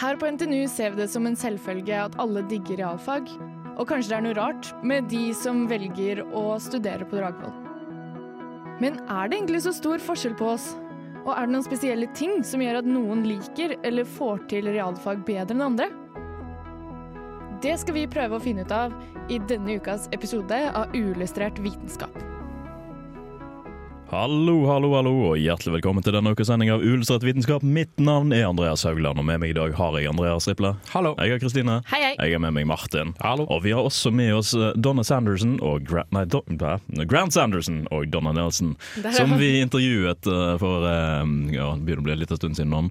Her 0.00 0.16
på 0.16 0.28
NTNU 0.30 0.68
ser 0.72 0.94
vi 0.94 1.02
det 1.02 1.08
som 1.12 1.26
en 1.28 1.36
selvfølge 1.36 1.98
at 2.06 2.16
alle 2.22 2.42
digger 2.48 2.80
realfag. 2.80 3.28
Og 3.76 3.88
kanskje 3.88 4.12
det 4.12 4.16
er 4.18 4.24
noe 4.24 4.38
rart 4.38 4.70
med 4.84 5.08
de 5.12 5.30
som 5.36 5.66
velger 5.68 6.22
å 6.36 6.44
studere 6.60 7.06
på 7.08 7.18
Dragvoll. 7.20 7.54
Men 8.82 8.96
er 9.04 9.28
det 9.28 9.38
egentlig 9.38 9.62
så 9.66 9.74
stor 9.76 10.02
forskjell 10.02 10.34
på 10.38 10.48
oss? 10.54 10.72
Og 11.22 11.30
er 11.36 11.46
det 11.46 11.54
noen 11.54 11.66
spesielle 11.66 12.08
ting 12.18 12.40
som 12.46 12.64
gjør 12.64 12.80
at 12.80 12.88
noen 12.88 13.22
liker 13.28 13.76
eller 13.86 14.08
får 14.08 14.42
til 14.50 14.72
realfag 14.72 15.22
bedre 15.28 15.54
enn 15.54 15.66
andre? 15.68 15.90
Det 17.62 17.76
skal 17.78 17.94
vi 17.94 18.08
prøve 18.10 18.40
å 18.40 18.42
finne 18.42 18.64
ut 18.66 18.74
av 18.74 18.96
i 19.30 19.38
denne 19.38 19.78
ukas 19.78 20.08
episode 20.16 20.64
av 20.74 20.96
Uillustrert 20.96 21.60
vitenskap. 21.62 22.31
Hallo, 24.12 24.66
hallo, 24.68 24.90
hallo, 24.92 25.12
og 25.30 25.38
hjertelig 25.40 25.78
velkommen 25.78 26.04
til 26.04 26.12
denne 26.12 26.34
ukas 26.36 26.50
sending 26.50 26.68
av 26.74 26.82
Ulstrett 26.84 27.22
vitenskap. 27.24 27.62
Mitt 27.64 27.94
navn 27.96 28.34
er 28.36 28.42
Andreas 28.44 28.82
Haugland, 28.84 29.16
og 29.16 29.24
med 29.24 29.40
meg 29.40 29.54
i 29.54 29.56
dag 29.56 29.72
har 29.78 29.94
jeg 29.96 30.10
Andreas 30.10 30.44
Riple. 30.50 30.74
Hallo. 30.92 31.14
Jeg 31.16 31.32
er 31.32 31.40
Kristine. 31.40 31.78
Hei, 31.88 32.00
hei. 32.04 32.10
Jeg 32.20 32.36
er 32.36 32.42
med 32.44 32.52
meg 32.58 32.66
Martin. 32.68 33.14
Hallo. 33.24 33.46
Og 33.48 33.62
vi 33.64 33.72
har 33.72 33.80
også 33.88 34.12
med 34.12 34.34
oss 34.36 34.50
eh, 34.52 34.74
Donna 34.76 35.00
Sanderson 35.00 35.54
og 35.64 35.86
Gra 35.88 36.04
nei, 36.12 36.26
Don. 36.28 36.60
Grant 37.08 37.32
Sanderson 37.32 37.86
og 37.88 38.10
Donna 38.12 38.34
Nelson, 38.36 38.74
som 39.16 39.32
vi 39.40 39.54
intervjuet 39.62 40.28
uh, 40.28 40.58
for 40.60 40.84
uh, 40.84 41.24
ja, 41.48 41.70
det 41.72 41.88
begynner 41.88 42.04
å 42.04 42.08
bli 42.10 42.16
en 42.18 42.22
liten 42.26 42.42
stund 42.42 42.60
siden 42.60 42.76
nå, 42.76 42.82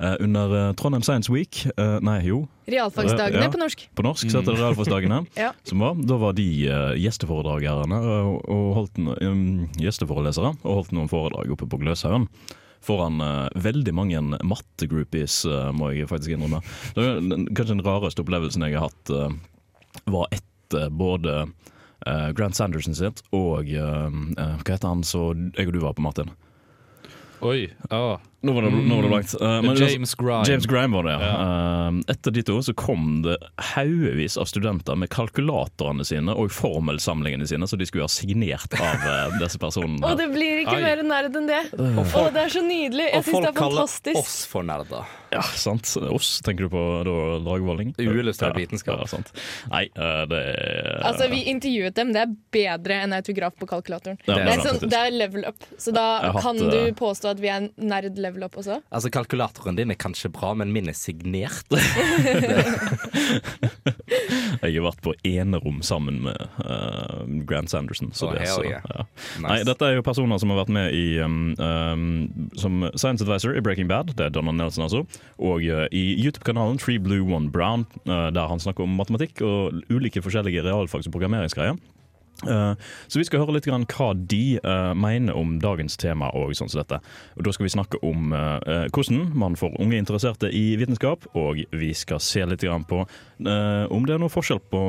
uh, 0.00 0.16
under 0.16 0.56
uh, 0.56 0.64
Trondheim 0.80 1.04
Science 1.04 1.28
Week. 1.28 1.60
Nei, 1.76 2.22
jo, 2.24 2.46
Realfagsdagene 2.70 3.44
Ja. 3.44 3.50
på 3.50 3.58
norsk. 3.58 3.88
på 3.98 4.04
norsk 4.04 4.30
så 4.30 4.40
heter 4.40 4.54
det 4.54 4.62
Realfagsdagene. 4.62 5.20
Ja. 5.40 5.52
som 5.64 5.80
var. 5.82 5.94
Da 6.06 6.16
var 6.20 6.34
de 6.36 6.46
uh, 6.70 6.92
gjesteforedragerne 6.98 7.98
og, 8.00 8.40
og 8.48 8.66
holdt 8.76 8.98
um, 9.00 9.68
gjesteforelesere 9.80 10.52
og 10.70 10.80
holdt 10.80 10.94
noen 10.96 11.10
foredrag 11.10 11.52
oppe 11.52 11.68
på 11.70 11.80
Gløshaugen. 11.82 12.28
Foran 12.80 13.20
uh, 13.20 13.48
veldig 13.60 13.92
mange 13.92 14.20
mattegroupies, 14.46 15.42
uh, 15.44 15.68
må 15.76 15.90
jeg 15.92 16.08
faktisk 16.08 16.32
innrømme. 16.36 16.62
Det 16.96 17.04
var 17.04 17.18
kanskje 17.52 17.74
den 17.74 17.84
rareste 17.84 18.24
opplevelsen 18.24 18.64
jeg 18.64 18.78
har 18.78 18.88
hatt, 18.88 19.12
uh, 19.12 20.06
var 20.08 20.30
etter 20.32 20.88
både 20.94 21.42
Grant 22.38 22.56
Sanderson 22.56 22.94
sitt 22.96 23.18
og 23.36 23.66
Hva 23.68 24.54
heter 24.62 24.86
han 24.86 25.02
så 25.04 25.34
jeg 25.34 25.66
og 25.66 25.74
du 25.74 25.80
var 25.82 25.92
på, 25.98 26.04
Martin? 26.06 26.30
Oi. 27.44 27.66
ah. 27.90 28.22
Nå 28.42 28.52
var 28.56 28.62
det, 28.62 28.70
nå 28.70 28.96
var 28.96 29.02
det 29.02 29.10
langt. 29.10 29.34
Uh, 29.36 29.62
men 29.62 29.76
James 29.76 30.14
Grime. 30.14 30.44
James 30.48 30.66
Grime 30.66 30.96
var 30.96 31.04
det, 31.04 31.12
ja. 31.12 31.30
Eh, 31.90 31.98
etter 32.14 32.32
de 32.32 32.44
to 32.48 32.56
så 32.64 32.72
kom 32.74 33.20
det 33.26 33.36
haugevis 33.74 34.38
av 34.40 34.48
studenter 34.48 34.96
med 34.96 35.10
kalkulatorene 35.12 36.06
sine 36.08 36.32
og 36.32 36.52
formelsamlingene 36.56 37.48
sine, 37.50 37.68
så 37.68 37.76
de 37.76 37.88
skulle 37.88 38.08
ha 38.08 38.12
signert 38.12 38.76
av 38.80 39.04
uh, 39.04 39.38
disse 39.42 39.60
personene. 39.60 40.00
Og 40.08 40.16
det 40.16 40.30
blir 40.32 40.64
ikke 40.64 40.78
Ai. 40.78 40.84
mer 40.88 41.04
nerd 41.04 41.36
enn 41.36 41.50
det. 41.50 41.62
Og 41.76 42.00
folk, 42.00 42.12
folk, 42.14 42.36
det 42.36 42.46
er 42.46 42.54
så 42.56 42.64
nydelig. 42.64 43.10
Jeg 43.10 43.18
og 43.18 43.26
syns 43.26 43.30
det 43.30 43.34
folk 43.34 43.50
er 43.50 43.60
kaller 43.60 44.22
oss 44.24 44.38
for 44.48 44.70
nerder. 44.72 45.16
Ja, 45.30 45.42
sant. 45.42 45.96
Oss, 46.10 46.40
tenker 46.40 46.66
du 46.66 46.72
på 46.72 46.80
da 47.06 47.16
Dragvolling? 47.44 47.92
Uillustrert 47.98 48.56
Ja, 48.56 48.64
vitenskap. 48.64 48.98
Ja, 49.04 49.06
sant. 49.06 49.30
Nei, 49.70 49.84
eh, 49.94 50.22
det 50.26 50.40
er 50.40 51.04
Altså, 51.06 51.28
Vi 51.30 51.44
intervjuet 51.52 51.94
dem. 51.94 52.12
Det 52.12 52.24
er 52.24 52.34
bedre 52.50 52.98
enn 53.04 53.14
autograf 53.14 53.54
på 53.60 53.68
kalkulatoren. 53.70 54.18
Ja, 54.26 54.34
det, 54.34 54.44
det 54.44 54.50
er 54.50 54.58
er 54.58 54.66
sånn, 54.66 54.90
det 54.90 54.98
er 54.98 55.14
level 55.14 55.46
up. 55.46 55.68
Så 55.78 55.94
da 55.94 56.32
kan 56.40 56.58
du 56.58 56.80
påstå 56.98 57.30
at 57.36 57.42
vi 57.42 57.52
er 57.52 57.68
nerd 57.78 58.18
level 58.18 58.29
up 58.46 58.56
også? 58.60 58.80
Altså, 58.90 59.10
Kalkulatoren 59.12 59.76
din 59.78 59.90
er 59.92 59.98
kanskje 60.00 60.30
bra, 60.32 60.52
men 60.58 60.72
min 60.74 60.88
er 60.90 60.96
signert. 60.96 61.66
Jeg 64.60 64.74
har 64.76 64.84
vært 64.84 65.02
på 65.04 65.14
enerom 65.26 65.80
sammen 65.86 66.20
med 66.26 66.36
uh, 66.64 67.24
Grant 67.48 67.70
Sanderson. 67.72 68.10
Så 68.16 68.28
oh, 68.28 68.34
det, 68.36 68.48
så, 68.50 68.64
yeah. 68.66 68.84
ja. 68.84 69.06
Nice. 69.38 69.46
Nei, 69.46 69.58
dette 69.68 69.86
er 69.86 69.96
jo 69.98 70.06
personer 70.06 70.40
som 70.42 70.52
har 70.52 70.60
vært 70.62 70.74
med 70.74 70.94
i 70.96 71.20
um, 71.24 71.54
um, 71.58 72.50
som 72.58 72.84
science 72.94 73.24
advisor 73.24 73.56
i 73.56 73.64
Breaking 73.64 73.88
Bad, 73.90 74.14
det 74.18 74.28
er 74.28 74.34
Donald 74.34 74.58
Nelson 74.60 74.86
altså, 74.86 75.04
og 75.38 75.64
uh, 75.64 75.86
i 75.90 76.04
YouTube-kanalen 76.20 76.80
Tree 76.82 77.00
Blue 77.02 77.24
One 77.34 77.50
Brown, 77.52 77.86
uh, 78.06 78.28
der 78.34 78.50
han 78.50 78.62
snakker 78.62 78.86
om 78.86 78.98
matematikk 79.00 79.42
og 79.46 79.80
ulike 79.90 80.22
forskjellige 80.24 80.64
realfags- 80.66 81.08
og 81.08 81.16
programmeringsgreier. 81.16 81.78
Uh, 82.46 82.72
så 83.08 83.20
vi 83.20 83.26
skal 83.28 83.42
høre 83.42 83.56
litt 83.58 83.68
grann 83.68 83.86
hva 83.90 84.10
de 84.14 84.58
uh, 84.64 84.92
mener 84.96 85.36
om 85.36 85.58
dagens 85.62 85.98
tema. 86.00 86.30
Og 86.36 86.54
sånn 86.56 86.70
som 86.72 86.82
dette. 86.82 87.00
Og 87.36 87.44
Da 87.46 87.54
skal 87.56 87.68
vi 87.68 87.74
snakke 87.76 88.00
om 88.06 88.34
uh, 88.34 88.88
hvordan 88.94 89.30
man 89.38 89.58
får 89.60 89.76
unge 89.82 90.00
interesserte 90.00 90.50
i 90.54 90.74
vitenskap, 90.80 91.28
og 91.36 91.62
vi 91.76 91.92
skal 91.96 92.22
se 92.24 92.44
litt 92.46 92.64
grann 92.64 92.86
på 92.88 93.04
om 93.40 94.04
det 94.04 94.12
er 94.12 94.20
noe 94.20 94.32
forskjell 94.32 94.58
på 94.68 94.80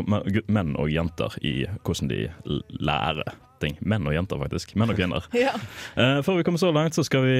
menn 0.52 0.74
og 0.75 0.90
jenter 0.92 1.38
i 1.48 1.53
hvordan 1.86 2.09
de 2.12 2.25
lærer 2.84 3.31
ting. 3.62 3.78
Menn 3.86 4.08
og 4.09 4.16
jenter, 4.16 4.42
faktisk. 4.42 4.75
Menn 4.80 4.94
og 4.94 5.00
kvinner. 5.00 5.28
Ja. 5.42 5.54
Eh, 5.98 6.20
før 6.25 6.40
vi 6.40 6.46
kommer 6.46 6.62
så 6.62 6.72
langt, 6.74 6.98
så 6.98 7.06
skal 7.08 7.25
vi 7.25 7.38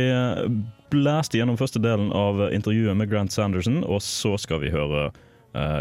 blaste 0.94 1.38
gjennom 1.38 1.59
første 1.59 1.81
delen 1.84 2.09
av 2.16 2.40
eh, 2.47 2.56
intervjuet 2.58 2.97
med 2.97 3.12
Grant 3.12 3.34
Sanderson, 3.34 3.81
og 3.84 4.02
så 4.06 4.38
skal 4.41 4.64
vi 4.64 4.72
høre 4.74 5.09
eh, 5.09 5.19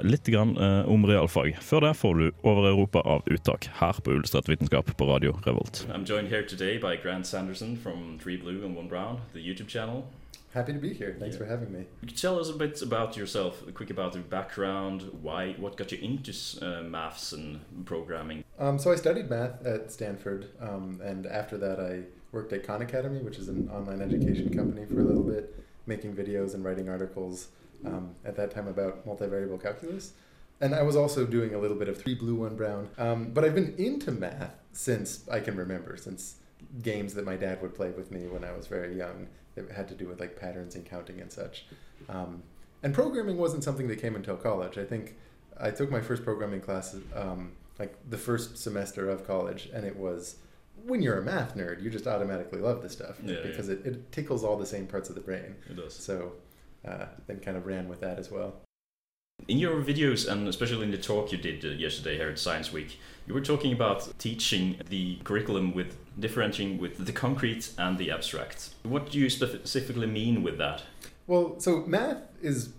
litt 0.02 0.24
grann, 0.26 0.56
eh, 0.56 0.88
om 0.88 1.04
realfag. 1.06 1.56
Før 1.60 1.80
det 1.80 1.96
får 1.96 2.14
du 2.18 2.30
Over 2.42 2.68
Europa 2.70 3.00
av 3.04 3.22
uttak 3.30 3.68
her 3.80 3.92
på 3.92 4.10
Ulstedt 4.12 4.48
Vitenskap 4.48 4.96
på 4.96 5.06
Radio 5.06 5.32
Revolt. 5.46 5.86
I'm 5.92 6.04
joined 6.04 6.28
here 6.28 6.42
today 6.42 6.78
by 6.78 6.96
Grant 7.02 7.26
Sanderson 7.26 7.76
from 7.76 8.18
Three 8.18 8.36
Blue 8.36 8.64
and 8.64 8.76
One 8.76 8.88
Brown, 8.88 9.20
the 9.32 9.40
YouTube 9.40 9.68
channel. 9.68 10.04
Happy 10.52 10.72
to 10.72 10.80
be 10.80 10.92
here. 10.92 11.14
Thanks 11.20 11.36
Yeah. 11.36 11.44
for 11.44 11.50
having 11.50 11.70
me. 11.72 11.84
Could 12.00 12.16
tell 12.20 12.40
us 12.40 12.50
a 12.50 12.58
bit 12.58 12.82
about 12.82 13.16
yourself, 13.16 13.62
a 13.68 13.72
quick 13.72 13.90
about 13.90 14.14
your 14.14 14.24
background, 14.24 15.02
why, 15.22 15.54
what 15.60 15.76
got 15.76 15.92
you 15.92 15.98
into 16.02 16.32
uh, 16.60 16.82
maths 16.82 17.32
and 17.32 17.60
programming? 17.84 18.42
Um, 18.58 18.76
so 18.78 18.90
I 18.90 18.96
studied 18.96 19.30
math 19.30 19.64
at 19.64 19.92
Stanford, 19.92 20.46
um, 20.60 21.00
and 21.04 21.26
after 21.26 21.56
that 21.58 21.78
I 21.78 22.02
worked 22.32 22.52
at 22.52 22.64
Khan 22.66 22.82
Academy, 22.82 23.20
which 23.22 23.38
is 23.38 23.48
an 23.48 23.68
online 23.72 24.00
education 24.02 24.52
company, 24.52 24.86
for 24.86 24.98
a 25.00 25.04
little 25.04 25.22
bit, 25.22 25.54
making 25.86 26.14
videos 26.16 26.54
and 26.54 26.64
writing 26.64 26.88
articles. 26.88 27.46
Um, 27.84 28.14
at 28.24 28.36
that 28.36 28.50
time 28.50 28.68
about 28.68 29.06
multivariable 29.06 29.62
calculus, 29.62 30.12
and 30.60 30.74
I 30.74 30.82
was 30.82 30.96
also 30.96 31.24
doing 31.24 31.54
a 31.54 31.58
little 31.58 31.76
bit 31.76 31.88
of 31.88 31.96
three 31.96 32.14
blue, 32.14 32.34
one 32.34 32.56
brown. 32.56 32.90
Um, 32.98 33.30
but 33.32 33.44
I've 33.44 33.54
been 33.54 33.74
into 33.78 34.10
math 34.10 34.54
since 34.72 35.28
I 35.30 35.40
can 35.40 35.56
remember, 35.56 35.96
since 35.96 36.36
games 36.82 37.14
that 37.14 37.24
my 37.24 37.36
dad 37.36 37.62
would 37.62 37.74
play 37.74 37.90
with 37.90 38.10
me 38.10 38.26
when 38.26 38.44
I 38.44 38.52
was 38.52 38.66
very 38.66 38.96
young 38.96 39.28
that 39.54 39.70
had 39.70 39.88
to 39.88 39.94
do 39.94 40.06
with 40.06 40.20
like 40.20 40.38
patterns 40.38 40.74
and 40.74 40.84
counting 40.84 41.20
and 41.20 41.32
such. 41.32 41.66
Um, 42.08 42.42
and 42.82 42.94
programming 42.94 43.36
wasn't 43.36 43.64
something 43.64 43.88
that 43.88 44.00
came 44.00 44.14
until 44.14 44.36
college. 44.36 44.78
I 44.78 44.84
think 44.84 45.16
I 45.58 45.70
took 45.70 45.90
my 45.90 46.00
first 46.00 46.24
programming 46.24 46.60
class 46.60 46.96
um, 47.14 47.52
like 47.78 47.96
the 48.08 48.18
first 48.18 48.58
semester 48.58 49.08
of 49.08 49.26
college, 49.26 49.70
and 49.74 49.84
it 49.84 49.96
was 49.96 50.36
when 50.84 51.02
you're 51.02 51.18
a 51.18 51.22
math 51.22 51.56
nerd, 51.56 51.82
you 51.82 51.90
just 51.90 52.06
automatically 52.06 52.60
love 52.60 52.82
this 52.82 52.92
stuff 52.92 53.16
Yeah, 53.22 53.36
because 53.42 53.68
It, 53.68 53.84
it 53.84 54.12
tickles 54.12 54.44
all 54.44 54.56
the 54.56 54.66
same 54.66 54.86
parts 54.86 55.08
of 55.08 55.14
the 55.14 55.20
brain. 55.20 55.56
It 55.68 55.76
does. 55.76 55.94
So 55.94 56.32
uh, 56.86 57.06
then 57.26 57.40
kind 57.40 57.56
of 57.56 57.66
ran 57.66 57.88
with 57.88 58.00
that 58.00 58.18
as 58.18 58.30
well. 58.30 58.54
In 59.48 59.58
your 59.58 59.82
videos, 59.82 60.30
and 60.30 60.46
especially 60.48 60.84
in 60.84 60.90
the 60.90 60.98
talk 60.98 61.32
you 61.32 61.38
did 61.38 61.64
uh, 61.64 61.68
yesterday 61.68 62.16
here 62.16 62.28
at 62.28 62.38
Science 62.38 62.72
Week, 62.72 62.98
you 63.26 63.34
were 63.34 63.40
talking 63.40 63.72
about 63.72 64.18
teaching 64.18 64.76
the 64.88 65.16
curriculum 65.24 65.72
with 65.74 65.96
differentiating 66.18 66.78
with 66.78 67.06
the 67.06 67.12
concrete 67.12 67.72
and 67.78 67.96
the 67.96 68.10
abstract. 68.10 68.70
What 68.82 69.10
do 69.10 69.18
you 69.18 69.30
specifically 69.30 70.06
mean 70.06 70.42
with 70.42 70.58
that? 70.58 70.82
Well, 71.26 71.58
so 71.58 71.84
math 71.86 72.18
is 72.42 72.70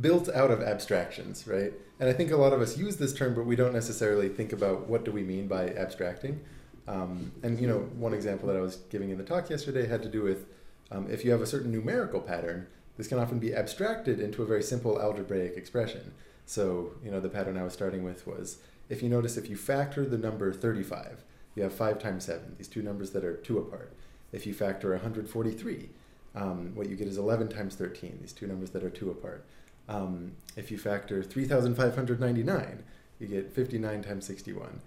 built 0.00 0.28
out 0.28 0.50
of 0.50 0.62
abstractions, 0.62 1.46
right? 1.46 1.72
And 2.00 2.08
I 2.08 2.12
think 2.12 2.30
a 2.30 2.36
lot 2.36 2.52
of 2.52 2.60
us 2.60 2.76
use 2.76 2.96
this 2.96 3.12
term, 3.12 3.34
but 3.34 3.46
we 3.46 3.56
don't 3.56 3.72
necessarily 3.72 4.28
think 4.28 4.52
about 4.52 4.88
what 4.88 5.04
do 5.04 5.12
we 5.12 5.22
mean 5.22 5.46
by 5.46 5.68
abstracting. 5.70 6.40
Um, 6.86 7.32
and 7.42 7.58
you 7.58 7.66
know, 7.66 7.78
one 7.96 8.12
example 8.12 8.48
that 8.48 8.56
I 8.56 8.60
was 8.60 8.76
giving 8.90 9.10
in 9.10 9.18
the 9.18 9.24
talk 9.24 9.48
yesterday 9.48 9.86
had 9.86 10.02
to 10.02 10.08
do 10.08 10.22
with 10.22 10.46
um, 10.90 11.08
if 11.10 11.24
you 11.24 11.30
have 11.30 11.40
a 11.40 11.46
certain 11.46 11.72
numerical 11.72 12.20
pattern, 12.20 12.66
this 12.96 13.08
can 13.08 13.18
often 13.18 13.38
be 13.38 13.54
abstracted 13.54 14.20
into 14.20 14.42
a 14.42 14.46
very 14.46 14.62
simple 14.62 15.00
algebraic 15.00 15.56
expression. 15.56 16.12
So, 16.46 16.92
you 17.02 17.10
know, 17.10 17.20
the 17.20 17.28
pattern 17.28 17.56
I 17.56 17.64
was 17.64 17.72
starting 17.72 18.04
with 18.04 18.26
was 18.26 18.58
if 18.88 19.02
you 19.02 19.08
notice 19.08 19.36
if 19.36 19.48
you 19.48 19.56
factor 19.56 20.04
the 20.04 20.18
number 20.18 20.52
35, 20.52 21.24
you 21.54 21.62
have 21.62 21.72
5 21.72 21.98
times 21.98 22.24
7, 22.24 22.54
these 22.58 22.68
two 22.68 22.82
numbers 22.82 23.10
that 23.10 23.24
are 23.24 23.36
2 23.36 23.58
apart. 23.58 23.92
If 24.32 24.46
you 24.46 24.52
factor 24.52 24.90
143, 24.90 25.88
um, 26.34 26.72
what 26.74 26.88
you 26.88 26.96
get 26.96 27.06
is 27.06 27.16
11 27.16 27.48
times 27.48 27.76
13, 27.76 28.18
these 28.20 28.32
two 28.32 28.46
numbers 28.46 28.70
that 28.70 28.82
are 28.82 28.90
2 28.90 29.10
apart. 29.10 29.44
Um, 29.88 30.32
if 30.56 30.70
you 30.70 30.78
factor 30.78 31.22
3,599, 31.22 32.82
you 33.20 33.26
get 33.26 33.52
59 33.52 34.02
times 34.02 34.26
61, 34.26 34.80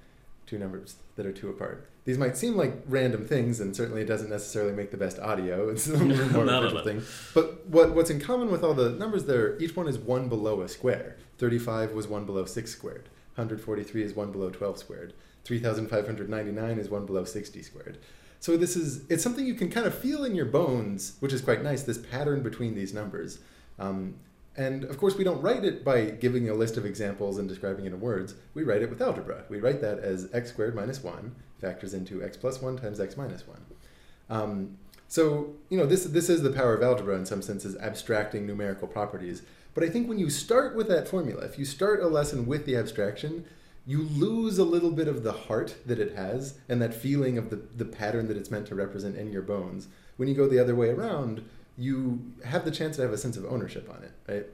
two 0.47 0.57
numbers 0.57 0.95
that 1.15 1.25
are 1.25 1.31
2 1.31 1.49
apart. 1.49 1.87
These 2.05 2.17
might 2.17 2.37
seem 2.37 2.55
like 2.55 2.73
random 2.87 3.27
things, 3.27 3.59
and 3.59 3.75
certainly 3.75 4.01
it 4.01 4.05
doesn't 4.07 4.29
necessarily 4.29 4.71
make 4.73 4.91
the 4.91 4.97
best 4.97 5.19
audio. 5.19 5.69
It's 5.71 5.87
a 5.87 5.97
little 5.97 6.29
more 6.31 6.45
No, 6.45 6.57
of 6.59 6.63
a 6.63 6.67
visual 6.67 6.83
thing. 6.83 7.01
But 7.35 7.67
what, 7.67 7.93
what's 7.93 8.09
in 8.09 8.19
common 8.19 8.49
with 8.49 8.63
all 8.63 8.73
the 8.73 8.91
numbers 8.91 9.25
there, 9.25 9.59
each 9.59 9.75
one 9.75 9.87
is 9.87 9.97
1 9.97 10.29
below 10.29 10.61
a 10.61 10.69
square. 10.69 11.17
35 11.37 11.91
was 11.91 12.07
1 12.07 12.25
below 12.25 12.45
6 12.45 12.71
squared. 12.71 13.09
143 13.35 14.03
is 14.03 14.13
1 14.15 14.31
below 14.31 14.49
12 14.49 14.79
squared. 14.79 15.13
3,599 15.43 16.79
is 16.79 16.89
1 16.89 17.05
below 17.05 17.23
60 17.23 17.61
squared. 17.61 17.97
So 18.39 18.55
this 18.57 18.75
is 18.75 19.03
it's 19.09 19.23
something 19.23 19.45
you 19.45 19.55
can 19.55 19.69
kind 19.69 19.85
of 19.87 19.97
feel 19.97 20.23
in 20.23 20.35
your 20.35 20.45
bones, 20.45 21.17
which 21.19 21.33
is 21.33 21.41
quite 21.41 21.63
nice. 21.63 21.83
This 21.83 21.97
pattern 21.97 22.41
between 22.43 22.75
these 22.75 22.93
numbers, 22.93 23.39
um, 23.79 24.15
and 24.57 24.83
of 24.83 24.97
course 24.97 25.15
we 25.15 25.23
don't 25.23 25.41
write 25.41 25.63
it 25.63 25.85
by 25.85 26.05
giving 26.05 26.49
a 26.49 26.53
list 26.53 26.77
of 26.77 26.85
examples 26.85 27.37
and 27.37 27.47
describing 27.47 27.85
it 27.85 27.93
in 27.93 28.01
words. 28.01 28.35
We 28.53 28.63
write 28.63 28.81
it 28.81 28.89
with 28.89 29.01
algebra. 29.01 29.45
We 29.49 29.59
write 29.59 29.81
that 29.81 29.99
as 29.99 30.29
x 30.33 30.49
squared 30.49 30.75
minus 30.75 31.03
one 31.03 31.35
factors 31.61 31.93
into 31.93 32.23
x 32.23 32.35
plus 32.37 32.61
one 32.61 32.77
times 32.77 32.99
x 32.99 33.15
minus 33.15 33.47
one. 33.47 33.65
Um, 34.29 34.77
So, 35.09 35.55
you 35.69 35.77
know, 35.77 35.85
this, 35.85 36.03
this 36.03 36.29
is 36.29 36.41
the 36.41 36.51
power 36.51 36.73
of 36.73 36.83
algebra 36.83 37.15
in 37.15 37.25
some 37.25 37.41
senses, 37.41 37.77
abstracting 37.77 38.45
numerical 38.45 38.89
properties. 38.89 39.41
But 39.73 39.85
I 39.85 39.89
think 39.89 40.09
when 40.09 40.19
you 40.19 40.29
start 40.29 40.75
with 40.75 40.89
that 40.89 41.07
formula, 41.07 41.45
if 41.45 41.57
you 41.57 41.63
start 41.63 42.01
a 42.01 42.07
lesson 42.07 42.45
with 42.45 42.65
the 42.65 42.75
abstraction, 42.75 43.45
you 43.85 44.03
lose 44.03 44.57
a 44.57 44.65
little 44.65 44.91
bit 44.91 45.07
of 45.07 45.23
the 45.23 45.31
heart 45.31 45.77
that 45.85 45.99
it 45.99 46.15
has 46.15 46.59
and 46.67 46.81
that 46.81 46.93
feeling 46.93 47.37
of 47.37 47.49
the, 47.49 47.55
the 47.55 47.85
pattern 47.85 48.27
that 48.27 48.35
it's 48.35 48.51
meant 48.51 48.67
to 48.67 48.75
represent 48.75 49.15
in 49.15 49.31
your 49.31 49.43
bones. 49.43 49.87
When 50.17 50.27
you 50.27 50.35
go 50.35 50.45
the 50.45 50.59
other 50.59 50.75
way 50.75 50.89
around, 50.89 51.41
you 51.77 52.33
have 52.43 52.65
the 52.65 52.71
chance 52.71 52.95
to 52.95 53.01
have 53.03 53.11
a 53.11 53.17
sense 53.17 53.37
of 53.37 53.45
ownership 53.45 53.89
on 53.89 54.03
it, 54.03 54.11
right? 54.27 54.45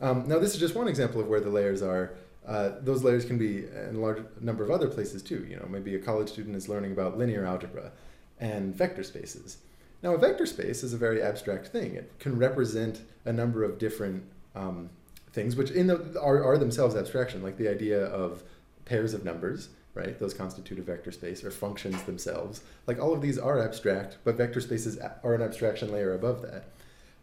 Um, 0.00 0.28
now, 0.28 0.38
this 0.38 0.54
is 0.54 0.60
just 0.60 0.74
one 0.74 0.88
example 0.88 1.20
of 1.20 1.28
where 1.28 1.40
the 1.40 1.48
layers 1.48 1.82
are. 1.82 2.14
Uh, 2.46 2.72
those 2.80 3.02
layers 3.02 3.24
can 3.24 3.38
be 3.38 3.64
in 3.64 3.96
a 3.96 3.98
large 3.98 4.22
number 4.40 4.62
of 4.62 4.70
other 4.70 4.88
places 4.88 5.22
too. 5.22 5.46
You 5.48 5.56
know, 5.56 5.66
maybe 5.68 5.94
a 5.94 5.98
college 5.98 6.28
student 6.28 6.54
is 6.54 6.68
learning 6.68 6.92
about 6.92 7.18
linear 7.18 7.44
algebra 7.44 7.92
and 8.38 8.74
vector 8.74 9.02
spaces. 9.02 9.58
Now, 10.02 10.14
a 10.14 10.18
vector 10.18 10.46
space 10.46 10.82
is 10.82 10.92
a 10.92 10.98
very 10.98 11.22
abstract 11.22 11.68
thing. 11.68 11.94
It 11.94 12.12
can 12.20 12.38
represent 12.38 13.00
a 13.24 13.32
number 13.32 13.64
of 13.64 13.78
different 13.78 14.22
um, 14.54 14.90
things, 15.32 15.56
which 15.56 15.70
in 15.70 15.86
the, 15.86 16.20
are, 16.20 16.44
are 16.44 16.58
themselves 16.58 16.94
abstraction, 16.94 17.42
like 17.42 17.56
the 17.56 17.68
idea 17.68 18.04
of 18.06 18.42
pairs 18.84 19.14
of 19.14 19.24
numbers, 19.24 19.70
right? 19.96 20.18
Those 20.18 20.34
constitute 20.34 20.78
a 20.78 20.82
vector 20.82 21.10
space, 21.10 21.42
or 21.42 21.50
functions 21.50 22.02
themselves. 22.02 22.62
Like 22.86 23.00
all 23.00 23.12
of 23.12 23.22
these 23.22 23.38
are 23.38 23.60
abstract, 23.60 24.18
but 24.24 24.36
vector 24.36 24.60
spaces 24.60 24.98
are 25.24 25.34
an 25.34 25.42
abstraction 25.42 25.90
layer 25.90 26.14
above 26.14 26.42
that. 26.42 26.66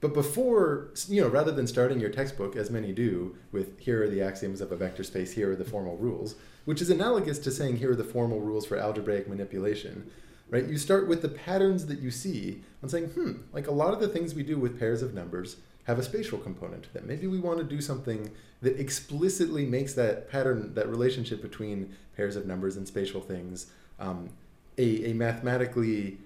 But 0.02 0.14
before, 0.14 0.90
you 1.08 1.22
know, 1.22 1.30
rather 1.30 1.52
than 1.54 1.68
starting 1.68 2.02
your 2.02 2.10
textbook, 2.10 2.58
as 2.58 2.70
many 2.70 2.92
do, 2.92 3.38
with 3.54 3.80
here 3.80 4.04
are 4.04 4.10
the 4.10 4.22
axioms 4.22 4.60
of 4.60 4.72
a 4.72 4.75
vector 4.75 5.04
space, 5.04 5.31
here 5.31 5.52
are 5.52 5.56
the 5.56 5.64
formal 5.64 5.96
rules, 5.96 6.36
which 6.66 6.81
is 6.81 6.90
analogous 6.90 7.40
to 7.40 7.52
saying 7.52 7.78
here 7.78 7.92
are 7.92 7.96
the 7.96 8.04
formal 8.04 8.42
rules 8.42 8.66
for 8.66 8.75
algebraic 8.75 9.30
manipulation, 9.30 10.12
right? 10.50 10.66
You 10.66 10.78
start 10.78 11.08
with 11.08 11.22
the 11.22 11.30
patterns 11.30 11.86
that 11.86 12.00
you 12.00 12.12
see 12.12 12.64
and 12.81 12.92
saying, 12.92 13.06
hmm, 13.10 13.34
like 13.54 13.68
a 13.68 13.72
lot 13.72 13.94
of 13.94 14.02
the 14.02 14.10
things 14.10 14.36
we 14.36 14.44
do 14.44 14.58
with 14.58 14.78
pairs 14.78 15.02
of 15.02 15.14
numbers 15.14 15.58
have 15.86 16.00
a 16.00 16.04
spatial 16.04 16.38
component 16.38 16.92
them. 16.94 17.08
Maybe 17.08 17.28
we 17.28 17.40
want 17.40 17.60
to 17.60 17.64
do 17.64 17.80
something 17.80 18.30
that 18.63 18.80
explicitly 18.80 19.65
makes 19.65 19.94
that 19.94 20.31
pattern, 20.31 20.74
that 20.74 20.88
relationship 20.88 21.42
between 21.42 21.95
pairs 22.15 22.36
of 22.38 22.48
numbers 22.48 22.77
and 22.77 22.88
spatial 22.88 23.19
things, 23.19 23.68
um, 24.00 24.30
a, 24.77 25.12
a 25.12 25.13
mathematically 25.13 26.18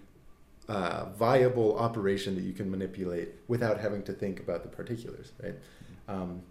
uh, 0.69 1.05
viable 1.17 1.77
operation 1.79 2.35
that 2.35 2.43
you 2.43 2.53
can 2.53 2.69
manipulate 2.69 3.29
without 3.47 3.79
having 3.79 4.03
to 4.03 4.13
think 4.13 4.39
about 4.39 4.61
the 4.61 4.69
particulars, 4.69 5.31
right? 5.41 5.55
Um, 6.07 6.43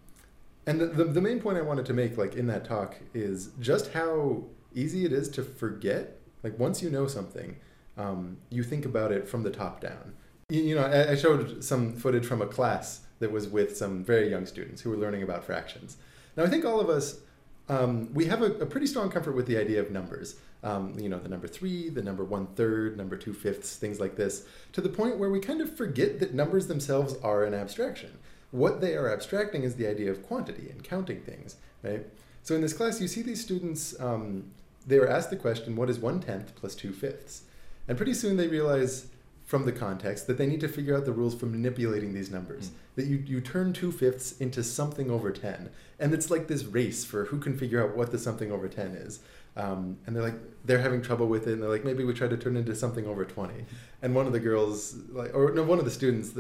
and 0.67 0.81
the, 0.81 0.87
the, 0.87 1.05
the 1.05 1.21
main 1.21 1.41
point 1.41 1.57
I 1.57 1.63
wanted 1.63 1.87
to 1.87 1.93
make, 1.93 2.19
like 2.19 2.35
in 2.35 2.49
that 2.49 2.65
talk, 2.65 2.97
is 3.15 3.51
just 3.61 3.93
how 3.93 4.43
easy 4.75 5.05
it 5.05 5.13
is 5.13 5.29
to 5.31 5.45
forget. 5.45 6.19
Like 6.43 6.59
once 6.59 6.83
you 6.83 6.91
know 6.91 7.07
something, 7.07 7.57
um, 7.97 8.39
you 8.51 8.65
think 8.65 8.85
about 8.85 9.13
it 9.13 9.29
from 9.29 9.45
the 9.45 9.51
top 9.51 9.81
down. 9.81 10.15
You, 10.49 10.63
you 10.63 10.75
know, 10.75 10.83
I, 10.83 11.13
I 11.13 11.15
showed 11.15 11.63
some 11.63 11.93
footage 11.93 12.27
from 12.27 12.43
a 12.43 12.47
class 12.47 13.06
that 13.19 13.33
was 13.33 13.49
with 13.49 13.77
some 13.77 14.05
very 14.05 14.31
young 14.31 14.47
students 14.47 14.83
who 14.83 14.91
were 14.91 14.97
learning 14.97 15.23
about 15.23 15.45
fractions. 15.45 15.97
Now, 16.37 16.45
I 16.45 16.49
think 16.49 16.65
all 16.65 16.81
of 16.81 16.89
us, 16.89 17.21
um, 17.69 18.13
we 18.13 18.27
have 18.27 18.43
a, 18.43 18.53
a, 18.59 18.67
pretty 18.67 18.87
strong 18.87 19.11
comfort 19.11 19.33
with 19.33 19.47
the 19.47 19.57
idea 19.57 19.81
of 19.81 19.91
numbers. 19.91 20.37
Um, 20.63 20.95
you 20.99 21.09
know, 21.09 21.19
the 21.19 21.29
number 21.29 21.49
three, 21.49 21.89
the 21.89 22.03
number 22.03 22.25
one 22.25 22.47
third, 22.49 22.97
number 22.97 23.17
two 23.17 23.33
fifths, 23.33 23.77
things 23.77 23.99
like 24.01 24.17
this, 24.17 24.47
to 24.73 24.81
the 24.81 24.89
point 24.89 25.19
where 25.19 25.31
we 25.31 25.41
kind 25.41 25.61
of 25.61 25.75
forget 25.77 26.21
that 26.21 26.35
numbers 26.35 26.67
themselves 26.67 27.17
are 27.23 27.45
an 27.45 27.55
abstraction. 27.55 28.19
What 28.51 28.81
they 28.81 28.95
are 28.95 29.13
abstracting 29.13 29.65
is 29.65 29.77
the 29.77 29.87
idea 29.87 30.11
of 30.11 30.23
quantity 30.23 30.69
and 30.71 30.83
counting 30.83 31.21
things, 31.21 31.57
right? 31.83 32.07
So 32.43 32.55
in 32.55 32.61
this 32.61 32.73
class, 32.73 33.01
you 33.01 33.09
see 33.09 33.23
these 33.23 33.41
students, 33.41 33.99
um, 34.01 34.53
they 34.87 34.99
were 34.99 35.09
asked 35.09 35.31
the 35.31 35.37
question, 35.37 35.75
what 35.77 35.91
is 35.91 35.99
one 35.99 36.21
tenth 36.21 36.55
plus 36.55 36.75
two 36.75 36.93
fifths? 36.93 37.43
And 37.89 37.97
pretty 37.97 38.15
soon 38.15 38.37
they 38.37 38.49
realize 38.49 39.09
from 39.47 39.65
the 39.65 39.73
context 39.73 40.27
that 40.27 40.37
they 40.37 40.47
need 40.47 40.61
to 40.61 40.69
figure 40.69 40.95
out 40.97 41.05
the 41.05 41.13
rules 41.13 41.35
for 41.35 41.47
manipulating 41.47 42.13
these 42.13 42.31
numbers. 42.31 42.69
Mm. 42.69 42.73
That 42.97 43.07
you, 43.07 43.23
you 43.25 43.41
turn 43.41 43.73
two 43.73 43.93
fifths 43.93 44.37
into 44.39 44.65
something 44.65 45.09
over 45.09 45.31
10. 45.31 45.71
And 46.01 46.13
it's 46.13 46.31
like 46.31 46.49
this 46.49 46.65
race 46.65 47.05
for 47.05 47.27
who 47.27 47.39
can 47.39 47.57
figure 47.57 47.83
out 47.83 47.97
what 47.97 48.11
the 48.11 48.19
something 48.19 48.51
over 48.51 48.67
10 48.67 48.97
is. 48.97 49.21
Um, 49.57 49.99
and 50.05 50.15
they're 50.15 50.23
like, 50.25 50.35
they're 50.65 50.81
having 50.81 51.01
trouble 51.01 51.29
with 51.29 51.47
it. 51.47 51.53
And 51.53 51.63
they're 51.63 51.71
like, 51.71 51.85
maybe 51.85 52.05
we 52.05 52.13
try 52.13 52.27
to 52.27 52.37
turn 52.37 52.57
it 52.57 52.61
into 52.61 52.75
something 52.75 53.07
over 53.07 53.25
20. 53.25 53.55
And 54.03 54.17
one 54.17 54.27
of 54.27 54.33
the 54.33 54.41
girls, 54.41 54.97
like, 55.11 55.33
or 55.33 55.53
no, 55.53 55.63
one 55.63 55.79
of 55.79 55.85
the 55.85 55.93
students, 55.93 56.33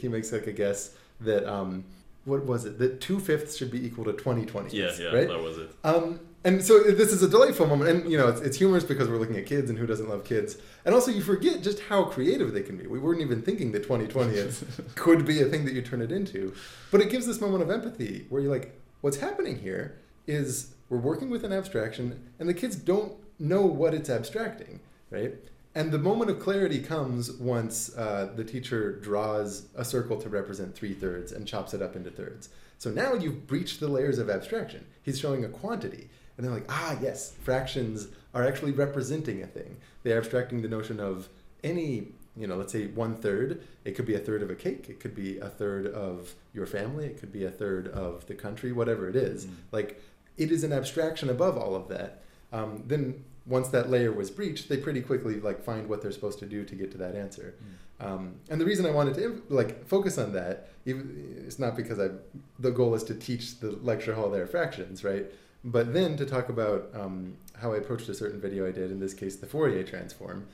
he 0.00 0.06
makes 0.06 0.32
like 0.32 0.46
a 0.46 0.52
guess 0.52 0.94
that, 1.20 1.52
um, 1.52 1.84
what 2.24 2.44
was 2.46 2.64
it? 2.64 2.78
That 2.78 3.00
two 3.00 3.18
fifths 3.18 3.56
should 3.56 3.72
be 3.72 3.84
equal 3.84 4.04
to 4.04 4.12
20 4.12 4.46
20. 4.46 4.76
Yeah, 4.76 4.92
yeah, 4.96 5.06
right? 5.08 5.26
that 5.26 5.42
was 5.42 5.58
it. 5.58 5.70
Um, 5.82 6.20
and 6.44 6.64
so 6.64 6.82
this 6.82 7.12
is 7.12 7.22
a 7.22 7.28
delightful 7.28 7.66
moment. 7.66 7.90
And 7.90 8.10
you 8.10 8.18
know 8.18 8.28
it's, 8.28 8.40
it's 8.40 8.56
humorous 8.56 8.84
because 8.84 9.08
we're 9.08 9.18
looking 9.18 9.36
at 9.36 9.46
kids 9.46 9.70
and 9.70 9.78
who 9.78 9.86
doesn't 9.86 10.08
love 10.08 10.24
kids. 10.24 10.58
And 10.84 10.94
also 10.94 11.10
you 11.10 11.22
forget 11.22 11.62
just 11.62 11.80
how 11.80 12.04
creative 12.04 12.52
they 12.52 12.62
can 12.62 12.76
be. 12.76 12.86
We 12.86 12.98
weren't 12.98 13.20
even 13.20 13.42
thinking 13.42 13.72
that 13.72 13.82
2020 13.84 14.50
could 14.94 15.24
be 15.24 15.40
a 15.40 15.46
thing 15.46 15.64
that 15.64 15.74
you 15.74 15.82
turn 15.82 16.02
it 16.02 16.12
into. 16.12 16.54
But 16.90 17.00
it 17.00 17.10
gives 17.10 17.26
this 17.26 17.40
moment 17.40 17.62
of 17.62 17.70
empathy 17.70 18.26
where 18.28 18.42
you're 18.42 18.52
like 18.52 18.78
what's 19.00 19.18
happening 19.18 19.58
here 19.58 19.98
is 20.26 20.74
we're 20.88 20.98
working 20.98 21.30
with 21.30 21.44
an 21.44 21.52
abstraction 21.52 22.28
and 22.38 22.48
the 22.48 22.54
kids 22.54 22.76
don't 22.76 23.14
know 23.38 23.62
what 23.62 23.94
it's 23.94 24.08
abstracting 24.08 24.80
right? 25.12 25.34
And 25.74 25.92
the 25.92 25.98
moment 25.98 26.30
of 26.30 26.40
clarity 26.40 26.80
comes 26.80 27.30
once 27.32 27.96
uh, 27.96 28.32
the 28.34 28.44
teacher 28.44 28.98
draws 28.98 29.66
a 29.76 29.84
circle 29.84 30.20
to 30.20 30.28
represent 30.28 30.74
three 30.74 30.92
thirds 30.92 31.32
and 31.32 31.46
chops 31.46 31.72
it 31.72 31.80
up 31.80 31.94
into 31.94 32.10
thirds. 32.10 32.48
So 32.78 32.90
now 32.90 33.14
you've 33.14 33.46
breached 33.46 33.78
the 33.78 33.88
layers 33.88 34.18
of 34.18 34.28
abstraction. 34.28 34.86
He's 35.02 35.18
showing 35.18 35.44
a 35.44 35.48
quantity 35.48 36.10
and 36.36 36.44
they're 36.44 36.52
like, 36.52 36.66
ah, 36.68 36.96
yes, 37.00 37.34
fractions 37.42 38.08
are 38.34 38.46
actually 38.46 38.72
representing 38.72 39.42
a 39.42 39.46
thing. 39.46 39.76
They're 40.02 40.18
abstracting 40.18 40.62
the 40.62 40.68
notion 40.68 41.00
of 41.00 41.28
any, 41.62 42.08
you 42.36 42.46
know, 42.46 42.56
let's 42.56 42.72
say 42.72 42.86
one 42.86 43.14
third. 43.16 43.62
It 43.84 43.92
could 43.92 44.06
be 44.06 44.14
a 44.14 44.18
third 44.18 44.42
of 44.42 44.50
a 44.50 44.54
cake. 44.54 44.86
It 44.88 45.00
could 45.00 45.14
be 45.14 45.38
a 45.38 45.48
third 45.48 45.86
of 45.86 46.34
your 46.54 46.66
family. 46.66 47.06
It 47.06 47.18
could 47.18 47.32
be 47.32 47.44
a 47.44 47.50
third 47.50 47.88
of 47.88 48.26
the 48.26 48.34
country, 48.34 48.72
whatever 48.72 49.08
it 49.08 49.16
is. 49.16 49.46
Mm. 49.46 49.54
Like, 49.70 50.02
it 50.36 50.50
is 50.50 50.64
an 50.64 50.72
abstraction 50.72 51.28
above 51.28 51.58
all 51.58 51.74
of 51.74 51.88
that. 51.88 52.22
Um, 52.52 52.84
then 52.86 53.24
once 53.46 53.68
that 53.68 53.90
layer 53.90 54.12
was 54.12 54.30
breached, 54.30 54.68
they 54.68 54.76
pretty 54.76 55.00
quickly 55.00 55.40
like 55.40 55.62
find 55.62 55.88
what 55.88 56.00
they're 56.00 56.12
supposed 56.12 56.38
to 56.38 56.46
do 56.46 56.64
to 56.64 56.74
get 56.74 56.90
to 56.92 56.98
that 56.98 57.14
answer. 57.14 57.54
Mm. 57.58 58.04
Um, 58.04 58.34
and 58.50 58.60
the 58.60 58.64
reason 58.64 58.84
I 58.86 58.90
wanted 58.90 59.14
to 59.14 59.42
like 59.48 59.86
focus 59.86 60.18
on 60.18 60.32
that, 60.32 60.70
it's 60.84 61.58
not 61.58 61.76
because 61.76 62.00
I 62.00 62.10
the 62.58 62.70
goal 62.70 62.94
is 62.94 63.04
to 63.04 63.14
teach 63.14 63.60
the 63.60 63.72
lecture 63.82 64.14
hall 64.14 64.30
their 64.30 64.46
fractions, 64.46 65.04
right? 65.04 65.26
But 65.64 65.92
then 65.92 66.16
to 66.16 66.26
talk 66.26 66.48
about 66.48 66.90
um, 66.94 67.36
how 67.60 67.72
I 67.72 67.76
approached 67.76 68.08
a 68.08 68.14
certain 68.14 68.40
video 68.40 68.66
I 68.66 68.72
did, 68.72 68.90
in 68.90 69.00
this 69.00 69.14
case, 69.14 69.36
the 69.36 69.46
Fourier 69.46 69.84
transform, 69.84 70.46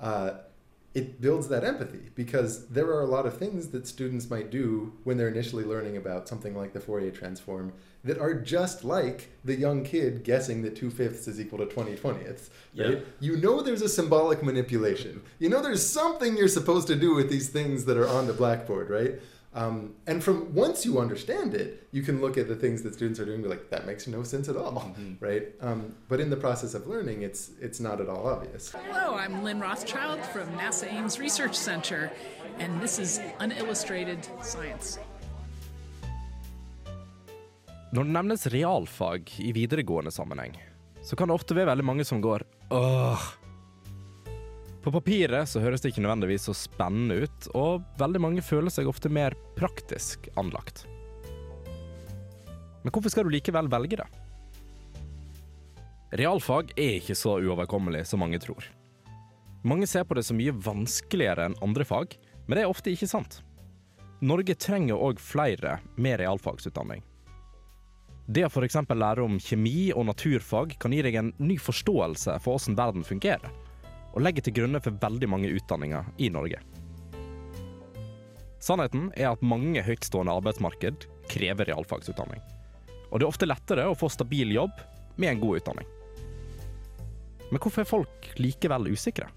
uh, 0.00 0.32
it 0.94 1.20
builds 1.22 1.48
that 1.48 1.64
empathy 1.64 2.10
because 2.14 2.66
there 2.66 2.86
are 2.86 3.00
a 3.00 3.06
lot 3.06 3.24
of 3.24 3.38
things 3.38 3.68
that 3.68 3.86
students 3.86 4.28
might 4.28 4.50
do 4.50 4.92
when 5.04 5.16
they're 5.16 5.28
initially 5.28 5.64
learning 5.64 5.96
about 5.96 6.28
something 6.28 6.54
like 6.54 6.74
the 6.74 6.80
Fourier 6.80 7.10
transform 7.10 7.72
that 8.04 8.18
are 8.18 8.34
just 8.34 8.84
like 8.84 9.30
the 9.44 9.54
young 9.54 9.84
kid 9.84 10.22
guessing 10.22 10.60
that 10.62 10.76
2 10.76 10.90
fifths 10.90 11.26
is 11.26 11.40
equal 11.40 11.58
to 11.58 11.66
20 11.66 11.96
twentieths. 11.96 12.50
Right? 12.76 12.98
Yeah. 12.98 13.00
You 13.20 13.36
know 13.38 13.62
there's 13.62 13.80
a 13.80 13.88
symbolic 13.88 14.42
manipulation. 14.42 15.22
You 15.38 15.48
know 15.48 15.62
there's 15.62 15.86
something 15.86 16.36
you're 16.36 16.48
supposed 16.48 16.88
to 16.88 16.96
do 16.96 17.14
with 17.14 17.30
these 17.30 17.48
things 17.48 17.86
that 17.86 17.96
are 17.96 18.08
on 18.08 18.26
the 18.26 18.34
blackboard, 18.34 18.90
right? 18.90 19.14
Um, 19.54 19.94
and 20.06 20.24
from 20.24 20.54
once 20.54 20.86
you 20.86 20.98
understand 20.98 21.54
it, 21.54 21.86
you 21.92 22.02
can 22.02 22.22
look 22.22 22.38
at 22.38 22.48
the 22.48 22.56
things 22.56 22.82
that 22.82 22.94
students 22.94 23.20
are 23.20 23.26
doing 23.26 23.36
and 23.36 23.44
be 23.44 23.50
like, 23.50 23.68
that 23.68 23.86
makes 23.86 24.06
no 24.06 24.22
sense 24.22 24.48
at 24.48 24.56
all, 24.56 24.72
mm-hmm. 24.72 25.12
right? 25.20 25.52
Um, 25.60 25.94
but 26.08 26.20
in 26.20 26.30
the 26.30 26.36
process 26.36 26.72
of 26.74 26.86
learning, 26.86 27.22
it's 27.22 27.50
it's 27.60 27.78
not 27.78 28.00
at 28.00 28.08
all 28.08 28.26
obvious. 28.26 28.72
Hello, 28.72 29.14
I'm 29.14 29.44
Lynn 29.44 29.60
Rothschild 29.60 30.20
from 30.32 30.48
NASA 30.56 30.88
Ames 30.88 31.20
Research 31.20 31.54
Center, 31.54 32.10
and 32.58 32.80
this 32.80 32.98
is 32.98 33.20
Unillustrated 33.40 34.26
Science. 34.42 34.98
Når 37.92 38.04
det 38.04 38.12
nevnes 38.12 38.46
realfag 38.46 39.34
i 39.38 39.52
videregående 39.52 40.10
sammenheng, 40.10 40.56
så 41.02 41.16
kan 41.16 41.28
det 41.28 41.34
ofte 41.34 41.54
være 41.54 41.66
veldig 41.66 41.84
mange 41.84 42.04
som 42.08 42.22
går 42.24 42.42
åh 42.70 43.41
på 44.82 44.90
papiret 44.90 45.46
så 45.46 45.60
høres 45.62 45.82
det 45.82 45.92
ikke 45.92 46.02
nødvendigvis 46.02 46.48
så 46.48 46.54
spennende 46.58 47.22
ut, 47.22 47.46
og 47.54 47.84
veldig 48.00 48.22
mange 48.24 48.42
føler 48.42 48.72
seg 48.72 48.88
ofte 48.90 49.12
mer 49.12 49.36
praktisk 49.54 50.26
anlagt. 50.40 50.84
Men 52.82 52.90
hvorfor 52.90 53.14
skal 53.14 53.28
du 53.28 53.30
likevel 53.30 53.70
velge 53.70 54.00
det? 54.02 54.08
Realfag 56.18 56.74
er 56.74 56.98
ikke 56.98 57.16
så 57.16 57.38
uoverkommelig 57.38 58.02
som 58.10 58.20
mange 58.24 58.42
tror. 58.42 58.66
Mange 59.62 59.86
ser 59.86 60.02
på 60.04 60.18
det 60.18 60.26
som 60.26 60.36
mye 60.36 60.52
vanskeligere 60.66 61.46
enn 61.46 61.58
andre 61.62 61.86
fag, 61.86 62.18
men 62.48 62.58
det 62.58 62.66
er 62.66 62.74
ofte 62.74 62.90
ikke 62.90 63.08
sant. 63.08 63.38
Norge 64.22 64.58
trenger 64.58 64.98
òg 64.98 65.22
flere 65.22 65.78
med 65.94 66.18
realfagsutdanning. 66.18 67.06
Det 68.26 68.44
å 68.46 68.50
f.eks. 68.50 68.82
lære 68.90 69.22
om 69.22 69.38
kjemi 69.42 69.92
og 69.94 70.08
naturfag 70.10 70.74
kan 70.82 70.94
gi 70.94 71.06
deg 71.06 71.18
en 71.18 71.32
ny 71.38 71.54
forståelse 71.62 72.40
for 72.42 72.58
hvordan 72.58 72.78
verden 72.78 73.06
fungerer 73.06 73.61
og 74.12 74.22
legger 74.24 74.44
til 74.44 74.56
grunne 74.60 74.80
for 74.84 74.96
veldig 75.02 75.28
mange 75.30 75.50
utdanninger 75.56 76.12
i 76.20 76.28
Norge. 76.32 76.60
Sannheten 78.62 79.08
er 79.18 79.32
at 79.32 79.42
mange 79.42 79.82
høytstående 79.82 80.34
arbeidsmarked 80.38 81.08
krever 81.32 81.66
realfagsutdanning. 81.72 82.42
Og 83.10 83.18
det 83.18 83.26
er 83.26 83.32
ofte 83.32 83.48
lettere 83.48 83.88
å 83.90 83.98
få 83.98 84.08
stabil 84.12 84.54
jobb 84.54 84.76
med 85.16 85.32
en 85.32 85.42
god 85.42 85.62
utdanning. 85.62 85.88
Men 87.50 87.60
hvorfor 87.60 87.82
er 87.82 87.90
folk 87.90 88.28
likevel 88.40 88.92
usikre? 88.94 89.28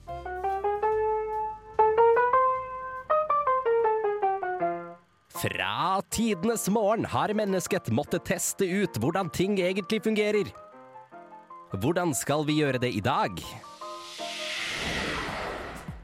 Fra 5.36 6.02
tidenes 6.16 6.70
morgen 6.72 7.06
har 7.12 7.34
mennesket 7.36 7.92
måttet 7.94 8.24
teste 8.30 8.66
ut 8.66 8.96
hvordan 9.04 9.28
ting 9.36 9.58
egentlig 9.60 10.00
fungerer. 10.06 10.48
Hvordan 11.76 12.16
skal 12.16 12.46
vi 12.48 12.62
gjøre 12.62 12.80
det 12.82 12.94
i 12.96 13.04
dag? 13.04 13.42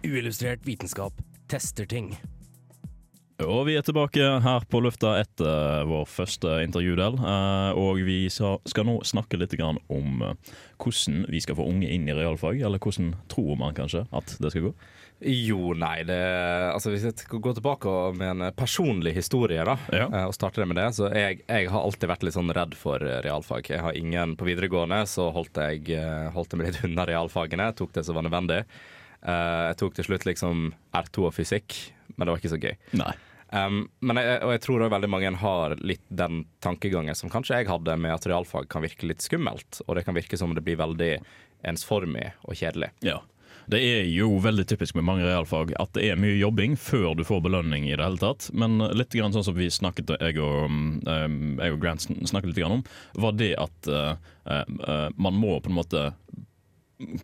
Uillustrert 0.04 0.64
vitenskap 0.66 1.14
tester 1.52 1.86
ting. 1.86 2.14
Og 3.42 3.64
vi 3.66 3.74
er 3.74 3.82
tilbake 3.82 4.22
her 4.46 4.66
på 4.70 4.80
lufta 4.86 5.16
etter 5.18 5.88
vår 5.90 6.04
første 6.06 6.60
intervjudel. 6.62 7.16
eh, 7.18 7.72
Og 7.74 7.98
vi 8.06 8.28
skal 8.30 8.86
nå 8.86 9.00
snakke 9.02 9.40
litt 9.42 9.56
om 9.90 10.22
eh, 10.22 10.36
hvordan 10.78 11.26
vi 11.30 11.40
skal 11.42 11.58
få 11.58 11.66
unge 11.66 11.90
inn 11.90 12.06
i 12.08 12.14
realfag. 12.14 12.62
Eller 12.62 12.78
hvordan 12.78 13.16
tror 13.34 13.58
man 13.58 13.74
kanskje 13.74 14.04
at 14.14 14.36
det 14.38 14.52
skal 14.54 14.68
gå? 14.68 14.74
Jo, 15.22 15.74
nei, 15.78 16.04
det 16.04 16.18
Altså 16.74 16.90
Hvis 16.94 17.04
jeg 17.06 17.14
skal 17.18 17.40
gå 17.46 17.54
tilbake 17.54 17.92
med 18.18 18.30
en 18.42 18.54
personlig 18.54 19.14
historie, 19.18 19.66
da, 19.66 19.78
Ja. 19.92 20.06
eh, 20.06 20.26
og 20.30 20.34
starte 20.38 20.62
det 20.62 20.68
med 20.70 20.78
det, 20.78 20.94
så 20.94 21.10
jeg, 21.14 21.42
jeg 21.50 21.70
har 21.70 21.82
alltid 21.82 22.10
vært 22.14 22.24
litt 22.24 22.38
sånn 22.38 22.54
redd 22.54 22.76
for 22.78 23.00
realfag. 23.00 23.70
Jeg 23.74 23.82
har 23.82 23.94
ingen 23.98 24.36
På 24.38 24.46
videregående 24.46 25.02
så 25.10 25.32
holdt 25.34 25.58
jeg, 25.58 25.98
holdt 26.34 26.54
jeg 26.54 26.62
meg 26.62 26.68
litt 26.70 26.84
unna 26.86 27.06
realfagene. 27.10 27.74
Tok 27.74 27.94
det 27.94 28.06
som 28.06 28.14
var 28.16 28.30
nødvendig. 28.30 28.66
Eh, 29.22 29.64
Jeg 29.72 29.78
tok 29.82 29.98
til 29.98 30.08
slutt 30.08 30.26
liksom 30.26 30.72
R2 30.98 31.28
og 31.30 31.36
fysikk, 31.36 31.78
men 32.16 32.26
det 32.26 32.34
var 32.34 32.42
ikke 32.42 32.56
så 32.56 32.62
gøy. 32.62 32.76
Nei. 32.98 33.14
Um, 33.52 33.82
men 34.00 34.16
jeg, 34.16 34.38
og 34.46 34.54
jeg 34.54 34.62
tror 34.64 34.80
også 34.80 34.94
veldig 34.94 35.10
mange 35.12 35.32
har 35.42 35.74
litt 35.84 36.04
den 36.08 36.46
tankegangen 36.64 37.18
som 37.20 37.32
kanskje 37.34 37.58
jeg 37.60 37.68
hadde 37.68 37.98
med 38.00 38.14
at 38.16 38.28
realfag 38.32 38.70
kan 38.72 38.86
virke 38.86 39.10
litt 39.10 39.26
skummelt, 39.26 39.82
og 39.88 39.98
det 39.98 40.06
kan 40.08 40.16
virke 40.16 40.40
som 40.40 40.56
det 40.56 40.64
blir 40.64 40.80
veldig 40.80 41.18
ensformig 41.68 42.30
og 42.48 42.56
kjedelig. 42.56 42.94
Ja. 43.04 43.20
Det 43.72 43.82
er 43.84 44.08
jo 44.10 44.40
veldig 44.42 44.64
typisk 44.72 44.96
med 44.98 45.06
mange 45.06 45.28
realfag 45.28 45.74
at 45.80 45.92
det 45.94 46.08
er 46.10 46.20
mye 46.20 46.40
jobbing 46.40 46.78
før 46.80 47.12
du 47.20 47.26
får 47.28 47.44
belønning 47.46 47.86
i 47.90 47.94
det 47.94 48.04
hele 48.04 48.22
tatt. 48.22 48.48
Men 48.58 48.80
litt 48.96 49.14
grann 49.14 49.36
sånn 49.36 49.46
som 49.46 49.58
vi 49.58 49.68
snakket, 49.72 50.16
jeg 50.18 50.40
og, 50.42 50.72
um, 50.72 51.60
jeg 51.60 51.76
og 51.76 51.84
Grant 51.84 52.08
snakket 52.08 52.54
litt 52.54 52.62
grann 52.64 52.80
om, 52.80 52.86
var 53.22 53.36
det 53.38 53.52
at 53.62 53.92
uh, 53.92 54.16
uh, 54.48 55.08
man 55.20 55.38
må 55.38 55.60
på 55.60 55.70
en 55.72 55.78
måte 55.78 56.08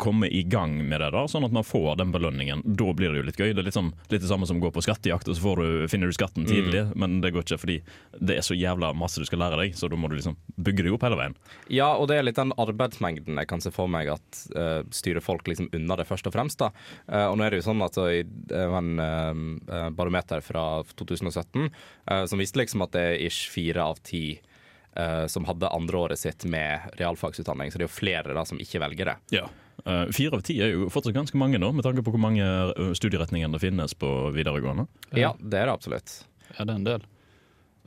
komme 0.01 0.27
i 0.27 0.43
gang 0.43 0.77
med 0.87 1.01
det, 1.01 1.11
da, 1.15 1.25
sånn 1.29 1.45
at 1.47 1.55
man 1.55 1.65
får 1.67 1.97
den 2.01 2.13
belønningen. 2.15 2.63
Da 2.65 2.93
blir 2.97 3.13
det 3.13 3.21
jo 3.21 3.27
litt 3.29 3.39
gøy. 3.39 3.53
Det 3.53 3.63
er 3.63 3.67
litt, 3.69 3.77
som, 3.77 3.91
litt 4.11 4.23
det 4.23 4.31
samme 4.31 4.49
som 4.49 4.59
å 4.61 4.65
gå 4.67 4.71
på 4.75 4.83
skattejakt, 4.85 5.29
og 5.29 5.37
så 5.37 5.45
får 5.45 5.61
du, 5.61 5.69
finner 5.91 6.11
du 6.11 6.17
skatten 6.17 6.47
tidlig. 6.49 6.87
Men 6.95 7.19
det 7.23 7.33
går 7.35 7.45
ikke 7.45 7.61
fordi 7.61 7.79
det 8.17 8.39
er 8.39 8.45
så 8.45 8.57
jævla 8.57 8.93
masse 8.97 9.21
du 9.21 9.27
skal 9.29 9.43
lære 9.45 9.61
deg, 9.61 9.77
så 9.77 9.89
da 9.91 9.99
må 9.99 10.11
du 10.11 10.17
liksom 10.17 10.37
bygge 10.55 10.87
deg 10.87 10.97
opp 10.97 11.07
hele 11.07 11.19
veien. 11.19 11.37
Ja, 11.73 11.93
og 11.95 12.09
det 12.11 12.19
er 12.19 12.27
litt 12.27 12.39
den 12.39 12.55
arbeidsmengden 12.57 13.39
jeg 13.41 13.49
kan 13.49 13.63
se 13.63 13.73
for 13.75 13.91
meg 13.91 14.11
at 14.13 14.43
uh, 14.57 14.81
styrer 14.93 15.23
folk 15.23 15.47
liksom 15.49 15.71
unna 15.77 15.99
det, 15.99 16.07
først 16.09 16.29
og 16.29 16.35
fremst. 16.35 16.61
da. 16.61 16.71
Uh, 17.09 17.29
og 17.31 17.37
nå 17.37 17.47
er 17.47 17.53
det 17.53 17.61
jo 17.61 17.69
sånn 17.69 17.85
at 17.85 18.01
i 18.07 18.21
uh, 18.25 18.77
en 18.77 18.91
uh, 19.01 19.89
barometer 19.97 20.41
fra 20.41 20.83
2017 20.83 21.69
eh, 22.05 22.25
som 22.25 22.39
viste 22.39 22.59
liksom 22.59 22.83
at 22.85 22.95
det 22.95 23.05
er 23.11 23.25
ish 23.27 23.51
fire 23.51 23.83
av 23.83 24.01
ti 24.05 24.39
eh, 24.95 25.25
som 25.27 25.45
hadde 25.45 25.69
andreåret 25.69 26.19
sitt 26.19 26.45
med 26.45 26.91
realfagsutdanning, 26.99 27.71
så 27.71 27.79
det 27.79 27.87
er 27.87 27.89
jo 27.89 27.95
flere 27.99 28.35
da 28.37 28.45
som 28.47 28.61
ikke 28.61 28.81
velger 28.83 29.13
det. 29.13 29.17
Ja. 29.39 29.47
Eh, 29.87 30.05
Fire 30.15 30.39
av 30.39 30.45
ti 30.45 30.59
er 30.61 30.75
jo 30.75 30.91
fortsatt 30.91 31.15
ganske 31.15 31.39
mange 31.39 31.61
nå, 31.61 31.71
med 31.75 31.85
tanke 31.87 32.03
på 32.03 32.13
hvor 32.13 32.21
mange 32.21 32.43
eh, 32.43 32.93
studieretninger 32.97 33.55
det 33.55 33.63
finnes 33.63 33.95
på 33.97 34.13
videregående. 34.35 34.87
Ja, 35.15 35.33
det 35.39 35.63
er 35.63 35.71
det 35.71 35.77
absolutt. 35.77 36.19
Ja, 36.53 36.63
det 36.63 36.71
er 36.71 36.77
en 36.77 36.87
del. 36.87 37.07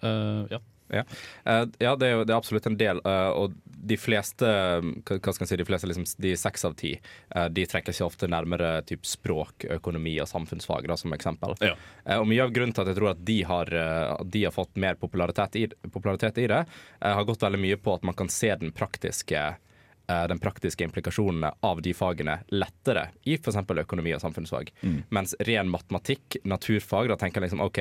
Uh, 0.01 0.45
ja. 0.49 0.61
Ja, 0.91 1.05
Eh, 1.45 1.65
ja 1.79 1.97
det, 1.97 2.07
er 2.07 2.17
jo, 2.17 2.25
det 2.27 2.35
er 2.35 2.39
absolutt 2.39 2.67
en 2.67 2.79
del. 2.79 3.01
og 3.05 3.55
de 3.65 3.97
fleste, 3.97 4.45
hva 4.45 5.33
skal 5.33 5.45
jeg 5.47 5.49
si, 5.49 5.57
de 5.57 5.65
fleste 5.65 5.89
liksom, 5.89 6.05
de 6.21 6.35
seks 6.37 6.67
av 6.69 6.75
ti, 6.77 6.93
eh, 7.31 7.47
de 7.49 7.65
trekker 7.69 7.97
seg 7.97 8.11
ofte 8.11 8.29
nærmere 8.29 8.83
typ 8.89 9.07
språk, 9.09 9.65
økonomi 9.79 10.19
og 10.21 10.29
samfunnsfag, 10.29 10.89
da, 10.91 10.99
som 11.01 11.15
eksempel. 11.17 11.57
Ja. 11.65 11.73
Og 12.19 12.29
mye 12.29 12.45
av 12.45 12.53
grunnen 12.53 12.77
til 12.77 12.85
at 12.85 12.93
jeg 12.93 12.99
tror 12.99 13.13
at 13.15 13.25
de 13.25 13.39
har, 13.49 13.73
at 13.73 14.29
de 14.35 14.45
har 14.45 14.55
fått 14.55 14.77
mer 14.81 15.01
popularitet 15.01 15.57
i, 15.57 15.65
popularitet 15.89 16.43
i 16.43 16.47
det, 16.51 16.61
har 17.01 17.29
gått 17.29 17.43
veldig 17.47 17.63
mye 17.63 17.81
på 17.81 17.97
at 17.97 18.07
man 18.07 18.19
kan 18.19 18.29
se 18.33 18.53
den 18.61 18.75
praktiske 18.77 19.47
den 20.31 20.41
praktiske 20.43 20.85
implikasjonene 20.87 21.53
av 21.67 21.81
de 21.85 21.93
fagene 21.97 22.39
lettere 22.53 23.09
i 23.29 23.35
f.eks. 23.39 23.57
økonomi 23.85 24.15
og 24.17 24.23
samfunnsfag. 24.23 24.71
Mens 25.15 25.35
ren 25.47 25.71
matematikk, 25.71 26.39
naturfag, 26.49 27.09
da 27.13 27.17
tenker 27.21 27.41
jeg 27.41 27.49
liksom 27.51 27.63
OK, 27.65 27.81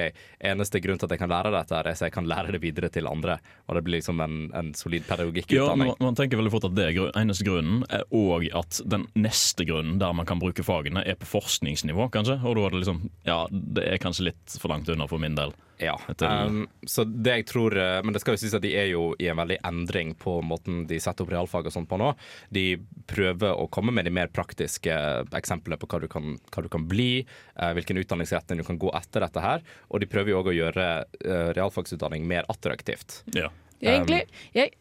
eneste 0.51 0.81
grunn 0.83 0.99
til 1.01 1.09
at 1.09 1.15
jeg 1.15 1.21
kan 1.23 1.31
lære 1.31 1.53
dette, 1.55 1.79
er 1.79 1.97
så 1.97 2.07
jeg 2.09 2.15
kan 2.15 2.27
lære 2.29 2.53
det 2.55 2.61
videre 2.63 2.89
til 2.93 3.07
andre. 3.09 3.39
Og 3.67 3.77
det 3.79 3.83
blir 3.87 3.99
liksom 3.99 4.21
en, 4.25 4.37
en 4.55 4.73
solid 4.77 5.03
Ja, 5.05 5.15
pedagogikkutdanning. 5.15 5.93
man, 5.93 6.03
man 6.11 6.19
tenker 6.19 6.39
veldig 6.41 6.53
fort 6.53 6.67
at 6.69 6.75
det 6.77 6.89
er 6.89 6.99
eneste 7.23 7.47
grunnen, 7.47 7.83
er 7.89 8.03
og 8.15 8.45
at 8.55 8.81
den 8.89 9.07
neste 9.19 9.65
grunnen 9.69 9.97
der 10.01 10.13
man 10.17 10.27
kan 10.29 10.39
bruke 10.41 10.63
fagene, 10.65 11.03
er 11.05 11.17
på 11.19 11.27
forskningsnivå, 11.29 12.09
kanskje. 12.13 12.39
Og 12.43 12.55
da 12.59 12.67
er 12.67 12.75
det 12.75 12.83
liksom 12.83 13.01
Ja, 13.27 13.39
det 13.51 13.87
er 13.89 14.01
kanskje 14.01 14.29
litt 14.31 14.59
for 14.59 14.71
langt 14.73 14.89
unna 14.89 15.07
for 15.09 15.21
min 15.21 15.35
del. 15.39 15.53
Ja, 15.79 15.93
um, 16.27 16.65
så 16.83 17.05
det 17.07 17.33
jeg 17.37 17.45
tror 17.47 17.71
eh, 17.79 18.01
Men 18.03 18.11
det 18.11 18.19
skal 18.19 18.35
jo 18.35 18.39
sies 18.41 18.51
at 18.57 18.63
de 18.65 18.73
er 18.75 18.89
jo 18.91 19.13
i 19.15 19.29
en 19.31 19.37
veldig 19.39 19.57
endring 19.63 20.09
på 20.19 20.33
måten 20.43 20.81
de 20.89 20.97
setter 20.99 21.23
opp 21.23 21.31
realfag 21.31 21.69
og 21.69 21.71
sånt 21.75 21.87
på 21.87 21.95
nå. 22.01 22.09
De 22.51 22.65
prøver 23.07 23.55
å 23.55 23.69
komme 23.71 23.93
med 23.95 24.03
de 24.09 24.11
mer 24.11 24.27
praktiske 24.27 24.91
eksemplene 25.39 25.79
på 25.79 25.87
hva 25.87 26.01
du 26.03 26.07
kan, 26.11 26.35
hva 26.51 26.65
du 26.65 26.69
kan 26.73 26.83
bli, 26.91 27.21
eh, 27.55 27.71
hvilken 27.77 28.01
utdanningsretning 28.03 28.59
du 28.59 28.67
kan 28.67 28.79
gå 28.81 28.91
etter 28.99 29.23
dette 29.23 29.43
her. 29.45 29.63
Og 29.87 30.03
de 30.03 30.09
prøver 30.11 30.33
jo 30.33 30.41
òg 30.43 30.51
å 30.51 30.57
gjøre 30.57 30.87
eh, 31.23 31.49
realfagsutdanning 31.55 32.27
mer 32.27 32.47
attraktivt. 32.51 33.21
Ja. 33.37 33.47
Jeg, 33.79 34.01
egentlig, 34.01 34.25
jeg, 34.53 34.73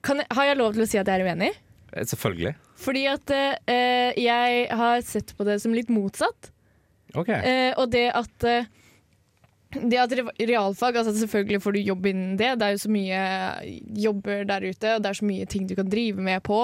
kan, 0.00 0.22
jeg- 0.24 0.32
har 0.40 0.48
jeg 0.48 0.56
lov 0.62 0.72
til 0.78 0.86
å 0.86 0.88
si 0.88 0.96
at 1.00 1.08
jeg 1.12 1.20
er 1.20 1.28
uenig? 1.28 1.52
Eh, 1.92 2.04
Selvfølgelig. 2.08 2.54
Fordi 2.78 3.04
at 3.12 3.30
uh, 3.36 4.12
jeg 4.16 4.66
har 4.80 5.00
sett 5.04 5.36
på 5.36 5.44
det 5.48 5.58
som 5.60 5.72
litt 5.76 5.88
motsatt. 5.92 6.52
OK. 7.16 7.28
Eh, 7.32 7.72
og 7.80 7.88
det 7.92 8.06
at 8.14 8.44
eh, 8.48 8.66
det 9.74 9.98
at 10.00 10.14
realfag, 10.48 10.96
altså 10.96 11.12
Selvfølgelig 11.12 11.62
får 11.62 11.76
du 11.76 11.80
jobb 11.80 12.06
innen 12.06 12.36
det. 12.40 12.54
Det 12.58 12.66
er 12.66 12.76
jo 12.76 12.84
så 12.84 12.92
mye 12.92 13.18
jobber 14.06 14.46
der 14.48 14.68
ute, 14.70 14.94
og 14.94 15.02
det 15.02 15.10
er 15.10 15.18
så 15.20 15.28
mye 15.28 15.48
ting 15.50 15.66
du 15.68 15.74
kan 15.76 15.90
drive 15.90 16.24
med 16.24 16.40
på. 16.46 16.62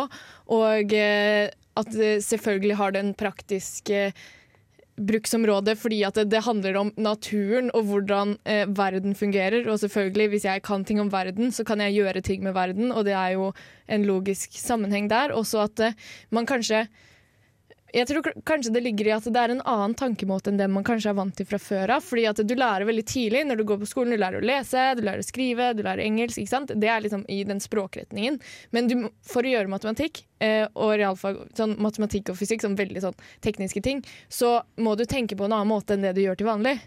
Og 0.54 0.96
eh, 0.96 1.50
at 1.74 2.00
selvfølgelig 2.22 2.78
har 2.78 2.94
den 2.94 3.14
praktiske 3.18 4.12
bruksområdet 4.94 5.74
fordi 5.78 6.02
at 6.06 6.14
det, 6.18 6.28
det 6.30 6.44
handler 6.46 6.76
om 6.78 6.92
naturen 6.96 7.70
og 7.74 7.88
hvordan 7.88 8.36
eh, 8.46 8.64
verden 8.70 9.14
fungerer. 9.18 9.66
Og 9.68 9.80
selvfølgelig, 9.82 10.28
hvis 10.28 10.44
jeg 10.46 10.62
kan 10.62 10.84
ting 10.84 11.00
om 11.02 11.12
verden, 11.12 11.52
så 11.52 11.64
kan 11.64 11.80
jeg 11.80 11.98
gjøre 11.98 12.20
ting 12.20 12.42
med 12.42 12.54
verden, 12.54 12.92
og 12.92 13.04
det 13.04 13.16
er 13.18 13.34
jo 13.34 13.52
en 13.88 14.06
logisk 14.06 14.54
sammenheng 14.58 15.10
der. 15.10 15.34
Også 15.34 15.66
at 15.66 15.80
eh, 15.80 15.98
man 16.30 16.46
kanskje 16.46 16.86
jeg 17.94 18.08
tror 18.08 18.26
kanskje 18.46 18.72
det 18.74 18.82
ligger 18.82 19.08
i 19.08 19.12
at 19.14 19.26
det 19.30 19.38
er 19.38 19.52
en 19.54 19.62
annen 19.70 19.94
tankemåte 19.94 20.50
enn 20.50 20.58
det 20.58 20.66
man 20.72 20.86
kanskje 20.86 21.12
er 21.12 21.18
vant 21.18 21.34
til 21.38 21.46
fra 21.46 21.60
før 21.62 21.92
av. 21.96 22.02
Fordi 22.02 22.24
at 22.26 22.40
du 22.42 22.54
lærer 22.58 22.88
veldig 22.88 23.04
tidlig 23.06 23.44
når 23.46 23.60
du 23.60 23.66
går 23.68 23.78
på 23.84 23.90
skolen. 23.90 24.16
Du 24.16 24.20
lærer 24.20 24.42
å 24.42 24.48
lese, 24.48 24.86
du 24.98 25.04
lærer 25.06 25.22
å 25.22 25.26
skrive, 25.26 25.70
du 25.78 25.84
lærer 25.86 26.02
engelsk. 26.02 26.40
ikke 26.42 26.54
sant? 26.56 26.72
Det 26.74 26.90
er 26.90 27.04
liksom 27.04 27.22
i 27.30 27.42
den 27.46 27.62
språkretningen. 27.62 28.40
Men 28.74 28.90
du, 28.90 28.96
for 29.22 29.46
å 29.46 29.52
gjøre 29.52 29.70
matematikk 29.70 30.24
eh, 30.42 30.66
og 30.74 30.96
realfag, 30.98 31.38
sånn 31.54 31.76
matematikk 31.82 32.34
og 32.34 32.40
fysikk, 32.40 32.64
sånn 32.66 32.78
veldig 32.80 33.04
sånn 33.06 33.22
tekniske 33.46 33.84
ting, 33.86 34.02
så 34.26 34.56
må 34.74 34.98
du 34.98 35.06
tenke 35.06 35.38
på 35.38 35.46
en 35.46 35.54
annen 35.54 35.70
måte 35.70 35.94
enn 35.94 36.02
det 36.02 36.16
du 36.18 36.24
gjør 36.24 36.42
til 36.42 36.50
vanlig. 36.50 36.80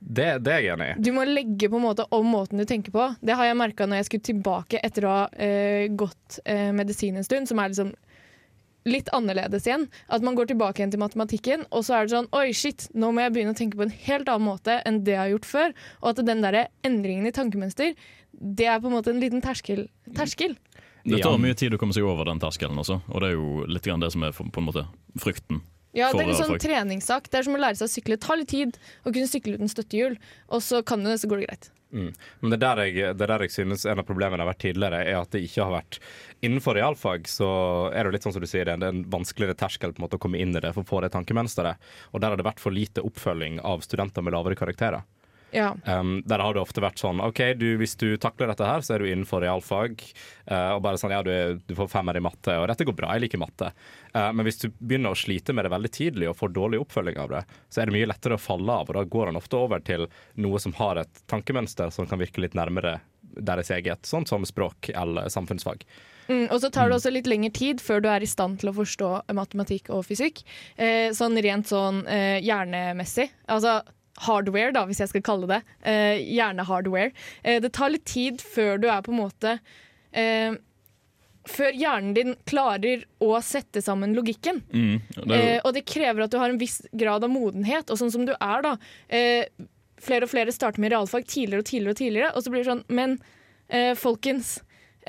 Det, 0.00 0.38
det 0.40 0.52
er 0.54 0.62
jeg 0.64 0.72
enig 0.78 0.92
i. 0.94 1.00
Du 1.04 1.10
må 1.12 1.26
legge 1.28 1.68
på 1.68 1.76
en 1.76 1.84
måte 1.84 2.06
om 2.16 2.24
måten 2.32 2.56
du 2.56 2.64
tenker 2.64 2.94
på. 2.94 3.10
Det 3.20 3.36
har 3.36 3.50
jeg 3.50 3.60
merka 3.60 3.84
når 3.84 4.00
jeg 4.00 4.08
skulle 4.08 4.28
tilbake 4.30 4.80
etter 4.80 5.04
å 5.04 5.16
ha 5.18 5.24
eh, 5.36 5.90
gått 5.92 6.40
eh, 6.48 6.70
medisin 6.72 7.20
en 7.20 7.26
stund, 7.26 7.50
som 7.50 7.60
er 7.60 7.74
liksom 7.74 7.92
litt 8.88 9.10
annerledes 9.16 9.66
igjen. 9.68 9.88
At 10.08 10.24
man 10.24 10.38
går 10.38 10.50
tilbake 10.50 10.80
igjen 10.80 10.94
til 10.94 11.02
matematikken, 11.02 11.66
og 11.70 11.84
så 11.86 11.98
er 11.98 12.06
det 12.06 12.14
sånn 12.14 12.30
Oi, 12.36 12.50
shit, 12.56 12.86
nå 12.94 13.12
må 13.12 13.24
jeg 13.24 13.34
begynne 13.34 13.54
å 13.54 13.58
tenke 13.58 13.80
på 13.80 13.86
en 13.86 13.96
helt 14.06 14.30
annen 14.30 14.48
måte 14.48 14.80
enn 14.88 15.02
det 15.06 15.16
jeg 15.16 15.22
har 15.22 15.34
gjort 15.34 15.50
før. 15.50 15.76
Og 16.00 16.12
at 16.12 16.24
den 16.30 16.44
der 16.44 16.60
endringen 16.86 17.28
i 17.28 17.34
tankemønster, 17.36 17.94
det 18.40 18.70
er 18.70 18.80
på 18.80 18.90
en 18.90 18.96
måte 18.96 19.12
en 19.12 19.20
liten 19.22 19.44
terskel. 19.44 19.88
terskel. 20.16 20.56
Det 21.04 21.20
tar 21.24 21.40
mye 21.40 21.56
tid 21.56 21.74
å 21.74 21.80
komme 21.80 21.96
seg 21.96 22.04
over 22.04 22.28
den 22.28 22.40
terskelen 22.42 22.78
også, 22.80 23.00
og 23.08 23.22
det 23.22 23.30
er 23.30 23.38
jo 23.38 23.66
litt 23.72 23.86
grann 23.86 24.02
det 24.02 24.10
som 24.12 24.24
er 24.26 24.34
på 24.36 24.44
en 24.44 24.66
måte 24.66 24.84
frykten. 25.20 25.62
Ja, 25.96 26.12
det 26.14 26.22
er 26.22 26.30
en 26.30 26.38
sånn 26.38 26.60
treningssak. 26.62 27.26
Det 27.32 27.40
er 27.40 27.46
som 27.48 27.56
å 27.56 27.60
lære 27.60 27.80
seg 27.80 27.88
å 27.88 27.90
sykle. 27.90 28.14
Det 28.14 28.22
tar 28.22 28.38
litt 28.38 28.52
tid 28.52 28.76
å 29.02 29.10
kunne 29.10 29.26
sykle 29.26 29.56
uten 29.58 29.70
støttehjul, 29.70 30.18
og 30.54 30.62
så 30.62 30.84
kan 30.86 31.02
du 31.02 31.10
det, 31.10 31.18
så 31.22 31.30
går 31.30 31.42
det 31.42 31.48
greit. 31.48 31.70
Mm. 31.90 32.10
Men 32.40 32.52
det 32.52 32.56
er 32.56 32.62
der 32.62 32.80
jeg, 32.86 33.14
det 33.18 33.24
er 33.24 33.32
der 33.32 33.44
jeg 33.44 33.54
synes 33.54 33.84
en 33.88 33.98
av 33.98 34.06
problemene 34.06 34.44
har 34.44 34.50
vært 34.52 34.62
tidligere, 34.62 35.02
er 35.02 35.18
at 35.18 35.32
det 35.34 35.42
ikke 35.46 35.64
har 35.66 35.74
vært 35.74 35.98
Innenfor 36.46 36.78
realfag 36.78 37.26
så 37.28 37.50
er 37.92 38.06
det 38.06 38.14
litt 38.14 38.24
sånn 38.24 38.32
som 38.32 38.44
du 38.44 38.48
sier, 38.48 38.64
det 38.64 38.78
er 38.78 38.94
en 38.94 39.02
vanskeligere 39.12 39.58
terskel 39.60 39.92
på 39.92 40.00
en 40.00 40.06
måte 40.06 40.16
å 40.16 40.22
komme 40.22 40.40
inn 40.40 40.54
i 40.54 40.62
det 40.62 40.70
for 40.72 40.86
å 40.86 40.88
få 40.88 41.02
det 41.04 41.10
tankemønsteret. 41.12 41.90
Og 42.14 42.22
der 42.22 42.32
har 42.32 42.40
det 42.40 42.46
vært 42.46 42.62
for 42.62 42.72
lite 42.72 43.04
oppfølging 43.04 43.58
av 43.66 43.84
studenter 43.84 44.24
med 44.24 44.32
lavere 44.32 44.56
karakterer. 44.56 45.04
Ja. 45.54 45.72
Um, 45.84 46.20
der 46.26 46.42
har 46.42 46.54
det 46.54 46.62
ofte 46.62 46.82
vært 46.82 47.00
sånn 47.02 47.20
OK, 47.24 47.40
du, 47.58 47.66
hvis 47.80 47.96
du 48.00 48.14
takler 48.20 48.52
dette 48.52 48.66
her, 48.66 48.84
så 48.86 48.94
er 48.94 49.02
du 49.02 49.08
innenfor 49.10 49.42
realfag. 49.44 50.02
Uh, 50.46 50.76
og 50.76 50.82
bare 50.86 51.00
sånn 51.00 51.14
Ja, 51.14 51.22
du, 51.26 51.60
du 51.66 51.74
får 51.78 51.90
femmer 51.92 52.18
i 52.18 52.24
matte, 52.24 52.56
og 52.60 52.68
dette 52.70 52.86
går 52.88 52.96
bra, 52.98 53.14
jeg 53.16 53.26
liker 53.26 53.42
matte. 53.42 53.72
Uh, 54.14 54.30
men 54.36 54.46
hvis 54.46 54.62
du 54.62 54.68
begynner 54.78 55.14
å 55.14 55.18
slite 55.18 55.56
med 55.56 55.66
det 55.66 55.74
veldig 55.74 55.92
tidlig 55.94 56.30
og 56.30 56.38
får 56.40 56.54
dårlig 56.56 56.82
oppfølging 56.84 57.20
av 57.22 57.34
det, 57.34 57.44
så 57.68 57.82
er 57.82 57.90
det 57.90 57.96
mye 57.98 58.10
lettere 58.10 58.38
å 58.38 58.42
falle 58.42 58.80
av, 58.82 58.90
og 58.90 58.98
da 58.98 59.06
går 59.16 59.32
han 59.32 59.40
ofte 59.40 59.58
over 59.60 59.82
til 59.86 60.06
noe 60.40 60.62
som 60.62 60.76
har 60.78 61.02
et 61.02 61.24
tankemønster 61.30 61.92
som 61.94 62.08
kan 62.10 62.22
virke 62.22 62.42
litt 62.44 62.58
nærmere 62.58 63.00
deres 63.30 63.70
eget, 63.70 64.06
sånn 64.06 64.26
som 64.26 64.46
språk 64.46 64.90
eller 64.94 65.30
samfunnsfag. 65.30 65.84
Mm, 66.30 66.46
og 66.46 66.60
så 66.62 66.70
tar 66.70 66.90
det 66.90 66.98
også 66.98 67.10
litt 67.12 67.28
lengre 67.30 67.50
tid 67.54 67.80
før 67.82 68.02
du 68.04 68.08
er 68.10 68.22
i 68.22 68.30
stand 68.30 68.60
til 68.60 68.70
å 68.70 68.76
forstå 68.76 69.10
matematikk 69.34 69.90
og 69.94 70.04
fysikk. 70.06 70.44
Eh, 70.78 71.10
sånn 71.16 71.38
rent 71.42 71.70
sånn 71.70 72.04
eh, 72.06 72.38
hjernemessig. 72.44 73.26
Altså, 73.50 73.80
hardware, 74.18 74.72
da, 74.74 74.84
hvis 74.88 75.00
jeg 75.02 75.12
skal 75.12 75.24
kalle 75.24 75.48
det 75.50 75.60
eh, 75.86 76.18
hjernehardware. 76.34 77.12
Eh, 77.42 77.60
det 77.62 77.72
tar 77.76 77.92
litt 77.94 78.04
tid 78.08 78.42
før 78.42 78.80
du 78.80 78.88
er 78.90 79.04
på 79.06 79.14
en 79.14 79.20
måte 79.22 79.58
eh, 80.12 80.58
Før 81.48 81.72
hjernen 81.72 82.12
din 82.14 82.34
klarer 82.44 83.06
å 83.24 83.32
sette 83.44 83.80
sammen 83.82 84.12
logikken. 84.14 84.60
Mm. 84.72 84.96
Det 85.16 85.22
er 85.24 85.36
Eh, 85.40 85.52
jo, 85.54 85.60
og 85.64 85.76
det 85.76 85.86
krever 85.88 86.26
at 86.26 86.32
du 86.34 86.38
har 86.38 86.52
en 86.52 86.60
viss 86.60 86.82
grad 86.92 87.24
av 87.24 87.32
modenhet. 87.32 87.88
Og 87.90 87.96
sånn 87.96 88.12
som 88.12 88.26
du 88.28 88.34
er, 88.36 88.66
da. 88.66 88.74
Eh, 89.08 89.46
flere 90.00 90.28
og 90.28 90.32
flere 90.32 90.52
starter 90.52 90.82
med 90.84 90.92
realfag 90.92 91.24
tidligere 91.24 91.64
og 91.64 91.70
tidligere, 91.70 91.94
og 91.94 92.00
tidligere, 92.02 92.32
og 92.34 92.44
så 92.44 92.52
blir 92.52 92.62
det 92.62 92.68
sånn 92.68 92.84
Men 92.88 93.16
eh, 93.68 93.94
folkens, 93.96 94.58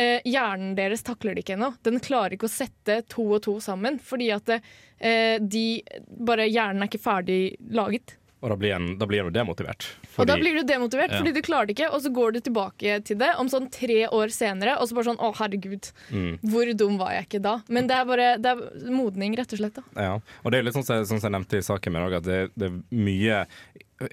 hjernen 0.01 0.71
deres 0.77 1.03
takler 1.03 1.35
det 1.35 1.43
ikke 1.43 1.57
ennå. 1.57 1.73
Den 1.83 1.99
klarer 2.01 2.33
ikke 2.37 2.47
å 2.47 2.51
sette 2.51 3.01
to 3.11 3.25
og 3.35 3.41
to 3.43 3.57
sammen, 3.61 3.99
fordi 3.99 4.31
at 4.33 4.47
eh, 4.55 5.35
de 5.43 5.83
bare 6.07 6.47
Hjernen 6.47 6.85
er 6.85 6.89
ikke 6.89 7.03
ferdig 7.03 7.41
laget. 7.75 8.15
Og 8.41 8.49
da 8.49 8.55
blir 8.57 8.73
en, 8.73 8.97
da 8.97 9.05
blir 9.05 9.19
en 9.21 9.31
demotivert. 9.31 9.83
demotivert. 9.85 10.19
Og 10.19 10.25
da 10.27 10.35
blir 10.35 10.55
du 10.57 10.63
demotivert, 10.65 11.11
Ja. 11.11 11.19
fordi 11.21 11.33
du 11.33 11.41
klarer 11.45 11.67
det 11.67 11.75
ikke, 11.77 11.91
og 11.93 12.01
så 12.01 12.09
går 12.11 12.31
du 12.33 12.39
tilbake 12.41 13.03
til 13.05 13.17
det 13.17 13.35
om 13.37 13.47
sånn 13.47 13.69
tre 13.71 14.07
år 14.09 14.31
senere, 14.33 14.79
og 14.81 14.87
så 14.89 14.95
bare 14.97 15.05
sånn 15.11 15.19
Å, 15.21 15.35
herregud, 15.37 15.91
Mm. 16.09 16.39
hvor 16.41 16.73
dum 16.77 16.97
var 16.97 17.11
jeg 17.13 17.27
ikke 17.29 17.41
da? 17.41 17.61
Men 17.69 17.85
det 17.87 17.95
er 17.97 18.05
bare 18.05 18.37
det 18.41 18.45
er 18.49 18.89
modning, 18.89 19.35
rett 19.37 19.53
og 19.53 19.59
slett. 19.59 19.73
da. 19.75 19.83
Ja, 19.95 20.13
og 20.43 20.51
det 20.51 20.57
er 20.59 20.63
litt 20.63 20.73
sånn 20.73 20.83
som, 20.83 21.05
sånn 21.05 21.21
som 21.21 21.31
jeg 21.31 21.37
nevnte 21.39 21.57
i 21.57 21.61
saken 21.61 21.93
min, 21.93 22.01
òg, 22.01 22.17
at 22.17 22.23
det, 22.23 22.51
det 22.57 22.71
er 22.71 22.81
mye, 22.91 23.45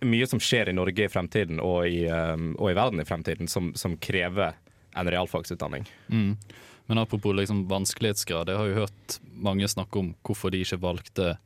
mye 0.04 0.26
som 0.28 0.38
skjer 0.38 0.68
i 0.68 0.73
Norge 0.76 1.04
i 1.04 1.08
fremtiden 1.08 1.58
og 1.64 1.87
i, 1.88 2.04
um, 2.06 2.54
og 2.58 2.68
i 2.70 2.75
verden 2.75 3.00
i 3.00 3.04
fremtiden 3.08 3.49
som, 3.49 3.73
som 3.75 3.97
krever 3.97 4.52
en 4.94 5.06
realfagsutdanning. 5.08 5.87
Mm. 6.11 6.37
Men 6.88 6.99
apropos 6.99 7.32
liksom 7.35 7.66
vanskelighetsgrad, 7.68 8.49
jeg 8.49 8.56
har 8.56 8.66
jo 8.66 8.75
hørt 8.85 9.18
mange 9.32 9.64
snakke 9.68 9.97
om 9.99 10.14
hvorfor 10.23 10.50
de 10.50 10.61
ikke 10.64 10.80
valgte 10.80 11.38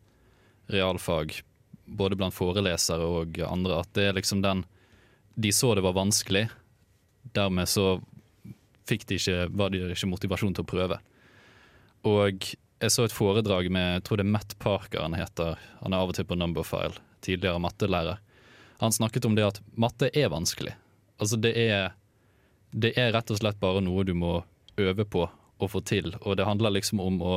realfag, 0.71 1.43
både 1.85 2.19
blant 2.19 2.35
forelesere 2.35 3.07
og 3.07 3.39
andre, 3.47 3.81
at 3.83 3.93
det 3.97 4.09
er 4.09 4.19
liksom 4.19 4.43
den 4.45 4.65
De 5.35 5.53
så 5.53 5.75
det 5.75 5.83
var 5.83 5.97
vanskelig, 5.97 6.49
dermed 7.33 7.69
så 7.69 8.03
fikk 8.89 9.07
de 9.09 9.17
ikke, 9.17 9.47
var 9.49 9.71
det 9.73 9.81
ikke 9.95 10.11
motivasjon 10.11 10.53
til 10.53 10.67
å 10.67 10.69
prøve. 10.69 10.99
Og 12.05 12.45
jeg 12.83 12.93
så 12.93 13.07
et 13.07 13.15
foredrag 13.15 13.71
med 13.73 13.95
jeg 13.95 14.05
tror 14.05 14.21
det 14.21 14.27
er 14.27 14.35
Matt 14.35 14.53
Parker 14.61 15.01
han 15.07 15.17
heter, 15.17 15.57
han 15.81 15.95
er 15.95 16.03
av 16.03 16.13
og 16.13 16.19
til 16.19 16.29
på 16.29 16.37
Numberfile, 16.37 17.01
tidligere 17.25 17.63
mattelærer. 17.63 18.21
Han 18.83 18.93
snakket 18.93 19.25
om 19.25 19.39
det 19.39 19.47
at 19.47 19.63
matte 19.79 20.11
er 20.13 20.29
vanskelig. 20.29 20.75
Altså 21.23 21.39
det 21.41 21.55
er 21.57 21.93
det 22.73 22.95
er 22.97 23.13
rett 23.13 23.31
og 23.31 23.39
slett 23.39 23.61
bare 23.61 23.83
noe 23.85 24.05
du 24.05 24.15
må 24.17 24.41
øve 24.81 25.05
på 25.05 25.27
å 25.29 25.69
få 25.69 25.83
til. 25.87 26.15
Og 26.25 26.37
det 26.39 26.49
handler 26.49 26.75
liksom 26.75 27.03
om 27.05 27.21
å, 27.21 27.35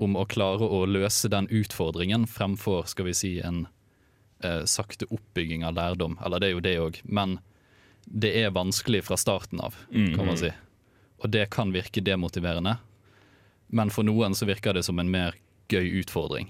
om 0.00 0.16
å 0.16 0.24
klare 0.28 0.64
å 0.64 0.84
løse 0.88 1.28
den 1.32 1.48
utfordringen 1.52 2.26
fremfor 2.30 2.88
skal 2.88 3.10
vi 3.10 3.14
si, 3.16 3.32
en 3.44 3.66
eh, 4.44 4.64
sakte 4.64 5.08
oppbygging 5.12 5.64
av 5.68 5.76
lærdom. 5.76 6.18
Eller 6.24 6.40
det 6.40 6.48
er 6.48 6.54
jo 6.54 6.64
det 6.64 6.76
òg, 6.80 7.00
men 7.04 7.38
det 8.04 8.32
er 8.40 8.54
vanskelig 8.56 9.04
fra 9.06 9.18
starten 9.20 9.60
av, 9.60 9.76
kan 9.92 10.24
man 10.24 10.38
si. 10.40 10.50
Og 11.20 11.28
det 11.30 11.50
kan 11.52 11.72
virke 11.74 12.00
demotiverende, 12.00 12.78
men 13.68 13.92
for 13.92 14.08
noen 14.08 14.34
så 14.34 14.48
virker 14.48 14.74
det 14.74 14.86
som 14.88 14.98
en 14.98 15.12
mer 15.12 15.36
gøy 15.70 16.00
utfordring. 16.00 16.48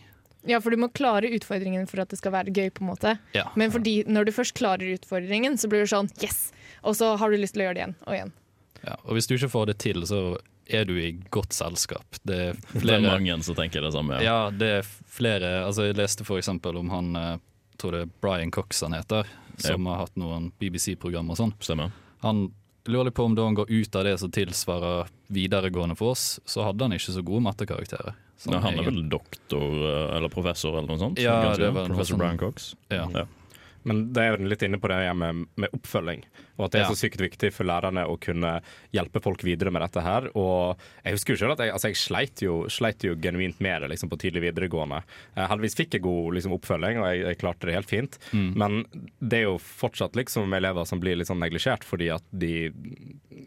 Ja, 0.48 0.60
for 0.60 0.72
du 0.72 0.80
må 0.80 0.88
klare 0.88 1.28
utfordringen 1.36 1.84
for 1.90 2.00
at 2.00 2.12
det 2.12 2.16
skal 2.20 2.32
være 2.32 2.54
gøy, 2.54 2.70
på 2.72 2.84
en 2.84 2.92
måte. 2.94 3.16
Ja. 3.36 3.50
Men 3.60 3.72
fordi 3.74 4.00
når 4.08 4.30
du 4.30 4.32
først 4.32 4.56
klarer 4.56 4.94
utfordringen, 4.94 5.58
så 5.60 5.68
blir 5.68 5.84
du 5.84 5.90
sånn 5.90 6.08
yes! 6.22 6.48
Og 6.80 6.96
så 6.96 7.12
har 7.20 7.28
du 7.28 7.36
lyst 7.36 7.58
til 7.58 7.66
å 7.66 7.68
gjøre 7.68 7.76
det 7.76 7.82
igjen 7.82 7.98
og 8.06 8.14
igjen. 8.16 8.32
Ja. 8.80 8.94
Og 9.04 9.18
hvis 9.18 9.28
du 9.28 9.34
ikke 9.36 9.52
får 9.52 9.68
det 9.68 9.76
til, 9.84 10.06
så 10.08 10.22
er 10.70 10.86
du 10.88 10.94
i 11.00 11.12
godt 11.34 11.54
selskap. 11.56 12.18
Det 12.22 12.38
er 12.50 12.60
det 12.78 12.96
er 12.96 13.04
mange 13.06 13.36
som 13.46 13.58
tenker 13.58 13.84
det 13.84 13.92
samme. 13.94 14.20
Ja, 14.20 14.26
ja, 14.30 14.38
det 14.54 14.70
er 14.80 14.90
flere 15.10 15.52
Altså, 15.66 15.88
jeg 15.90 15.98
leste 16.00 16.26
eksempel 16.38 16.78
om 16.80 16.90
han 16.92 17.12
jeg 17.16 17.80
tror 17.80 17.96
det 17.96 18.00
er 18.04 18.14
Brian 18.20 18.50
Cox 18.52 18.82
han 18.84 18.92
heter, 18.92 19.28
som 19.56 19.86
har 19.88 20.02
hatt 20.02 20.16
noen 20.20 20.50
BBC-program 20.60 21.30
og 21.32 21.38
sånn. 21.38 21.54
Stemmer. 21.64 21.94
Han 22.20 22.50
lurer 22.84 23.08
litt 23.08 23.16
på 23.16 23.24
om 23.24 23.34
da 23.36 23.46
han 23.46 23.56
går 23.56 23.70
ut 23.70 23.96
av 23.96 24.04
det 24.04 24.18
som 24.20 24.32
tilsvarer 24.32 25.08
videregående 25.32 25.96
for 25.96 26.12
oss, 26.12 26.40
så 26.44 26.66
hadde 26.66 26.84
han 26.84 26.96
ikke 26.96 27.14
så 27.14 27.24
gode 27.24 27.44
mattekarakterer. 27.46 28.16
Sånn 28.40 28.56
Ja, 28.56 28.62
han 28.64 28.78
er 28.80 28.88
vel 28.88 29.02
doktor 29.12 29.82
eh, 29.84 30.16
eller 30.16 30.32
professor 30.32 30.76
eller 30.78 30.88
noe 30.88 31.00
sånt? 31.00 31.20
Ja, 31.20 31.54
det 31.56 31.72
var 31.76 31.88
Professor 31.88 32.14
sånn. 32.14 32.22
Brian 32.24 32.40
Cox. 32.40 32.72
ja. 32.92 33.06
Ja. 33.14 33.26
Men 33.88 34.10
det 34.12 34.20
er 34.20 34.34
jo 34.34 34.48
litt 34.50 34.60
inne 34.66 34.76
på 34.76 34.90
det 34.92 34.98
med, 35.16 35.46
med 35.56 35.72
oppfølging, 35.72 36.26
og 36.60 36.66
at 36.68 36.74
det 36.76 36.82
er 36.84 36.90
så 36.92 36.98
sykt 37.00 37.22
viktig 37.24 37.50
for 37.56 37.64
lærerne 37.68 38.04
å 38.06 38.18
kunne 38.20 38.58
hjelpe 38.94 39.22
folk 39.24 39.42
videre 39.46 39.72
med 39.72 39.80
dette 39.86 40.02
her. 40.04 40.28
Og 40.36 40.76
jeg 41.06 41.16
husker 41.16 41.34
jo 41.34 41.40
selv 41.40 41.54
at 41.56 41.62
jeg, 41.64 41.72
altså 41.72 41.90
jeg 41.90 41.98
sleit, 42.00 42.42
jo, 42.44 42.56
sleit 42.70 43.06
jo 43.06 43.16
genuint 43.16 43.58
med 43.64 43.82
det 43.86 43.88
liksom, 43.94 44.10
på 44.12 44.18
tidlig 44.20 44.44
videregående. 44.50 45.00
Eh, 45.34 45.46
heldigvis 45.48 45.78
fikk 45.80 45.96
jeg 45.96 46.04
god 46.04 46.36
liksom, 46.36 46.54
oppfølging, 46.58 47.00
og 47.00 47.08
jeg, 47.08 47.24
jeg 47.30 47.40
klarte 47.40 47.70
det 47.70 47.78
helt 47.78 47.90
fint. 47.90 48.20
Men 48.36 48.82
det 49.18 49.40
er 49.40 49.46
jo 49.48 49.56
fortsatt 49.58 50.18
liksom 50.20 50.52
elever 50.60 50.84
som 50.88 51.00
blir 51.00 51.16
litt 51.16 51.30
sånn 51.30 51.40
neglisjert 51.40 51.86
fordi 51.88 52.10
at 52.12 52.24
de 52.30 52.52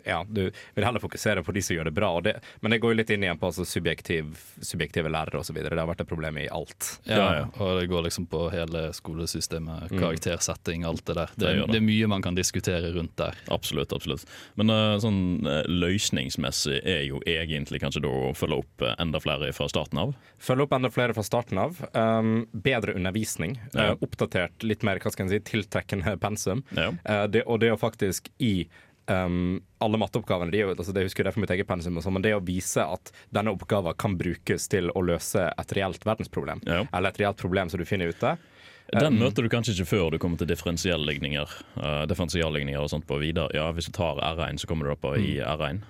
Ja, 0.03 0.23
du 0.27 0.47
vil 0.73 0.83
heller 0.83 0.99
fokusere 1.03 1.43
på 1.45 1.53
de 1.55 1.61
som 1.63 1.75
gjør 1.77 1.87
det 1.91 1.93
bra. 1.95 2.09
Og 2.17 2.23
det, 2.25 2.33
men 2.63 2.73
det 2.73 2.79
går 2.83 2.91
jo 2.93 2.97
litt 2.97 3.11
inn 3.13 3.23
igjen 3.23 3.37
på 3.39 3.51
altså, 3.51 3.63
subjektiv, 3.67 4.33
subjektive 4.65 5.11
lærere 5.13 5.39
osv. 5.43 5.59
Det 5.61 5.69
har 5.77 5.87
vært 5.87 6.01
et 6.03 6.09
problem 6.09 6.39
i 6.41 6.47
alt. 6.51 6.89
Ja, 7.07 7.19
Ja, 7.19 7.27
ja. 7.37 7.43
og 7.61 7.77
det 7.79 7.85
går 7.91 8.07
liksom 8.07 8.25
på 8.31 8.47
hele 8.51 8.87
skolesystemet, 8.95 9.93
karaktersetting, 9.93 10.83
alt 10.87 11.05
det 11.05 11.15
der. 11.19 11.31
Det, 11.35 11.45
Det 11.45 11.53
det. 11.61 11.67
det 11.73 11.77
er 11.79 11.85
mye 11.85 12.07
man 12.07 12.21
kan 12.25 12.35
diskutere 12.35 12.91
rundt 12.95 13.02
der. 13.19 13.37
Absolutt. 13.53 13.93
absolutt. 13.93 14.25
Men 14.59 14.69
eh, 14.73 14.95
sånn 15.03 15.19
eh, 15.49 15.63
løsningsmessig 15.69 16.79
er 16.83 17.03
jo 17.07 17.21
egentlig 17.29 17.81
kanskje 17.83 18.03
da 18.05 18.11
å 18.29 18.31
følge 18.37 18.61
opp 18.63 18.85
eh, 18.85 18.95
enda 19.03 19.21
flere 19.23 19.51
fra 19.55 19.67
starten 19.71 20.01
av. 20.03 20.15
Følge 20.43 20.67
opp 20.67 20.77
enda 20.77 20.91
flere 20.93 21.15
fra 21.17 21.25
starten 21.25 21.59
av. 21.61 21.81
Um, 21.93 22.47
bedre 22.53 22.95
undervisning. 22.97 23.57
Ja. 23.73 23.91
Uh, 23.93 24.05
oppdatert, 24.07 24.63
litt 24.63 24.83
mer 24.87 25.01
hva 25.03 25.13
skal 25.13 25.29
si, 25.31 25.41
tiltrekkende 25.51 26.17
pensum. 26.25 26.63
Ja. 26.77 26.91
Uh, 27.07 27.25
det, 27.31 27.45
og 27.47 27.61
det 27.63 27.73
å 27.73 27.79
faktisk 27.79 28.29
i 28.43 28.67
um, 29.07 29.61
alle 29.83 29.99
matteoppgavene 29.99 30.53
de, 30.53 30.63
altså 30.71 30.93
det 30.95 31.05
husker 31.07 31.27
jeg 31.27 31.35
for 31.35 31.43
mitt 31.43 31.53
eget 31.55 31.67
pensum, 31.69 31.99
sånn, 32.01 32.15
men 32.17 32.25
det 32.25 32.35
å 32.37 32.43
vise 32.43 32.83
at 32.85 33.11
denne 33.35 33.53
oppgaven 33.55 33.97
kan 33.99 34.15
brukes 34.19 34.69
til 34.71 34.91
å 34.95 35.03
løse 35.03 35.49
et 35.51 35.75
reelt 35.77 36.05
verdensproblem, 36.07 36.63
Ja. 36.67 36.83
eller 36.91 37.11
et 37.11 37.19
reelt 37.23 37.41
problem 37.41 37.69
som 37.69 37.81
du 37.81 37.85
finner 37.87 38.13
ute. 38.13 38.37
Den 38.91 39.15
møter 39.17 39.45
du 39.45 39.49
kanskje 39.49 39.73
ikke 39.73 39.89
før 39.89 40.09
du 40.13 40.19
kommer 40.21 40.37
til 40.37 40.49
differensialligninger. 40.51 41.53
Uh, 41.77 42.03
differensialligninger 42.09 42.81
og 42.81 42.91
sånt 42.91 43.07
på 43.09 43.17
videre. 43.21 43.47
Ja, 43.55 43.69
Hvis 43.73 43.87
du 43.89 43.93
tar 43.95 44.19
R1, 44.21 44.59
så 44.61 44.69
kommer 44.69 44.85
du 44.85 44.93
opp 44.93 45.07
i 45.17 45.37
R1. 45.39 45.81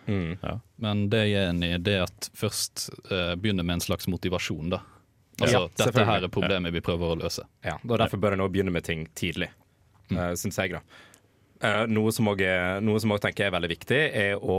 Ja. 0.43 0.57
Men 0.83 1.07
det 1.11 1.23
jeg 1.27 1.41
er 1.41 1.51
enig 1.51 1.73
i, 1.73 1.81
det 1.83 1.97
er 1.99 2.05
at 2.05 2.29
først 2.37 2.89
uh, 3.09 3.33
begynner 3.35 3.65
med 3.65 3.79
en 3.79 3.87
slags 3.87 4.07
motivasjon, 4.11 4.75
da. 4.75 4.83
Altså, 5.41 5.63
Ja, 5.65 5.85
dette 5.85 6.05
her 6.05 6.27
er 6.27 6.31
problemet 6.31 6.75
vi 6.75 6.83
prøver 6.85 7.15
å 7.15 7.19
løse. 7.23 7.47
Ja, 7.65 7.79
og 7.81 7.97
Derfor 7.97 8.21
bør 8.21 8.37
en 8.37 8.43
nå 8.43 8.47
begynne 8.53 8.71
med 8.71 8.85
ting 8.85 9.07
tidlig, 9.17 9.49
mm. 10.13 10.37
syns 10.37 10.61
jeg. 10.61 10.77
da. 10.77 10.83
Eh, 11.63 11.83
noe 11.87 12.11
som 12.11 12.27
også 12.27 12.43
er, 12.43 12.81
noe 12.83 12.99
som 12.99 13.13
også 13.15 13.27
tenker 13.27 13.45
jeg 13.45 13.51
er 13.51 13.55
veldig 13.55 13.71
viktig, 13.71 13.99
er 14.19 14.41
å 14.41 14.57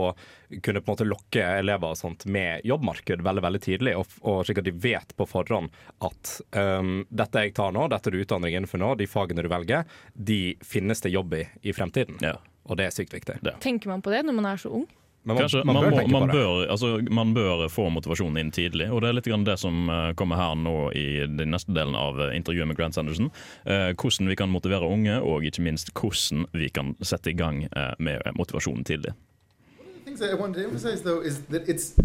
kunne 0.65 0.81
på 0.81 0.89
en 0.89 0.95
måte 0.95 1.07
lokke 1.07 1.43
elever 1.59 1.93
og 1.93 1.99
sånt 1.99 2.25
med 2.31 2.65
jobbmarked 2.65 3.21
veldig 3.25 3.43
veldig 3.45 3.61
tidlig, 3.61 3.93
og, 3.99 4.17
og 4.25 4.41
slik 4.47 4.63
at 4.63 4.67
de 4.69 4.73
vet 4.73 5.13
på 5.17 5.27
forhånd 5.29 5.69
at 6.05 6.33
um, 6.57 6.97
dette 7.09 7.45
jeg 7.45 7.55
tar 7.57 7.75
nå, 7.75 7.85
dette 7.93 8.13
du 8.13 8.17
utdanner 8.17 8.49
for 8.49 8.57
innenfor 8.57 8.81
nå, 8.81 8.91
de 8.97 9.09
fagene 9.09 9.45
du 9.45 9.51
velger, 9.51 9.85
de 10.13 10.39
finnes 10.65 11.05
det 11.05 11.13
jobb 11.13 11.37
i 11.37 11.45
i 11.65 11.73
fremtiden. 11.73 12.17
Ja. 12.25 12.37
Og 12.65 12.79
det 12.79 12.89
er 12.89 12.93
sykt 12.93 13.13
viktig. 13.13 13.37
Ja. 13.45 13.53
Tenker 13.61 13.91
man 13.91 14.01
på 14.05 14.13
det 14.13 14.23
når 14.25 14.37
man 14.39 14.49
er 14.49 14.61
så 14.61 14.71
ung? 14.81 14.87
Men 15.25 15.33
man, 15.33 15.41
Kanskje, 15.41 15.63
man, 15.65 15.75
man, 15.75 15.83
bør 15.83 16.07
må, 16.07 16.19
man, 16.19 16.29
bør, 16.29 16.67
altså, 16.69 16.89
man 17.09 17.33
bør 17.33 17.67
få 17.73 17.87
motivasjonen 17.89 18.37
inn 18.43 18.51
tidlig, 18.53 18.91
og 18.93 18.99
det 19.01 19.09
er 19.09 19.15
litt 19.17 19.25
grann 19.25 19.45
det 19.47 19.55
som 19.57 19.89
eh, 19.89 20.11
kommer 20.19 20.37
her 20.37 20.53
nå 20.59 20.75
i 20.93 21.25
den 21.25 21.49
neste 21.49 21.73
delen 21.73 21.97
av 21.97 22.19
eh, 22.21 22.35
intervjuet 22.37 22.69
med 22.69 22.77
Grant 22.77 22.93
Sanderson. 22.93 23.31
Eh, 23.65 23.89
hvordan 23.97 24.29
vi 24.29 24.37
kan 24.37 24.53
motivere 24.53 24.85
unge, 24.85 25.17
og 25.25 25.47
ikke 25.49 25.65
minst 25.65 25.89
hvordan 25.97 26.45
vi 26.53 26.69
kan 26.69 26.93
sette 27.01 27.33
i 27.33 27.37
gang 27.39 27.63
eh, 27.65 27.95
med 27.97 28.21
motivasjonen 28.37 28.85
tidlig. 28.85 29.15
I 30.05 30.35
wanted 30.35 30.61
to 30.61 30.67
emphasize 30.69 31.01
though 31.01 31.19
is 31.19 31.41
that 31.49 31.67
it's 31.67 31.97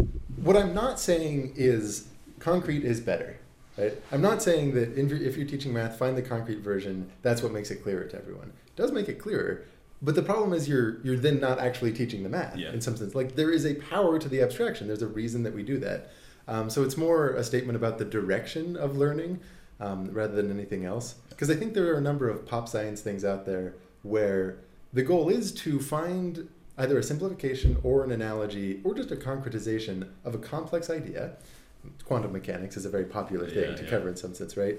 what 0.43 0.57
I'm 0.57 0.73
not 0.73 0.99
saying 0.99 1.53
is 1.55 2.07
concrete 2.39 2.83
is 2.83 2.99
better. 2.99 3.37
Right? 3.77 3.93
I'm 4.11 4.21
not 4.21 4.41
saying 4.41 4.73
that 4.73 4.97
if 4.97 5.37
you're 5.37 5.47
teaching 5.47 5.73
math, 5.73 5.97
find 5.97 6.17
the 6.17 6.21
concrete 6.21 6.59
version. 6.59 7.09
That's 7.21 7.41
what 7.41 7.53
makes 7.53 7.71
it 7.71 7.83
clearer 7.83 8.05
to 8.05 8.17
everyone. 8.17 8.51
It 8.67 8.75
does 8.75 8.91
make 8.91 9.07
it 9.07 9.19
clearer, 9.19 9.61
but 10.01 10.15
the 10.15 10.21
problem 10.23 10.53
is 10.53 10.67
you're 10.67 10.99
you're 11.03 11.17
then 11.17 11.39
not 11.39 11.59
actually 11.59 11.91
teaching 11.93 12.23
the 12.23 12.29
math 12.29 12.57
Yeah. 12.57 12.71
in 12.73 12.81
some 12.81 12.95
sense. 12.97 13.13
Like 13.15 13.35
there 13.35 13.51
is 13.51 13.65
a 13.65 13.75
power 13.75 14.17
to 14.19 14.27
the 14.29 14.41
abstraction. 14.41 14.87
There's 14.87 15.01
a 15.01 15.07
reason 15.07 15.43
that 15.43 15.53
we 15.53 15.63
do 15.63 15.77
that. 15.79 16.09
Um, 16.47 16.69
so 16.69 16.83
it's 16.83 16.97
more 16.97 17.29
a 17.35 17.43
statement 17.43 17.75
about 17.75 17.97
the 17.99 18.05
direction 18.05 18.75
of 18.75 18.97
learning 18.97 19.39
um, 19.79 20.11
rather 20.11 20.35
than 20.35 20.49
anything 20.51 20.85
else. 20.85 21.15
Because 21.29 21.49
I 21.49 21.55
think 21.55 21.73
there 21.73 21.93
are 21.93 21.97
a 21.97 22.01
number 22.01 22.29
of 22.29 22.45
pop 22.45 22.67
science 22.67 23.01
things 23.01 23.23
out 23.23 23.45
there 23.45 23.75
where 24.03 24.57
the 24.93 25.03
goal 25.03 25.29
is 25.29 25.51
to 25.53 25.79
find 25.79 26.49
either 26.77 26.97
a 26.97 27.03
simplification 27.03 27.77
or 27.83 28.03
an 28.03 28.11
analogy 28.11 28.81
or 28.83 28.95
just 28.95 29.11
a 29.11 29.15
concretization 29.15 30.07
of 30.25 30.33
a 30.33 30.37
complex 30.39 30.89
idea. 30.89 31.33
Quantum 32.05 32.31
mechanics 32.31 32.75
is 32.77 32.85
a 32.85 32.89
very 32.89 33.05
popular 33.05 33.47
thing 33.47 33.69
Yeah, 33.71 33.75
to 33.75 33.83
yeah. 33.83 33.89
cover 33.89 34.09
in 34.09 34.15
some 34.15 34.33
sense, 34.33 34.57
right? 34.57 34.77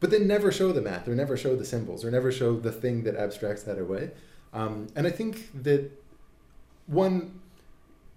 But 0.00 0.10
then 0.10 0.26
never 0.26 0.50
show 0.50 0.72
the 0.72 0.80
math 0.80 1.06
or 1.08 1.14
never 1.14 1.36
show 1.36 1.54
the 1.56 1.64
symbols 1.64 2.04
or 2.04 2.10
never 2.10 2.32
show 2.32 2.58
the 2.58 2.72
thing 2.72 3.02
that 3.04 3.16
abstracts 3.16 3.64
that 3.64 3.78
away. 3.78 4.10
Um, 4.52 4.88
and 4.96 5.06
I 5.06 5.10
think 5.10 5.50
that 5.62 5.90
one, 6.86 7.40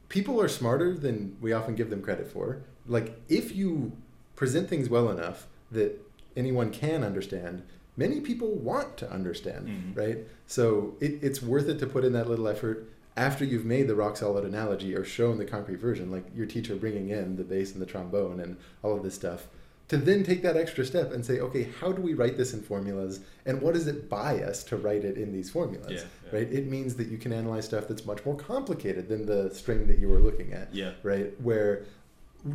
people 0.09 0.41
are 0.41 0.47
smarter 0.47 0.93
than 0.95 1.37
we 1.41 1.53
often 1.53 1.75
give 1.75 1.89
them 1.89 2.01
credit 2.01 2.27
for. 2.31 2.61
Like, 2.87 3.19
if 3.29 3.55
you 3.55 3.91
present 4.35 4.67
things 4.69 4.89
well 4.89 5.09
enough 5.09 5.47
that 5.71 5.99
anyone 6.35 6.71
can 6.71 7.03
understand, 7.03 7.63
many 7.95 8.19
people 8.19 8.55
want 8.55 8.97
to 8.97 9.11
understand, 9.11 9.67
Mhm. 9.67 9.95
right? 9.97 10.17
So 10.47 10.95
it, 10.99 11.19
it's 11.23 11.41
worth 11.41 11.69
it 11.69 11.77
to 11.79 11.87
put 11.87 12.03
in 12.03 12.13
that 12.13 12.27
little 12.27 12.47
effort 12.47 12.89
after 13.15 13.45
you've 13.45 13.65
made 13.65 13.87
the 13.87 13.93
rock 13.95 14.17
solid 14.17 14.43
analogy 14.43 14.95
or 14.95 15.03
shown 15.03 15.37
the 15.37 15.45
concrete 15.45 15.79
version, 15.79 16.09
like 16.09 16.25
your 16.35 16.47
teacher 16.47 16.75
bringing 16.75 17.09
in 17.09 17.35
the 17.35 17.43
bass 17.43 17.73
and 17.73 17.81
the 17.81 17.85
trombone 17.85 18.39
and 18.39 18.57
all 18.81 18.95
of 18.97 19.03
this 19.03 19.13
stuff, 19.13 19.47
to 19.89 19.97
then 19.97 20.23
take 20.23 20.41
that 20.43 20.55
extra 20.57 20.85
step 20.85 21.11
and 21.11 21.25
say, 21.25 21.39
okay, 21.39 21.69
how 21.79 21.91
do 21.91 22.01
we 22.01 22.13
write 22.13 22.37
this 22.37 22.53
in 22.53 22.61
formulas, 22.61 23.19
and 23.45 23.61
what 23.61 23.73
does 23.73 23.85
it 23.87 24.09
buy 24.09 24.41
us 24.41 24.63
to 24.65 24.77
write 24.77 25.03
it 25.03 25.17
in 25.17 25.31
these 25.33 25.49
formulas? 25.51 25.91
Yeah, 25.91 26.07
yeah. 26.25 26.39
Right? 26.39 26.51
It 26.51 26.67
means 26.67 26.95
that 26.95 27.07
you 27.09 27.17
can 27.17 27.33
analyze 27.33 27.65
stuff 27.65 27.87
that's 27.87 28.05
much 28.05 28.25
more 28.25 28.35
complicated 28.35 29.07
than 29.09 29.25
the 29.25 29.53
string 29.53 29.87
that 29.87 29.99
you 29.99 30.07
were 30.07 30.19
looking 30.19 30.53
at 30.53 30.73
Yeah. 30.73 30.93
right? 31.03 31.39
Where 31.41 31.83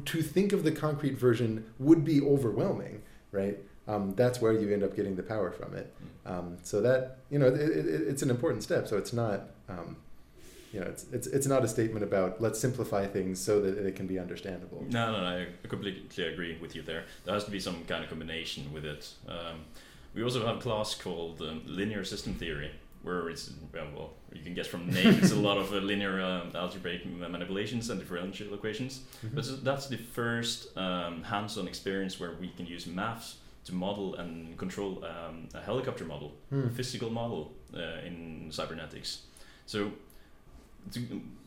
to 0.06 0.22
think 0.22 0.52
of 0.52 0.64
the 0.64 0.72
concrete 0.72 1.18
version 1.18 1.64
would 1.78 2.04
be 2.04 2.20
overwhelming, 2.20 3.02
right? 3.32 3.58
Um, 3.86 4.14
that's 4.16 4.40
where 4.40 4.52
you 4.52 4.72
end 4.72 4.82
up 4.82 4.94
getting 4.96 5.16
the 5.16 5.22
power 5.22 5.50
from 5.50 5.74
it. 5.74 5.94
Um, 6.26 6.58
so 6.62 6.80
that 6.82 7.18
you 7.30 7.38
know, 7.38 7.46
it, 7.46 7.54
it, 7.60 7.86
it's 7.86 8.22
an 8.22 8.30
important 8.30 8.62
step. 8.62 8.86
So 8.88 8.98
it's 8.98 9.12
not, 9.14 9.48
um, 9.68 9.96
you 10.72 10.80
know, 10.80 10.86
it's, 10.86 11.06
it's 11.12 11.26
it's 11.26 11.46
not 11.46 11.64
a 11.64 11.68
statement 11.68 12.04
about 12.04 12.40
let's 12.40 12.58
simplify 12.60 13.06
things 13.06 13.40
so 13.40 13.60
that 13.60 13.78
it 13.86 13.96
can 13.96 14.06
be 14.06 14.18
understandable. 14.18 14.84
No, 14.88 15.12
no, 15.12 15.20
no, 15.20 15.26
I 15.26 15.46
completely 15.68 16.24
agree 16.26 16.58
with 16.60 16.74
you 16.76 16.82
there. 16.82 17.04
There 17.24 17.34
has 17.34 17.44
to 17.44 17.50
be 17.50 17.60
some 17.60 17.84
kind 17.84 18.02
of 18.04 18.10
combination 18.10 18.72
with 18.72 18.84
it. 18.84 19.08
Um, 19.28 19.64
we 20.14 20.22
also 20.22 20.44
have 20.46 20.56
a 20.56 20.60
class 20.60 20.94
called 20.94 21.40
um, 21.42 21.62
linear 21.66 22.04
system 22.04 22.34
theory, 22.34 22.70
where 23.02 23.30
it's 23.30 23.50
well, 23.72 23.86
well 23.96 24.10
you 24.34 24.42
can 24.42 24.54
guess 24.54 24.66
from 24.66 24.86
the 24.86 24.92
name, 24.92 25.14
it's 25.22 25.32
a 25.32 25.36
lot 25.36 25.56
of 25.58 25.72
uh, 25.72 25.76
linear 25.76 26.20
um, 26.20 26.50
algebraic 26.54 27.06
manipulations 27.06 27.88
and 27.90 27.98
differential 28.00 28.52
equations. 28.54 29.02
But 29.34 29.64
that's 29.64 29.86
the 29.88 29.96
first 29.96 30.76
um, 30.76 31.22
hands-on 31.22 31.66
experience 31.68 32.20
where 32.20 32.32
we 32.40 32.48
can 32.48 32.66
use 32.66 32.86
maths 32.86 33.36
to 33.64 33.74
model 33.74 34.14
and 34.16 34.56
control 34.58 35.04
um, 35.04 35.48
a 35.54 35.60
helicopter 35.60 36.04
model, 36.04 36.32
Hmm. 36.50 36.66
a 36.66 36.70
physical 36.70 37.10
model 37.10 37.52
uh, 37.74 38.06
in 38.06 38.48
cybernetics. 38.50 39.22
So 39.66 39.92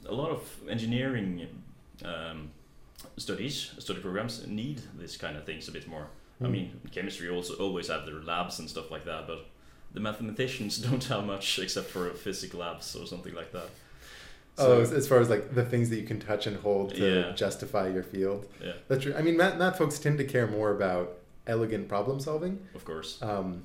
a 0.08 0.14
lot 0.14 0.30
of 0.30 0.42
engineering 0.70 1.48
um, 2.06 2.50
studies, 3.18 3.72
study 3.80 4.00
programs 4.00 4.46
need 4.48 4.82
this 4.98 5.18
kind 5.18 5.36
of 5.38 5.46
things 5.46 5.68
a 5.68 5.72
bit 5.72 5.88
more. 5.88 6.08
I 6.42 6.46
Hmm. 6.46 6.52
mean, 6.52 6.82
chemistry 6.92 7.30
also 7.30 7.54
always 7.56 7.88
have 7.88 8.06
their 8.06 8.16
labs 8.24 8.60
and 8.60 8.70
stuff 8.70 8.90
like 8.92 9.06
that, 9.06 9.28
but 9.28 9.46
the 9.94 10.00
mathematicians 10.00 10.78
don't 10.90 11.04
have 11.06 11.26
much 11.26 11.60
except 11.60 11.88
for 11.90 12.10
physics 12.12 12.54
labs 12.54 12.96
or 12.96 13.06
something 13.06 13.34
like 13.36 13.52
that. 13.52 13.70
oh, 14.58 14.66
So- 14.66 14.82
as, 14.82 14.92
as 14.92 15.08
far 15.08 15.20
as 15.20 15.30
like 15.30 15.54
the 15.56 15.64
things 15.66 15.90
that 15.90 15.98
you 15.98 16.06
can 16.08 16.20
touch 16.20 16.48
and 16.48 16.58
hold 16.58 16.96
to 16.96 17.06
Yeah. 17.28 17.32
justify 17.34 17.88
your 17.90 18.04
field. 18.04 18.48
Yeah, 18.64 18.74
That's 18.88 19.04
true. 19.04 19.14
I 19.16 19.22
mean, 19.22 19.38
math, 19.38 19.58
math 19.58 19.78
folks 19.78 20.00
tend 20.00 20.18
to 20.18 20.24
care 20.26 20.48
more 20.48 20.72
about 20.72 21.18
elegant 21.48 21.88
problem 21.88 22.20
solving. 22.20 22.60
of 22.76 22.84
course. 22.86 23.22
Um, 23.22 23.64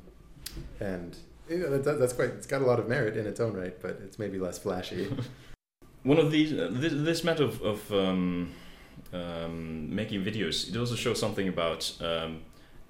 and 0.81 1.17
you 1.49 1.59
know, 1.59 1.79
that, 1.79 1.99
that's 1.99 2.13
quite, 2.13 2.31
it's 2.31 2.47
got 2.47 2.61
a 2.63 2.67
lot 2.67 2.79
of 2.79 2.89
merit 2.89 3.17
in 3.17 3.27
its 3.27 3.41
own 3.41 3.55
right, 3.55 3.81
but 3.81 4.01
it's 4.05 4.19
maybe 4.19 4.39
less 4.39 4.59
flashy. 4.59 5.09
One 6.07 6.19
of 6.19 6.31
these, 6.31 6.53
uh, 6.53 6.69
this, 6.71 6.93
this 6.95 7.25
method 7.25 7.47
of, 7.47 7.63
of 7.63 7.93
um, 7.93 8.53
um, 9.13 9.93
making 9.93 10.25
videos, 10.25 10.71
it 10.71 10.77
also 10.79 10.95
shows 10.95 11.19
something 11.19 11.49
about 11.49 11.93
um, 12.01 12.43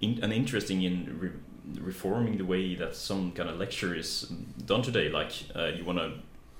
in, 0.02 0.22
an 0.22 0.32
interesting 0.32 0.82
in 0.82 1.18
re- 1.18 1.80
reforming 1.80 2.36
the 2.36 2.44
way 2.44 2.74
that 2.74 2.94
some 2.94 3.32
kind 3.32 3.48
of 3.48 3.58
lecture 3.58 3.94
is 3.94 4.30
done 4.66 4.82
today. 4.82 5.08
Like 5.08 5.32
uh, 5.54 5.68
you 5.76 5.82
want 5.82 5.98
to 5.98 6.12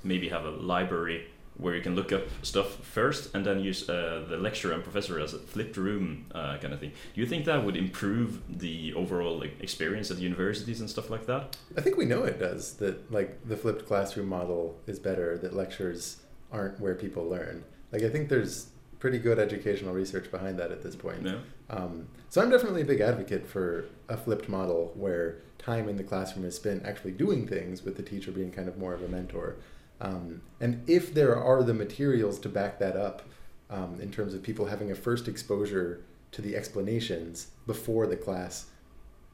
maybe 0.03 0.31
have 0.31 0.47
a 0.47 0.51
library 0.51 1.27
where 1.59 1.75
you 1.75 1.83
can 1.83 1.95
look 1.95 2.11
up 2.11 2.23
stuff 2.43 2.77
first 2.85 3.35
and 3.35 3.45
then 3.45 3.61
use 3.61 3.89
uh, 3.91 4.25
the 4.27 4.39
lecturer 4.39 4.73
and 4.73 4.83
professor 4.83 5.21
as 5.21 5.35
a 5.35 5.39
flipped 5.39 5.77
room 5.77 6.25
uh, 6.35 6.57
kind 6.57 6.73
of 6.73 6.81
thing. 6.81 6.93
Do 7.15 7.21
you 7.21 7.27
think 7.27 7.45
that 7.45 7.65
would 7.65 7.77
improve 7.77 8.41
the 8.59 8.95
overall 8.95 9.43
experience 9.61 10.11
at 10.11 10.19
universities 10.19 10.81
and 10.81 10.89
stuff 10.89 11.11
like 11.11 11.27
that? 11.27 11.57
I 11.77 11.83
think 11.83 11.99
we 11.99 12.07
know 12.07 12.25
it 12.25 12.39
does. 12.39 12.75
That 12.77 13.13
like 13.13 13.47
the 13.47 13.59
flipped 13.59 13.87
classroom 13.87 14.29
model 14.29 14.81
is 14.87 14.99
better. 14.99 15.37
That 15.37 15.55
lectures 15.55 16.23
aren't 16.53 16.81
where 16.81 16.95
people 16.95 17.25
learn. 17.29 17.65
Like 17.93 18.03
I 18.03 18.09
think 18.09 18.29
there's 18.29 18.69
pretty 18.99 19.19
good 19.19 19.39
educational 19.39 19.93
research 19.95 20.31
behind 20.31 20.59
that 20.59 20.71
at 20.71 20.83
this 20.83 20.97
point. 20.97 21.23
No. 21.23 21.41
Um, 21.69 22.09
so 22.31 22.41
I'm 22.41 22.51
definitely 22.51 22.83
a 22.83 22.87
big 22.87 23.01
advocate 23.01 23.47
for 23.47 23.85
a 24.09 24.17
flipped 24.17 24.49
model 24.49 24.93
where 24.95 25.39
time 25.59 25.89
in 25.89 25.97
the 25.97 26.05
classroom 26.05 26.45
is 26.45 26.57
spent 26.57 26.85
actually 26.85 27.13
doing 27.13 27.47
things 27.47 27.83
with 27.83 27.97
the 27.97 28.03
teacher 28.03 28.31
being 28.31 28.51
kind 28.51 28.69
of 28.69 28.79
more 28.79 28.95
of 28.95 29.03
a 29.03 29.09
mentor. 29.09 29.57
Um, 30.01 30.43
and 30.61 30.89
if 30.89 31.13
there 31.15 31.37
are 31.37 31.63
the 31.63 31.75
materials 31.75 32.39
to 32.41 32.49
back 32.49 32.79
that 32.79 32.97
up, 32.97 33.23
um, 33.69 33.99
in 34.01 34.11
terms 34.13 34.33
of 34.35 34.43
people 34.43 34.67
having 34.67 34.91
a 34.91 34.95
first 34.95 35.27
exposure 35.27 36.01
to 36.33 36.41
the 36.43 36.55
explanations 36.57 37.49
before 37.67 38.07
the 38.07 38.17
class, 38.17 38.67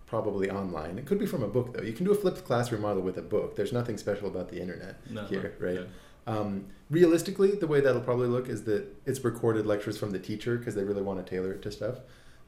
probably 0.07 0.51
online. 0.51 0.99
It 0.99 1.07
could 1.07 1.19
be 1.19 1.27
from 1.27 1.43
a 1.43 1.49
book 1.49 1.75
though. 1.75 1.83
You 1.83 1.93
can 1.93 2.05
do 2.05 2.13
a 2.13 2.15
flipped 2.15 2.45
classroom 2.45 2.83
model 2.83 3.03
with 3.03 3.19
a 3.19 3.23
book. 3.23 3.57
There's 3.57 3.73
nothing 3.73 3.97
special 3.99 4.29
about 4.29 4.49
the 4.49 4.61
internet 4.61 4.97
No, 5.11 5.25
here, 5.27 5.55
no, 5.61 5.67
right? 5.67 5.75
yeah. 5.81 5.85
Um, 6.27 6.67
realistically, 6.91 7.53
the 7.53 7.67
way 7.67 7.81
that'll 7.81 8.01
probably 8.01 8.29
look 8.29 8.49
is 8.49 8.65
that 8.65 8.85
it's 9.07 9.23
recorded 9.25 9.67
lectures 9.67 9.99
from 9.99 10.11
the 10.11 10.19
teacher 10.19 10.57
because 10.57 10.75
they 10.75 10.85
really 10.85 11.03
want 11.03 11.25
to 11.25 11.29
tailor 11.29 11.53
it 11.53 11.63
to 11.63 11.73
stuff. 11.73 11.97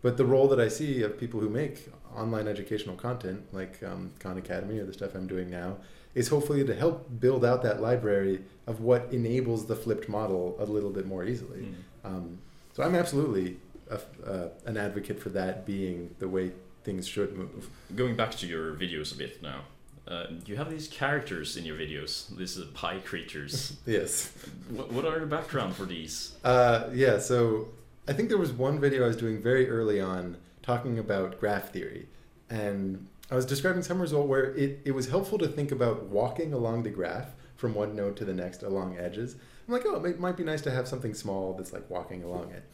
But 0.03 0.17
the 0.19 0.25
role 0.25 0.49
that 0.49 0.61
I 0.61 0.69
see 0.69 1.03
of 1.03 1.19
people 1.19 1.41
who 1.41 1.49
make 1.49 1.89
online 2.15 2.47
educational 2.47 2.95
content, 2.95 3.43
like 3.53 3.83
um, 3.83 4.13
Khan 4.19 4.37
Academy 4.37 4.79
or 4.79 4.85
the 4.85 4.93
stuff 4.93 5.15
I'm 5.15 5.27
doing 5.27 5.51
now, 5.51 5.79
is 6.15 6.29
hopefully 6.29 6.65
to 6.65 6.75
help 6.75 7.09
build 7.21 7.45
out 7.45 7.63
that 7.63 7.81
library 7.81 8.43
of 8.67 8.81
what 8.81 9.09
enables 9.11 9.67
the 9.67 9.75
flipped 9.75 10.09
model 10.09 10.57
a 10.59 10.65
little 10.65 10.91
bit 10.91 11.07
more 11.07 11.25
easily. 11.25 11.61
Mm. 11.61 11.75
Um, 12.05 12.39
so 12.75 12.83
I'm 12.83 12.95
absolutely 12.95 13.57
a, 13.91 13.99
uh, 14.25 14.49
an 14.67 14.77
advocate 14.77 15.21
for 15.21 15.31
that 15.31 15.65
being 15.65 16.15
the 16.19 16.29
way 16.29 16.53
things 16.85 17.07
should 17.09 17.37
move. 17.37 17.71
Going 17.97 18.15
back 18.15 18.33
to 18.33 18.47
your 18.47 18.75
videos 18.75 19.13
a 19.15 19.17
bit 19.17 19.43
now, 19.43 19.63
uh, 20.07 20.27
you 20.45 20.57
have 20.57 20.71
these 20.71 20.89
characters 20.89 21.57
in 21.57 21.65
your 21.65 21.77
videos, 21.77 22.35
these 22.37 22.59
uh, 22.59 22.67
pie 22.75 22.99
creatures. 22.99 23.77
Yes. 23.87 24.33
what, 24.71 24.93
what 24.93 25.05
are 25.05 25.19
the 25.19 25.27
background 25.27 25.75
for 25.75 25.85
these? 25.85 26.35
Uh, 26.45 26.89
yeah, 26.93 27.19
so 27.19 27.69
I 28.07 28.13
think 28.13 28.29
there 28.29 28.39
was 28.39 28.53
one 28.53 28.81
video 28.81 29.05
I 29.05 29.07
was 29.07 29.17
doing 29.17 29.41
very 29.43 29.69
early 29.69 30.01
on 30.01 30.37
talking 30.63 30.99
about 30.99 31.41
graph 31.41 31.73
theory. 31.73 32.09
And 32.51 33.07
I 33.31 33.35
was 33.35 33.47
describing 33.47 33.83
some 33.83 34.01
result 34.01 34.29
where 34.29 34.55
it, 34.55 34.81
it 34.85 34.93
was 34.93 35.09
helpful 35.09 35.39
to 35.39 35.49
think 35.49 35.73
about 35.73 36.05
walking 36.05 36.53
along 36.53 36.83
the 36.83 36.91
graph 36.91 37.35
from 37.57 37.75
one 37.75 37.97
node 37.97 38.17
to 38.19 38.25
the 38.25 38.35
next 38.35 38.63
along 38.63 38.99
edges. 38.99 39.37
I'm 39.67 39.73
like, 39.73 39.85
oh, 39.87 39.97
it 39.97 40.03
might, 40.03 40.21
might 40.21 40.37
be 40.37 40.45
nice 40.45 40.61
to 40.63 40.71
have 40.71 40.87
something 40.87 41.15
small 41.15 41.55
that's 41.55 41.73
like 41.73 41.89
walking 41.89 42.23
along 42.23 42.51
it. 42.51 42.65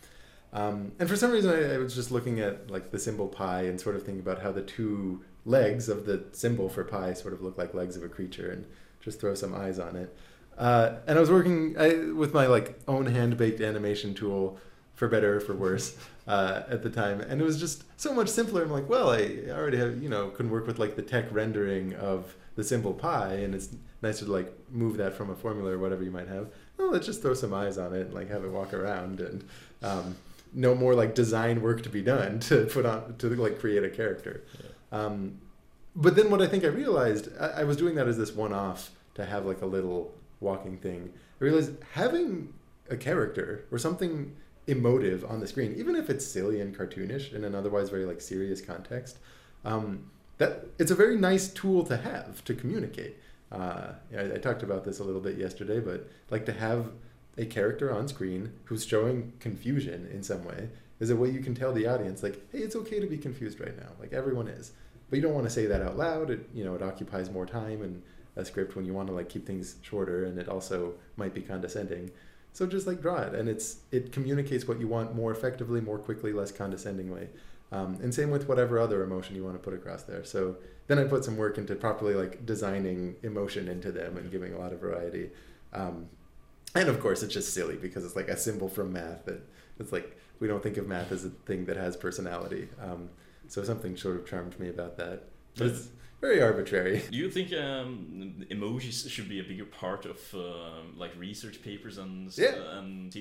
Um, 0.53 0.93
and 0.99 1.09
for 1.09 1.15
some 1.15 1.31
reason, 1.31 1.53
I, 1.53 1.75
I 1.75 1.79
was 1.79 1.95
just 1.95 2.11
looking 2.11 2.41
at 2.41 2.71
like 2.71 2.91
the 2.91 2.99
symbol 2.99 3.29
pi 3.29 3.63
and 3.63 3.81
sort 3.81 3.95
of 3.95 4.03
thinking 4.03 4.21
about 4.21 4.43
how 4.43 4.51
the 4.51 4.63
two 4.63 5.23
legs 5.51 5.89
of 5.89 6.07
the 6.07 6.25
symbol 6.33 6.69
for 6.69 6.85
pi 6.85 7.13
sort 7.13 7.35
of 7.35 7.43
look 7.43 7.59
like 7.59 7.75
legs 7.75 7.97
of 7.97 8.05
a 8.05 8.09
creature 8.09 8.51
and 8.51 8.65
just 9.01 9.21
throw 9.21 9.35
some 9.35 9.55
eyes 9.55 9.79
on 9.79 9.97
it. 9.97 10.17
Uh, 10.57 10.97
and 11.07 11.17
I 11.19 11.21
was 11.21 11.31
working 11.31 11.77
I, 11.79 12.13
with 12.13 12.35
my 12.35 12.47
like 12.47 12.79
own 12.87 13.07
hand 13.07 13.37
baked 13.37 13.61
animation 13.61 14.15
tool, 14.15 14.59
for 14.95 15.09
better 15.09 15.37
or 15.37 15.41
for 15.41 15.55
worse, 15.55 15.97
uh, 16.29 16.63
at 16.69 16.83
the 16.83 16.91
time, 16.91 17.21
and 17.23 17.41
it 17.41 17.45
was 17.45 17.59
just 17.59 17.85
so 17.99 18.13
much 18.13 18.29
simpler. 18.29 18.63
I'm 18.63 18.71
like, 18.71 18.89
well, 18.89 19.11
I 19.11 19.45
already 19.49 19.79
have 19.79 20.03
you 20.03 20.11
know 20.11 20.29
can 20.29 20.51
work 20.51 20.67
with 20.67 20.79
like 20.79 20.95
the 20.97 21.03
tech 21.03 21.27
rendering 21.31 21.95
of 21.95 22.37
the 22.57 22.63
symbol 22.63 22.93
pi, 22.93 23.33
and 23.35 23.55
it's 23.55 23.71
nice 24.03 24.19
to 24.19 24.27
like 24.27 24.53
move 24.71 24.99
that 24.99 25.15
from 25.15 25.31
a 25.31 25.35
formula 25.35 25.71
or 25.73 25.79
whatever 25.79 26.05
you 26.05 26.11
might 26.11 26.29
have. 26.29 26.49
Well, 26.77 26.91
let's 26.91 27.07
just 27.07 27.23
throw 27.23 27.35
some 27.35 27.55
eyes 27.55 27.79
on 27.79 27.95
it 27.95 28.03
and 28.03 28.15
like 28.15 28.29
have 28.29 28.45
it 28.45 28.51
walk 28.51 28.75
around 28.75 29.21
and. 29.21 29.45
Um, 29.83 30.17
no 30.53 30.75
more 30.75 30.97
like 30.97 31.15
design 31.15 31.63
work 31.63 31.81
to 31.81 31.89
be 31.89 32.03
done 32.03 32.39
to 32.51 32.67
put 32.67 32.85
on 32.85 33.15
to 33.19 33.29
like 33.37 33.61
create 33.61 33.85
a 33.85 33.89
character. 33.89 34.43
Um, 34.93 35.41
but 35.95 36.17
then 36.17 36.31
what 36.31 36.41
I 36.43 36.47
think 36.47 36.65
I 36.65 36.69
realized, 36.69 37.29
I, 37.39 37.47
I 37.61 37.65
was 37.65 37.77
doing 37.77 37.95
that 37.97 38.09
as 38.09 38.17
this 38.17 38.33
one 38.33 38.53
off 38.53 38.91
to 39.15 39.25
have 39.25 39.45
like 39.47 39.63
a 39.63 39.67
little 39.67 40.13
walking 40.41 40.79
thing. 40.79 41.13
I 41.41 41.45
realized 41.45 41.73
having 41.93 42.53
a 42.89 42.97
character 42.97 43.67
or 43.71 43.79
something 43.79 44.35
emotive 44.67 45.25
on 45.25 45.41
the 45.41 45.47
screen, 45.47 45.75
even 45.77 45.97
if 45.97 46.11
it's 46.11 46.25
silly 46.25 46.61
and 46.61 46.77
cartoonish 46.77 47.33
in 47.33 47.45
an 47.45 47.55
otherwise 47.55 47.91
very 47.91 48.05
like 48.05 48.21
serious 48.21 48.61
context, 48.61 49.19
um, 49.65 50.11
that 50.39 50.67
it's 50.79 50.91
a 50.91 50.95
very 50.95 51.17
nice 51.17 51.49
tool 51.49 51.85
to 51.85 51.97
have 51.97 52.45
to 52.45 52.55
communicate. 52.55 53.17
Uh, 53.53 53.93
I, 54.17 54.35
I 54.35 54.39
talked 54.39 54.63
about 54.63 54.85
this 54.85 55.01
a 55.01 55.05
little 55.05 55.21
bit 55.21 55.37
yesterday, 55.37 55.81
but 55.81 56.09
like 56.31 56.47
to 56.47 56.53
have 56.53 56.93
a 57.41 57.47
character 57.47 57.93
on 57.93 58.09
screen 58.09 58.53
who's 58.65 58.85
showing 58.85 59.33
confusion 59.41 60.09
in 60.13 60.23
some 60.23 60.45
way 60.45 60.69
is 60.99 61.11
a 61.11 61.17
way 61.17 61.31
you 61.31 61.41
can 61.41 61.55
tell 61.55 61.73
the 61.73 61.87
audience? 61.87 62.23
Like 62.23 62.47
hey 62.53 62.59
it's 62.59 62.77
okay 62.77 63.01
to 63.01 63.07
be 63.07 63.19
confused 63.19 63.61
right 63.61 63.77
now. 63.77 63.91
Like 63.99 64.13
everyone 64.13 64.49
is. 64.49 64.73
But 65.09 65.17
you 65.17 65.23
don't 65.23 65.35
want 65.35 65.47
to 65.47 65.51
say 65.51 65.67
that 65.67 65.83
out 65.83 65.97
loud. 65.97 66.31
It 66.31 66.49
you 66.55 66.65
know 66.65 66.75
it 66.75 66.83
occupies 66.83 67.31
more 67.31 67.47
time 67.47 67.83
in 67.83 68.03
a 68.37 68.45
script 68.45 68.77
when 68.77 68.85
you 68.85 68.95
want 68.95 69.09
to 69.09 69.15
like 69.15 69.29
keep 69.29 69.47
things 69.47 69.77
shorter 69.83 70.25
and 70.25 70.39
it 70.39 70.49
also 70.49 70.95
might 71.17 71.35
be 71.35 71.41
condescending. 71.41 72.11
So 72.53 72.67
just 72.67 72.87
like 72.87 73.01
draw 73.01 73.21
it. 73.23 73.35
And 73.35 73.49
it's 73.49 73.79
it 73.91 74.13
communicates 74.13 74.69
what 74.69 74.79
you 74.81 74.89
want 74.89 75.15
more 75.15 75.33
effectively 75.33 75.81
more 75.81 75.99
quickly 75.99 76.33
less 76.33 76.53
condescendingly 76.53 77.29
um, 77.73 77.99
and 78.03 78.13
same 78.13 78.31
with 78.31 78.49
whatever 78.49 78.79
other 78.79 79.03
emotion 79.03 79.37
you 79.37 79.45
want 79.45 79.55
to 79.55 79.63
put 79.63 79.75
across 79.75 80.03
there. 80.03 80.25
So 80.25 80.57
then 80.89 80.99
i 80.99 81.05
put 81.05 81.25
some 81.25 81.37
work 81.37 81.57
into 81.57 81.75
properly 81.77 82.15
like 82.15 82.45
designing 82.45 83.15
emotion 83.23 83.69
into 83.69 83.93
them 83.93 84.17
and 84.17 84.31
giving 84.31 84.53
a 84.55 84.59
lot 84.59 84.73
of 84.73 84.81
variety. 84.81 85.31
Um, 85.73 86.09
and 86.75 86.89
of 86.89 87.01
course 87.01 87.23
it's 87.23 87.35
just 87.35 87.53
silly 87.55 87.77
because 87.77 88.05
it's 88.05 88.17
like 88.17 88.29
a 88.29 88.37
symbol 88.37 88.69
from 88.69 88.93
math 88.93 89.25
that 89.25 89.41
it's 89.79 89.93
like 89.93 90.17
we 90.41 90.49
don't 90.49 90.63
think 90.63 90.77
of 90.77 90.87
math 90.87 91.13
as 91.13 91.25
a 91.25 91.31
thing 91.31 91.65
that 91.67 91.77
has 91.77 91.97
personality 91.97 92.69
um, 92.81 93.09
so 93.49 93.63
something 93.65 93.97
sort 93.97 94.17
of 94.17 94.27
charmed 94.27 94.59
me 94.61 94.69
about 94.69 94.97
that 94.97 95.25
but 95.57 95.67
it's 95.69 95.89
very 96.21 96.43
arbitrary. 96.43 97.03
Do 97.11 97.17
you 97.17 97.31
think 97.31 97.51
um, 97.55 98.45
emojis 98.51 99.09
should 99.09 99.27
be 99.27 99.41
a 99.41 99.43
bigger 99.43 99.65
part 99.65 100.05
of 100.05 100.19
um 100.35 100.95
like 100.99 101.13
research 101.19 101.63
papers 101.63 101.97
and 101.97 102.31
Yeah. 102.37 102.49
uh, 102.49 102.79
and 102.81 103.17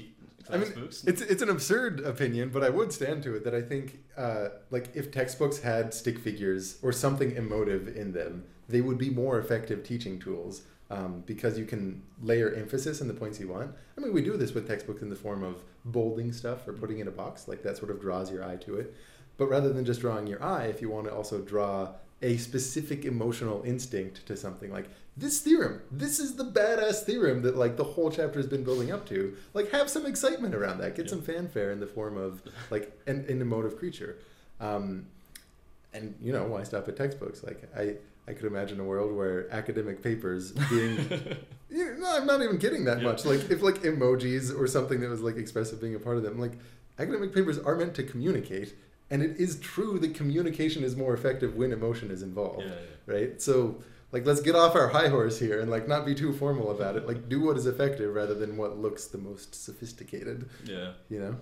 I 0.51 0.57
mean, 0.57 0.73
books? 0.73 1.05
it's 1.05 1.21
it's 1.21 1.41
an 1.41 1.47
absurd 1.49 2.01
opinion, 2.01 2.49
but 2.49 2.61
I 2.61 2.69
would 2.69 2.91
stand 2.91 3.23
to 3.23 3.35
it 3.37 3.45
that 3.45 3.55
I 3.55 3.61
think, 3.61 3.99
uh, 4.17 4.49
like, 4.69 4.89
if 4.95 5.11
textbooks 5.11 5.59
had 5.59 5.93
stick 5.93 6.19
figures 6.19 6.77
or 6.81 6.91
something 6.91 7.31
emotive 7.37 7.87
in 7.95 8.11
them, 8.11 8.43
they 8.67 8.81
would 8.81 8.97
be 8.97 9.09
more 9.09 9.39
effective 9.39 9.81
teaching 9.83 10.19
tools 10.19 10.63
um, 10.89 11.23
because 11.25 11.57
you 11.57 11.65
can 11.65 12.01
layer 12.21 12.51
emphasis 12.53 13.01
in 13.01 13.07
the 13.07 13.13
points 13.13 13.39
you 13.39 13.47
want. 13.47 13.71
I 13.97 14.01
mean, 14.01 14.13
we 14.13 14.21
do 14.21 14.37
this 14.37 14.53
with 14.53 14.67
textbooks 14.67 15.01
in 15.01 15.09
the 15.09 15.15
form 15.15 15.43
of 15.43 15.61
bolding 15.85 16.31
stuff 16.31 16.67
or 16.67 16.73
putting 16.73 16.99
in 16.99 17.07
a 17.07 17.11
box, 17.11 17.47
like 17.47 17.63
that 17.63 17.77
sort 17.77 17.91
of 17.91 18.01
draws 18.01 18.31
your 18.31 18.43
eye 18.43 18.55
to 18.57 18.75
it. 18.77 18.95
But 19.37 19.47
rather 19.47 19.71
than 19.71 19.85
just 19.85 20.01
drawing 20.01 20.27
your 20.27 20.43
eye, 20.43 20.65
if 20.65 20.81
you 20.81 20.89
want 20.89 21.07
to 21.07 21.13
also 21.13 21.41
draw 21.41 21.89
a 22.21 22.35
specific 22.37 23.05
emotional 23.05 23.63
instinct 23.63 24.25
to 24.25 24.35
something 24.35 24.71
like 24.71 24.89
this 25.15 25.39
theorem, 25.39 25.81
this 25.91 26.19
is 26.19 26.35
the 26.35 26.43
badass 26.43 27.03
theorem 27.03 27.41
that 27.43 27.55
like 27.55 27.77
the 27.77 27.83
whole 27.83 28.11
chapter 28.11 28.39
has 28.39 28.47
been 28.47 28.63
building 28.63 28.91
up 28.91 29.07
to. 29.07 29.37
Like 29.53 29.71
have 29.71 29.89
some 29.89 30.05
excitement 30.05 30.55
around 30.55 30.79
that. 30.79 30.95
Get 30.95 31.09
some 31.09 31.21
fanfare 31.21 31.71
in 31.71 31.79
the 31.79 31.87
form 31.87 32.17
of 32.17 32.41
like 32.69 32.91
an, 33.07 33.25
an 33.29 33.41
emotive 33.41 33.77
creature. 33.77 34.17
Um, 34.59 35.05
and 35.93 36.15
you 36.21 36.33
know 36.33 36.45
why 36.45 36.63
stop 36.63 36.87
at 36.87 36.97
textbooks? 36.97 37.43
Like 37.43 37.63
I, 37.75 37.95
I 38.29 38.33
could 38.33 38.45
imagine 38.45 38.79
a 38.79 38.83
world 38.83 39.11
where 39.15 39.51
academic 39.51 40.03
papers 40.03 40.51
being 40.69 40.97
yeah, 41.69 41.95
no, 41.97 42.17
I'm 42.17 42.25
not 42.27 42.41
even 42.41 42.57
kidding 42.59 42.85
that 42.85 42.99
Yeah. 42.99 43.05
much. 43.09 43.25
Like 43.25 43.49
if 43.49 43.61
like 43.61 43.81
emojis 43.83 44.57
or 44.57 44.67
something 44.67 44.99
that 45.01 45.09
was 45.09 45.21
like 45.21 45.37
expressive 45.37 45.81
being 45.81 45.95
a 45.95 45.99
part 45.99 46.17
of 46.17 46.23
them. 46.23 46.39
Like 46.39 46.53
academic 46.97 47.33
papers 47.33 47.57
are 47.57 47.75
meant 47.75 47.95
to 47.95 48.03
communicate, 48.03 48.75
and 49.09 49.21
it 49.23 49.37
is 49.37 49.59
true 49.59 49.97
that 49.99 50.13
communication 50.15 50.83
is 50.83 50.95
more 50.95 51.13
effective 51.13 51.55
when 51.55 51.71
emotion 51.71 52.11
is 52.11 52.21
involved, 52.21 52.65
Yeah, 52.67 52.73
right? 53.13 53.41
So 53.41 53.81
like 54.11 54.25
let's 54.25 54.41
get 54.41 54.55
off 54.55 54.75
our 54.75 54.87
high 54.89 55.07
horse 55.07 55.39
here 55.39 55.59
and 55.61 55.69
like 55.71 55.87
not 55.87 56.05
be 56.05 56.13
too 56.15 56.33
formal 56.33 56.71
about 56.71 56.95
it. 56.97 57.07
Like 57.07 57.29
do 57.29 57.41
what 57.41 57.57
is 57.57 57.65
effective 57.67 58.13
rather 58.13 58.33
than 58.35 58.57
what 58.57 58.77
looks 58.77 59.05
the 59.07 59.17
most 59.17 59.55
sophisticated. 59.55 60.49
yeah. 60.65 60.91
You 61.09 61.19
know? 61.19 61.35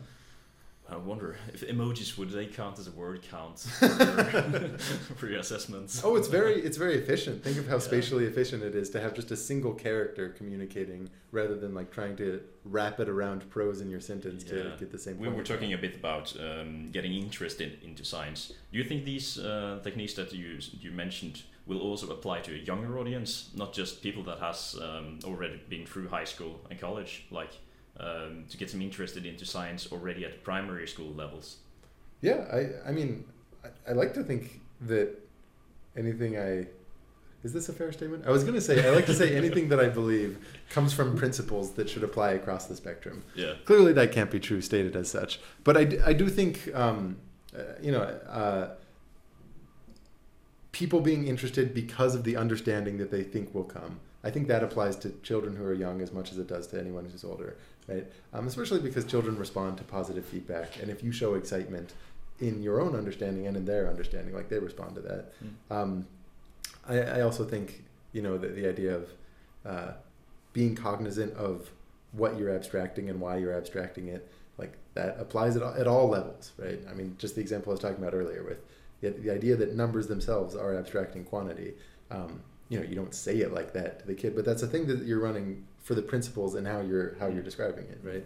I 0.90 0.96
wonder 0.96 1.36
if 1.54 1.68
emojis 1.68 2.18
would 2.18 2.30
they 2.30 2.46
count 2.46 2.80
as 2.80 2.88
a 2.88 2.92
word 2.92 3.22
count 3.30 3.60
for 3.80 3.86
your, 3.86 4.78
for 5.18 5.28
your 5.28 5.40
assessments? 5.40 6.02
Oh, 6.04 6.16
it's 6.16 6.28
very 6.30 6.62
it's 6.62 6.78
very 6.78 6.96
efficient. 6.96 7.44
Think 7.44 7.58
of 7.58 7.68
how 7.68 7.74
Yeah. 7.76 7.80
spatially 7.80 8.26
efficient 8.26 8.64
it 8.64 8.74
is 8.74 8.90
to 8.92 9.00
have 9.02 9.14
just 9.14 9.30
a 9.32 9.36
single 9.36 9.74
character 9.74 10.30
communicating 10.30 11.10
rather 11.32 11.56
than 11.56 11.74
like 11.74 11.92
trying 11.92 12.16
to 12.18 12.42
wrap 12.64 13.00
it 13.00 13.10
around 13.10 13.50
prose 13.50 13.82
in 13.82 13.90
your 13.90 14.00
sentence 14.00 14.44
to 14.46 14.74
get 14.80 14.92
the 14.92 14.98
same. 15.00 15.18
We 15.18 15.26
point 15.26 15.36
were 15.36 15.42
across. 15.44 15.58
talking 15.58 15.74
a 15.74 15.78
bit 15.78 15.96
about 15.96 16.34
um, 16.40 16.90
getting 16.92 17.14
interested 17.14 17.80
into 17.84 18.06
science. 18.06 18.54
Do 18.72 18.78
you 18.78 18.84
think 18.86 19.04
these 19.04 19.38
uh, 19.40 19.80
techniques 19.84 20.14
that 20.14 20.32
you 20.34 20.60
you 20.80 20.92
mentioned 20.92 21.42
will 21.66 21.82
also 21.82 22.08
apply 22.12 22.40
to 22.40 22.54
a 22.54 22.58
younger 22.58 22.98
audience, 22.98 23.50
not 23.54 23.74
just 23.74 24.02
people 24.02 24.24
that 24.24 24.40
has 24.40 24.80
um, 24.82 25.20
already 25.26 25.60
been 25.68 25.86
through 25.86 26.08
high 26.08 26.24
school 26.24 26.62
and 26.70 26.80
college, 26.80 27.26
like 27.30 27.52
um, 28.00 28.46
to 28.50 28.58
get 28.58 28.72
them 28.72 28.82
interested 28.82 29.26
into 29.26 29.46
science 29.46 29.92
already 29.92 30.26
at 30.26 30.44
primary 30.44 30.88
school 30.88 31.14
levels? 31.14 31.58
Yeah, 32.22 32.46
I 32.52 32.90
I 32.90 32.92
mean, 32.92 33.26
I, 33.64 33.92
I 33.92 33.94
like 33.94 34.14
to 34.16 34.24
think 34.24 34.62
that 34.82 35.16
anything 35.96 36.38
I 36.38 36.68
is 37.44 37.54
this 37.54 37.70
a 37.70 37.74
fair 37.74 37.92
statement? 37.92 38.26
I 38.26 38.32
was 38.32 38.44
going 38.44 38.56
to 38.56 38.62
say 38.62 38.86
I 38.88 38.94
like 38.94 39.06
to 39.06 39.14
say 39.14 39.36
anything 39.36 39.70
that 39.70 39.80
I 39.80 39.90
believe 39.90 40.38
comes 40.70 40.94
from 40.94 41.16
principles 41.16 41.72
that 41.74 41.90
should 41.90 42.04
apply 42.04 42.32
across 42.32 42.66
the 42.66 42.76
spectrum. 42.76 43.24
Yeah. 43.36 43.54
Clearly, 43.66 43.94
that 43.94 44.12
can't 44.12 44.32
be 44.32 44.40
true 44.40 44.62
stated 44.62 44.96
as 44.96 45.10
such. 45.10 45.40
But 45.64 45.78
I, 45.78 46.00
I 46.06 46.14
do 46.14 46.30
think, 46.30 46.74
um, 46.76 47.18
uh, 47.56 47.62
you 47.82 47.92
know, 47.92 48.02
uh, 48.02 48.70
people 50.72 51.00
being 51.00 51.28
interested 51.28 51.74
because 51.74 52.16
of 52.16 52.24
the 52.24 52.36
understanding 52.36 52.98
that 52.98 53.12
they 53.12 53.24
think 53.24 53.54
will 53.54 53.64
come. 53.64 54.00
I 54.24 54.32
think 54.32 54.48
that 54.48 54.64
applies 54.64 54.96
to 54.98 55.12
children 55.24 55.56
who 55.56 55.64
are 55.64 55.74
young 55.74 56.02
as 56.02 56.12
much 56.12 56.32
as 56.32 56.40
it 56.40 56.48
does 56.48 56.68
to 56.68 56.80
anyone 56.80 57.06
who's 57.06 57.24
older, 57.24 57.56
right? 57.88 58.06
Um, 58.34 58.48
especially 58.48 58.80
because 58.80 59.06
children 59.06 59.38
respond 59.38 59.78
to 59.78 59.84
positive 59.84 60.26
feedback, 60.26 60.82
and 60.82 60.90
if 60.90 61.04
you 61.04 61.12
show 61.12 61.36
excitement 61.36 61.94
in 62.40 62.62
your 62.62 62.80
own 62.82 62.96
understanding 62.96 63.48
and 63.48 63.58
in 63.58 63.66
their 63.66 63.90
understanding, 63.90 64.34
like 64.34 64.50
they 64.50 64.60
respond 64.60 64.96
to 64.96 65.02
that. 65.02 65.34
Um, 65.72 66.06
I, 66.88 67.00
I 67.00 67.22
also 67.22 67.44
think 67.46 67.84
you 68.14 68.22
know 68.22 68.38
the, 68.38 68.48
the 68.48 68.68
idea 68.68 68.96
of 68.96 69.10
uh, 69.66 69.92
being 70.54 70.76
cognizant 70.76 71.34
of 71.34 71.70
what 72.14 72.38
you're 72.38 72.54
abstracting 72.56 73.10
and 73.10 73.20
why 73.20 73.38
you're 73.38 73.54
abstracting 73.54 74.08
it, 74.08 74.30
like 74.58 74.74
that 74.94 75.18
applies 75.20 75.56
at 75.56 75.64
all, 75.64 75.74
at 75.74 75.88
all 75.88 76.08
levels, 76.10 76.52
right? 76.58 76.80
I 76.90 76.94
mean, 76.94 77.16
just 77.20 77.36
the 77.36 77.42
example 77.42 77.72
I 77.72 77.74
was 77.74 77.80
talking 77.80 77.98
about 77.98 78.14
earlier 78.14 78.44
with 78.44 78.60
the, 79.02 79.10
the 79.12 79.32
idea 79.32 79.56
that 79.56 79.76
numbers 79.76 80.08
themselves 80.08 80.56
are 80.56 80.76
abstracting 80.78 81.24
quantity. 81.24 81.74
Um, 82.10 82.42
you 82.70 82.80
know, 82.80 82.86
you 82.86 82.96
don't 82.96 83.14
say 83.14 83.38
it 83.38 83.54
like 83.54 83.74
that 83.74 84.00
to 84.00 84.08
the 84.08 84.16
kid, 84.16 84.36
but 84.36 84.46
that's 84.46 84.62
a 84.64 84.68
thing 84.68 84.88
that 84.88 85.04
you're 85.04 85.22
running 85.22 85.66
for 85.88 85.96
the 85.96 86.02
principles 86.02 86.56
and 86.56 86.68
how 86.68 86.82
you're 86.82 87.16
how 87.18 87.28
you're 87.28 87.42
describing 87.42 87.86
it, 87.86 88.00
right? 88.04 88.26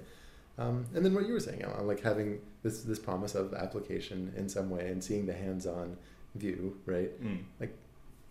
Um, 0.57 0.87
and 0.95 1.05
then 1.05 1.13
what 1.13 1.27
you 1.27 1.33
were 1.33 1.39
saying, 1.39 1.61
Alan, 1.61 1.85
like 1.85 2.01
having 2.01 2.39
this 2.63 2.81
this 2.81 2.97
promise 2.97 3.35
of 3.35 3.53
application 3.53 4.33
in 4.35 4.49
some 4.49 4.71
way 4.71 4.87
and 4.87 5.03
seeing 5.03 5.27
the 5.27 5.33
hands-on 5.33 5.95
view, 6.33 6.79
right? 6.87 7.11
Mm. 7.23 7.43
Like 7.59 7.77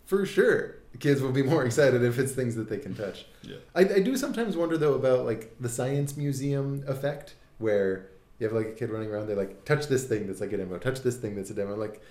for 0.05 0.25
sure, 0.25 0.79
kids 0.99 1.21
will 1.21 1.31
be 1.31 1.43
more 1.43 1.63
excited 1.69 2.03
if 2.03 2.19
it's 2.19 2.33
things 2.33 2.55
that 2.55 2.69
they 2.69 2.77
can 2.77 2.93
touch. 2.93 3.25
Yeah. 3.41 3.55
I, 3.73 3.81
I 3.81 3.99
do 4.01 4.17
sometimes 4.17 4.57
wonder 4.57 4.77
though 4.77 4.95
about 4.95 5.25
like 5.25 5.55
the 5.61 5.69
science 5.69 6.17
museum 6.17 6.83
effect, 6.85 7.35
where 7.57 8.09
you 8.37 8.47
have 8.47 8.53
like 8.53 8.67
a 8.67 8.71
kid 8.73 8.89
running 8.89 9.09
around, 9.09 9.27
they 9.27 9.35
like 9.35 9.63
touch 9.63 9.87
this 9.87 10.03
thing 10.09 10.27
that's 10.27 10.41
like 10.41 10.51
a 10.51 10.57
demo, 10.57 10.77
touch 10.77 11.03
this 11.03 11.15
thing 11.15 11.37
that's 11.37 11.51
a 11.51 11.53
demo. 11.53 11.77
Like, 11.77 12.01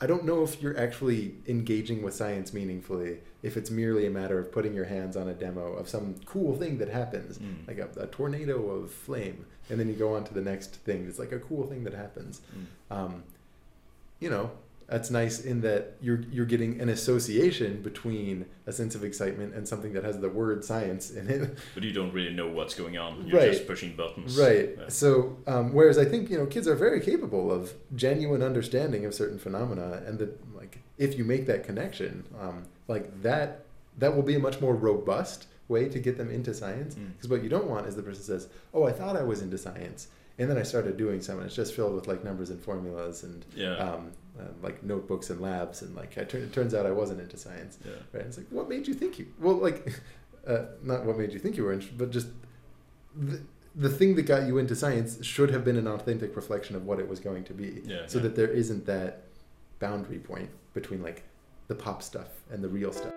I 0.00 0.06
don't 0.06 0.24
know 0.24 0.42
if 0.42 0.60
you're 0.60 0.78
actually 0.78 1.34
engaging 1.48 2.02
with 2.02 2.14
science 2.14 2.52
meaningfully 2.52 3.20
if 3.42 3.56
it's 3.56 3.70
merely 3.70 4.06
a 4.06 4.10
matter 4.10 4.38
of 4.38 4.52
putting 4.52 4.74
your 4.74 4.84
hands 4.84 5.16
on 5.16 5.28
a 5.28 5.32
demo 5.34 5.72
of 5.74 5.88
some 5.88 6.16
cool 6.26 6.54
thing 6.56 6.78
that 6.78 6.88
happens, 6.88 7.38
Mm. 7.38 7.66
like 7.68 7.78
a, 7.78 7.88
a 8.00 8.06
tornado 8.08 8.68
of 8.70 8.90
flame, 8.90 9.46
and 9.70 9.78
then 9.80 9.88
you 9.88 9.94
go 9.94 10.14
on 10.14 10.24
to 10.24 10.34
the 10.34 10.40
next 10.42 10.74
thing. 10.76 11.06
It's 11.08 11.18
like 11.18 11.32
a 11.32 11.38
cool 11.38 11.66
thing 11.66 11.84
that 11.84 11.94
happens. 11.94 12.40
Mm. 12.90 12.94
Um, 12.96 13.22
you 14.20 14.28
know, 14.30 14.50
that's 14.88 15.10
nice 15.10 15.40
in 15.40 15.60
that 15.62 15.94
you're 16.00 16.22
you're 16.30 16.46
getting 16.46 16.80
an 16.80 16.88
association 16.88 17.82
between 17.82 18.46
a 18.66 18.72
sense 18.72 18.94
of 18.94 19.02
excitement 19.02 19.54
and 19.54 19.66
something 19.66 19.92
that 19.94 20.04
has 20.04 20.20
the 20.20 20.28
word 20.28 20.64
science 20.64 21.10
in 21.10 21.28
it. 21.28 21.58
But 21.74 21.82
you 21.82 21.92
don't 21.92 22.12
really 22.12 22.32
know 22.32 22.48
what's 22.48 22.74
going 22.74 22.96
on. 22.96 23.26
You're 23.26 23.40
Right. 23.40 23.52
just 23.52 23.66
pushing 23.66 23.96
buttons. 23.96 24.38
Right. 24.38 24.76
Yeah. 24.78 24.88
So, 24.88 25.36
um, 25.46 25.72
whereas 25.74 25.98
I 25.98 26.04
think 26.04 26.30
you 26.30 26.38
know 26.38 26.46
kids 26.46 26.68
are 26.68 26.76
very 26.76 27.00
capable 27.00 27.50
of 27.50 27.74
genuine 27.96 28.42
understanding 28.42 29.04
of 29.04 29.14
certain 29.14 29.38
phenomena, 29.38 30.02
and 30.06 30.18
that 30.20 30.32
like 30.56 30.78
if 30.98 31.18
you 31.18 31.24
make 31.24 31.46
that 31.46 31.64
connection, 31.64 32.24
um, 32.40 32.64
like 32.88 33.22
that 33.22 33.64
that 33.98 34.14
will 34.14 34.22
be 34.22 34.34
a 34.36 34.38
much 34.38 34.60
more 34.60 34.74
robust 34.74 35.46
way 35.68 35.88
to 35.88 35.98
get 35.98 36.16
them 36.16 36.30
into 36.30 36.54
science. 36.54 36.94
Mm. 36.94 37.12
Because 37.14 37.28
what 37.28 37.42
you 37.42 37.48
don't 37.48 37.66
want 37.66 37.86
is 37.88 37.96
the 37.96 38.02
person 38.02 38.22
says, 38.22 38.48
"Oh, 38.72 38.84
I 38.84 38.92
thought 38.92 39.16
I 39.16 39.22
was 39.22 39.42
into 39.42 39.58
science." 39.58 40.08
And 40.38 40.50
then 40.50 40.58
I 40.58 40.64
started 40.64 40.98
doing 40.98 41.22
some, 41.22 41.38
and 41.38 41.46
it's 41.46 41.56
just 41.56 41.72
filled 41.74 41.94
with 41.94 42.06
like 42.06 42.22
numbers 42.22 42.50
and 42.50 42.60
formulas 42.60 43.22
and 43.24 43.42
Yeah. 43.54 43.76
um, 43.78 44.12
uh, 44.38 44.42
like 44.62 44.82
notebooks 44.82 45.30
and 45.30 45.40
labs, 45.40 45.82
and 45.82 45.94
like 45.96 46.18
I 46.18 46.24
tur- 46.24 46.38
it 46.38 46.52
turns 46.52 46.74
out 46.74 46.86
I 46.86 46.90
wasn't 46.92 47.20
into 47.20 47.36
science. 47.36 47.78
Yeah. 47.84 47.92
Right? 48.12 48.26
It's 48.26 48.36
like, 48.38 48.46
what 48.50 48.68
made 48.68 48.86
you 48.88 48.94
think 48.94 49.18
you? 49.18 49.26
Well, 49.40 49.56
like, 49.56 49.92
uh, 50.46 50.62
not 50.82 51.04
what 51.06 51.16
made 51.18 51.32
you 51.32 51.38
think 51.38 51.56
you 51.56 51.64
were 51.64 51.72
interested, 51.72 51.98
but 51.98 52.10
just 52.10 52.28
the, 53.16 53.40
the 53.74 53.88
thing 53.88 54.14
that 54.16 54.22
got 54.26 54.46
you 54.46 54.58
into 54.58 54.74
science 54.74 55.24
should 55.24 55.50
have 55.50 55.64
been 55.64 55.76
an 55.76 55.86
authentic 55.86 56.36
reflection 56.36 56.76
of 56.76 56.84
what 56.86 56.98
it 56.98 57.08
was 57.08 57.20
going 57.20 57.44
to 57.44 57.54
be, 57.54 57.82
Yeah, 57.84 58.06
so 58.06 58.18
yeah. 58.18 58.22
that 58.24 58.36
there 58.36 58.48
isn't 58.48 58.86
that 58.86 59.22
boundary 59.78 60.18
point 60.18 60.50
between 60.74 61.02
like 61.02 61.22
the 61.68 61.74
pop 61.74 62.02
stuff 62.02 62.28
and 62.50 62.62
the 62.64 62.68
real 62.68 62.92
stuff. 62.92 63.12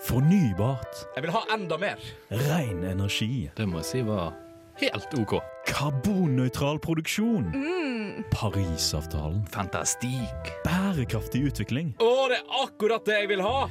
Fornybart. 0.00 1.06
Jeg 1.16 1.22
vil 1.22 1.30
ha 1.30 1.40
enda 1.54 1.76
mer! 1.78 1.94
Ren 2.30 2.84
energi. 2.84 3.50
Det 3.56 3.68
må 3.68 3.78
jeg 3.78 3.84
si 3.84 4.02
var 4.06 4.34
helt 4.80 5.16
OK. 5.18 5.38
Karbonnøytral 5.66 6.78
produksjon. 6.82 7.48
Mm. 7.54 8.24
Parisavtalen. 8.32 9.42
Fantastikk. 9.52 10.52
Bærekraftig 10.64 11.46
utvikling. 11.50 11.94
Å, 12.02 12.12
det 12.32 12.40
er 12.40 12.62
akkurat 12.62 13.06
det 13.08 13.20
jeg 13.22 13.32
vil 13.34 13.44
ha! 13.44 13.66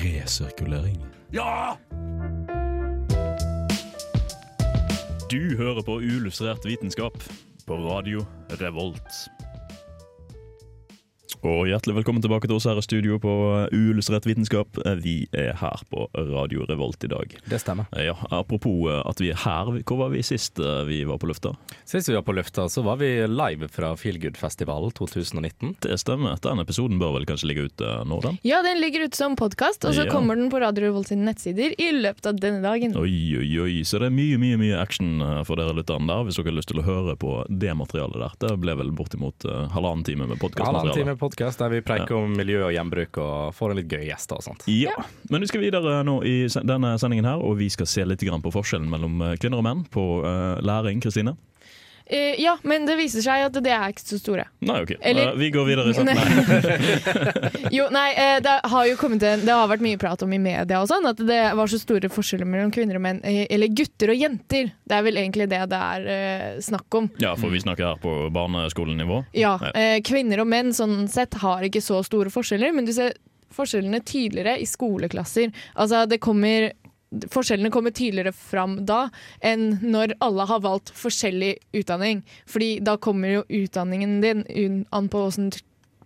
Resirkulering. 0.00 1.00
Ja! 1.34 1.76
Du 5.30 5.56
hører 5.56 5.84
på 5.86 6.00
Uillustrert 6.02 6.66
vitenskap 6.66 7.14
på 7.66 7.76
radio 7.84 8.24
Revolt. 8.58 9.28
Og 11.40 11.64
hjertelig 11.70 11.94
velkommen 11.96 12.20
tilbake 12.20 12.44
til 12.50 12.58
oss 12.58 12.66
her 12.68 12.76
i 12.76 12.82
studio 12.84 13.16
på 13.20 13.30
Uillustrert 13.72 14.26
vitenskap. 14.28 14.76
Vi 15.00 15.22
er 15.32 15.54
her 15.56 15.80
på 15.88 16.02
Radio 16.12 16.66
Revolt 16.68 17.00
i 17.06 17.08
dag. 17.08 17.32
Det 17.48 17.56
stemmer. 17.62 17.86
Ja, 17.96 18.12
Apropos 18.28 18.90
eh, 18.92 18.98
at 19.08 19.22
vi 19.22 19.30
er 19.32 19.38
her, 19.40 19.70
hvor 19.88 19.96
var 20.02 20.10
vi 20.12 20.20
sist 20.26 20.60
eh, 20.60 20.82
vi 20.84 20.98
var 21.08 21.16
på 21.22 21.30
lufta? 21.30 21.54
Sist 21.88 22.10
vi 22.10 22.16
var 22.18 22.26
på 22.26 22.34
lufta, 22.36 22.66
så 22.68 22.84
var 22.84 22.98
vi 23.00 23.08
live 23.24 23.70
fra 23.72 23.94
Feelgood-festivalen 23.96 24.92
2019. 24.98 25.78
Det 25.86 25.96
stemmer. 26.02 26.36
Den 26.44 26.60
episoden 26.60 27.00
bør 27.00 27.14
vel 27.16 27.24
kanskje 27.30 27.48
ligge 27.48 27.64
ute 27.70 27.94
nå, 28.04 28.20
den? 28.26 28.36
Ja, 28.44 28.60
den 28.66 28.82
ligger 28.84 29.06
ute 29.08 29.16
som 29.16 29.38
podkast, 29.40 29.88
og 29.88 29.96
så 29.96 30.04
Ja. 30.04 30.12
kommer 30.12 30.36
den 30.36 30.52
på 30.52 30.60
Radio 30.60 30.90
Revolt 30.90 31.08
sine 31.08 31.24
nettsider 31.30 31.72
i 31.80 31.88
løpet 31.96 32.26
av 32.34 32.36
denne 32.36 32.60
dagen. 32.60 32.92
Oi, 33.00 33.16
oi, 33.40 33.48
oi. 33.64 33.78
Så 33.88 33.96
det 34.02 34.10
er 34.10 34.16
mye, 34.18 34.36
mye 34.44 34.60
mye 34.60 34.76
action 34.76 35.22
eh, 35.24 35.40
for 35.48 35.56
dere 35.56 35.72
lytterne 35.80 36.04
der, 36.12 36.28
hvis 36.28 36.36
dere 36.36 36.52
har 36.52 36.58
lyst 36.60 36.68
til 36.74 36.84
å 36.84 36.86
høre 36.90 37.16
på 37.16 37.32
det 37.48 37.72
materialet 37.80 38.20
der. 38.26 38.38
Det 38.44 38.54
ble 38.60 38.76
vel 38.84 38.92
bortimot 38.92 39.48
eh, 39.48 39.66
halvannen 39.72 40.04
time 40.04 40.28
med 40.28 40.36
podkastmateriale. 40.44 41.16
Podkast 41.30 41.62
der 41.62 41.70
vi 41.70 41.80
preiker 41.86 42.18
om 42.18 42.32
miljø 42.36 42.64
og 42.66 42.72
gjenbruk 42.74 43.18
og 43.22 43.54
får 43.54 43.72
en 43.72 43.80
litt 43.80 43.90
gøye 43.90 44.08
gjester 44.08 44.40
og 44.40 44.46
sånt. 44.46 44.66
Ja. 44.70 44.96
Men 45.30 45.44
vi 45.44 45.50
skal 45.50 45.62
videre 45.62 46.00
nå 46.06 46.18
i 46.26 46.34
denne 46.50 46.96
sendingen 47.00 47.28
her, 47.28 47.42
og 47.42 47.60
vi 47.60 47.70
skal 47.70 47.88
se 47.90 48.06
litt 48.06 48.20
på 48.20 48.52
forskjellen 48.54 48.90
mellom 48.90 49.22
eh, 49.22 49.36
kvinner 49.40 49.62
og 49.62 49.66
menn 49.66 49.84
på 49.90 50.04
eh, 50.26 50.58
læring. 50.64 51.00
Kristine? 51.00 51.36
Eh, 52.10 52.34
ja, 52.42 52.56
men 52.66 52.86
det 52.88 52.96
viser 52.98 53.22
seg 53.22 53.44
at 53.46 53.54
det 53.62 53.70
er 53.70 53.92
ikke 53.92 54.02
så 54.02 54.16
store. 54.18 54.48
Nei, 54.66 54.80
OK. 54.82 54.96
Eller- 55.00 55.30
uh, 55.30 55.36
vi 55.38 55.50
går 55.54 55.68
videre. 55.68 55.92
Sant? 55.94 56.10
Nei. 56.10 57.70
Jo, 57.76 57.84
nei, 57.94 58.08
uh, 58.18 58.40
det 58.42 58.54
har 58.72 58.86
jo 58.88 58.96
kommet 58.98 59.22
en, 59.22 59.44
Det 59.46 59.54
har 59.54 59.68
vært 59.70 59.84
mye 59.84 59.98
prat 60.00 60.22
om 60.26 60.32
i 60.34 60.40
media 60.42 60.80
og 60.82 60.88
sånn, 60.90 61.06
at 61.06 61.22
det 61.22 61.38
var 61.54 61.70
så 61.70 61.78
store 61.78 62.10
forskjeller 62.10 62.48
mellom 62.50 62.72
kvinner 62.74 62.98
og 62.98 63.04
menn. 63.06 63.20
eh, 63.22 63.44
Eller 63.50 63.70
gutter 63.70 64.10
og 64.10 64.18
jenter. 64.18 64.72
Det 64.90 64.98
er 64.98 65.06
vel 65.06 65.20
egentlig 65.22 65.46
det 65.52 65.62
det 65.70 65.78
er 65.78 66.58
snakk 66.64 66.98
om. 66.98 67.06
Ja, 67.22 67.36
for 67.38 67.52
vi 67.54 67.60
snakker 67.62 67.92
her 67.92 68.02
på 68.02 68.16
barneskolenivå. 68.34 69.22
Ja, 69.38 69.54
Kvinner 70.06 70.42
og 70.42 70.48
menn 70.50 70.72
sånn 70.74 71.04
sett 71.10 71.34
har 71.44 71.62
ikke 71.66 71.82
så 71.84 72.00
store 72.06 72.32
forskjeller, 72.32 72.72
men 72.74 72.88
du 72.88 72.92
ser 72.96 73.14
forskjellene 73.54 74.00
tydeligere 74.06 74.56
i 74.62 74.66
skoleklasser. 74.68 75.50
Altså, 75.74 76.04
det 76.10 76.20
kommer 76.22 76.70
Forskjellene 77.10 77.72
kommer 77.74 77.90
tydeligere 77.90 78.32
fram 78.36 78.76
da 78.86 79.08
enn 79.42 79.80
når 79.82 80.14
alle 80.22 80.46
har 80.46 80.62
valgt 80.62 80.92
forskjellig 80.94 81.56
utdanning. 81.80 82.22
Fordi 82.46 82.76
da 82.86 82.94
kommer 83.02 83.40
jo 83.40 83.48
utdanningen 83.62 84.20
din 84.22 84.84
an 84.94 85.10
på 85.10 85.24
åssen 85.26 85.50
du 85.50 85.58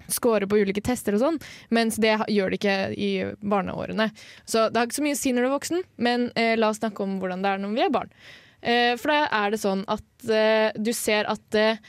scorer 0.08 0.46
på 0.48 0.58
ulike 0.60 0.82
tester 0.84 1.16
og 1.16 1.22
sånn, 1.22 1.38
mens 1.72 1.96
det 2.00 2.16
gjør 2.28 2.52
det 2.52 2.60
ikke 2.60 2.78
i 2.92 3.10
barneårene. 3.40 4.10
Så 4.44 4.68
det 4.68 4.80
har 4.80 4.88
ikke 4.88 4.98
så 5.00 5.04
mye 5.06 5.16
å 5.16 5.20
si 5.20 5.32
når 5.32 5.46
du 5.46 5.48
er 5.48 5.54
voksen, 5.54 5.84
men 5.96 6.26
eh, 6.36 6.54
la 6.58 6.68
oss 6.68 6.80
snakke 6.82 7.04
om 7.04 7.18
hvordan 7.22 7.44
det 7.44 7.52
er 7.52 7.62
når 7.62 7.76
vi 7.76 7.84
er 7.86 7.94
barn. 7.94 8.12
Eh, 8.64 8.94
for 9.00 9.12
da 9.12 9.26
er 9.42 9.54
det 9.54 9.60
sånn 9.60 9.84
at 9.92 10.32
eh, 10.32 10.76
du 10.80 10.92
ser 10.96 11.28
at 11.32 11.58
eh, 11.60 11.80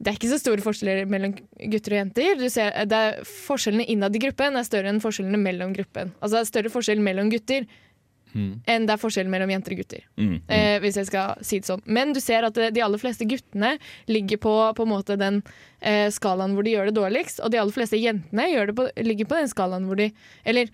det 0.00 0.08
er 0.08 0.16
ikke 0.16 0.30
så 0.30 0.40
store 0.40 0.64
forskjeller 0.64 1.10
mellom 1.12 1.34
gutter 1.58 1.94
og 1.94 1.98
jenter. 1.98 2.38
Du 2.40 2.46
ser, 2.48 2.72
er 2.72 3.18
forskjellene 3.28 3.84
innad 3.92 4.14
i 4.16 4.22
gruppen 4.22 4.56
er 4.56 4.64
større 4.64 4.88
enn 4.88 5.02
forskjellene 5.02 5.40
mellom 5.42 5.74
gruppen. 5.76 6.14
Altså 6.20 6.38
det 6.38 6.40
er 6.40 6.50
større 6.54 6.72
forskjell 6.72 7.02
mellom 7.04 7.28
gutter 7.32 7.66
enn 8.34 8.86
det 8.86 8.94
er 8.94 9.00
forskjell 9.00 9.30
mellom 9.32 9.50
jenter 9.52 9.74
og 9.74 9.82
gutter. 9.82 10.04
Mm, 10.16 10.28
mm. 10.28 10.38
Eh, 10.56 10.76
hvis 10.84 10.98
jeg 11.00 11.08
skal 11.10 11.40
si 11.46 11.60
det 11.60 11.70
sånn. 11.70 11.82
Men 11.86 12.14
du 12.16 12.20
ser 12.22 12.46
at 12.46 12.58
eh, 12.60 12.72
de 12.74 12.84
aller 12.84 13.00
fleste 13.02 13.26
guttene 13.28 13.76
ligger 14.10 14.40
på, 14.42 14.54
på 14.76 14.86
den 15.10 15.42
eh, 15.80 16.08
skalaen 16.14 16.54
hvor 16.56 16.66
de 16.66 16.76
gjør 16.76 16.90
det 16.90 16.98
dårligst, 16.98 17.42
og 17.44 17.52
de 17.52 17.60
aller 17.62 17.74
fleste 17.74 18.00
jentene 18.00 18.48
gjør 18.52 18.70
det 18.70 18.78
på, 18.78 18.88
ligger 19.10 19.30
på 19.30 19.40
den 19.40 19.52
skalaen 19.52 19.88
hvor 19.88 20.00
de 20.00 20.10
Eller 20.44 20.70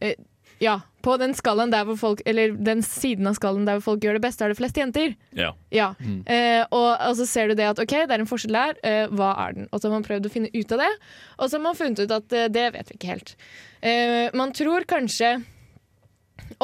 eh, 0.00 0.16
ja, 0.58 0.80
på 1.06 1.14
den 1.20 1.34
skalaen 1.38 1.70
der 1.70 1.84
hvor 1.86 1.94
folk 2.00 2.22
Eller 2.26 2.56
den 2.56 2.80
siden 2.82 3.28
av 3.30 3.36
skalaen 3.38 3.66
der 3.68 3.78
hvor 3.78 3.92
folk 3.92 4.06
gjør 4.06 4.18
det 4.18 4.24
best, 4.24 4.42
er 4.42 4.50
det 4.50 4.58
flest 4.58 4.78
jenter. 4.80 5.14
Ja. 5.38 5.52
Ja, 5.74 5.92
eh, 6.26 6.64
og, 6.70 6.90
og 6.96 7.14
så 7.20 7.28
ser 7.28 7.50
du 7.50 7.58
det 7.58 7.68
at 7.68 7.82
ok, 7.82 7.94
det 8.08 8.16
er 8.16 8.24
en 8.24 8.30
forskjell 8.30 8.56
der, 8.56 8.80
eh, 8.82 9.04
hva 9.12 9.34
er 9.44 9.58
den? 9.58 9.68
Og 9.70 9.78
så 9.78 9.88
har 9.88 9.98
man 9.98 10.06
prøvd 10.06 10.26
å 10.26 10.32
finne 10.32 10.50
ut 10.54 10.74
av 10.74 10.82
det, 10.82 10.90
og 11.38 11.46
så 11.46 11.58
har 11.58 11.64
man 11.68 11.78
funnet 11.78 12.02
ut 12.02 12.16
at 12.18 12.36
det 12.54 12.66
vet 12.74 12.90
vi 12.90 12.98
ikke 12.98 13.12
helt. 13.12 13.36
Eh, 13.78 14.26
man 14.34 14.52
tror 14.56 14.88
kanskje 14.88 15.36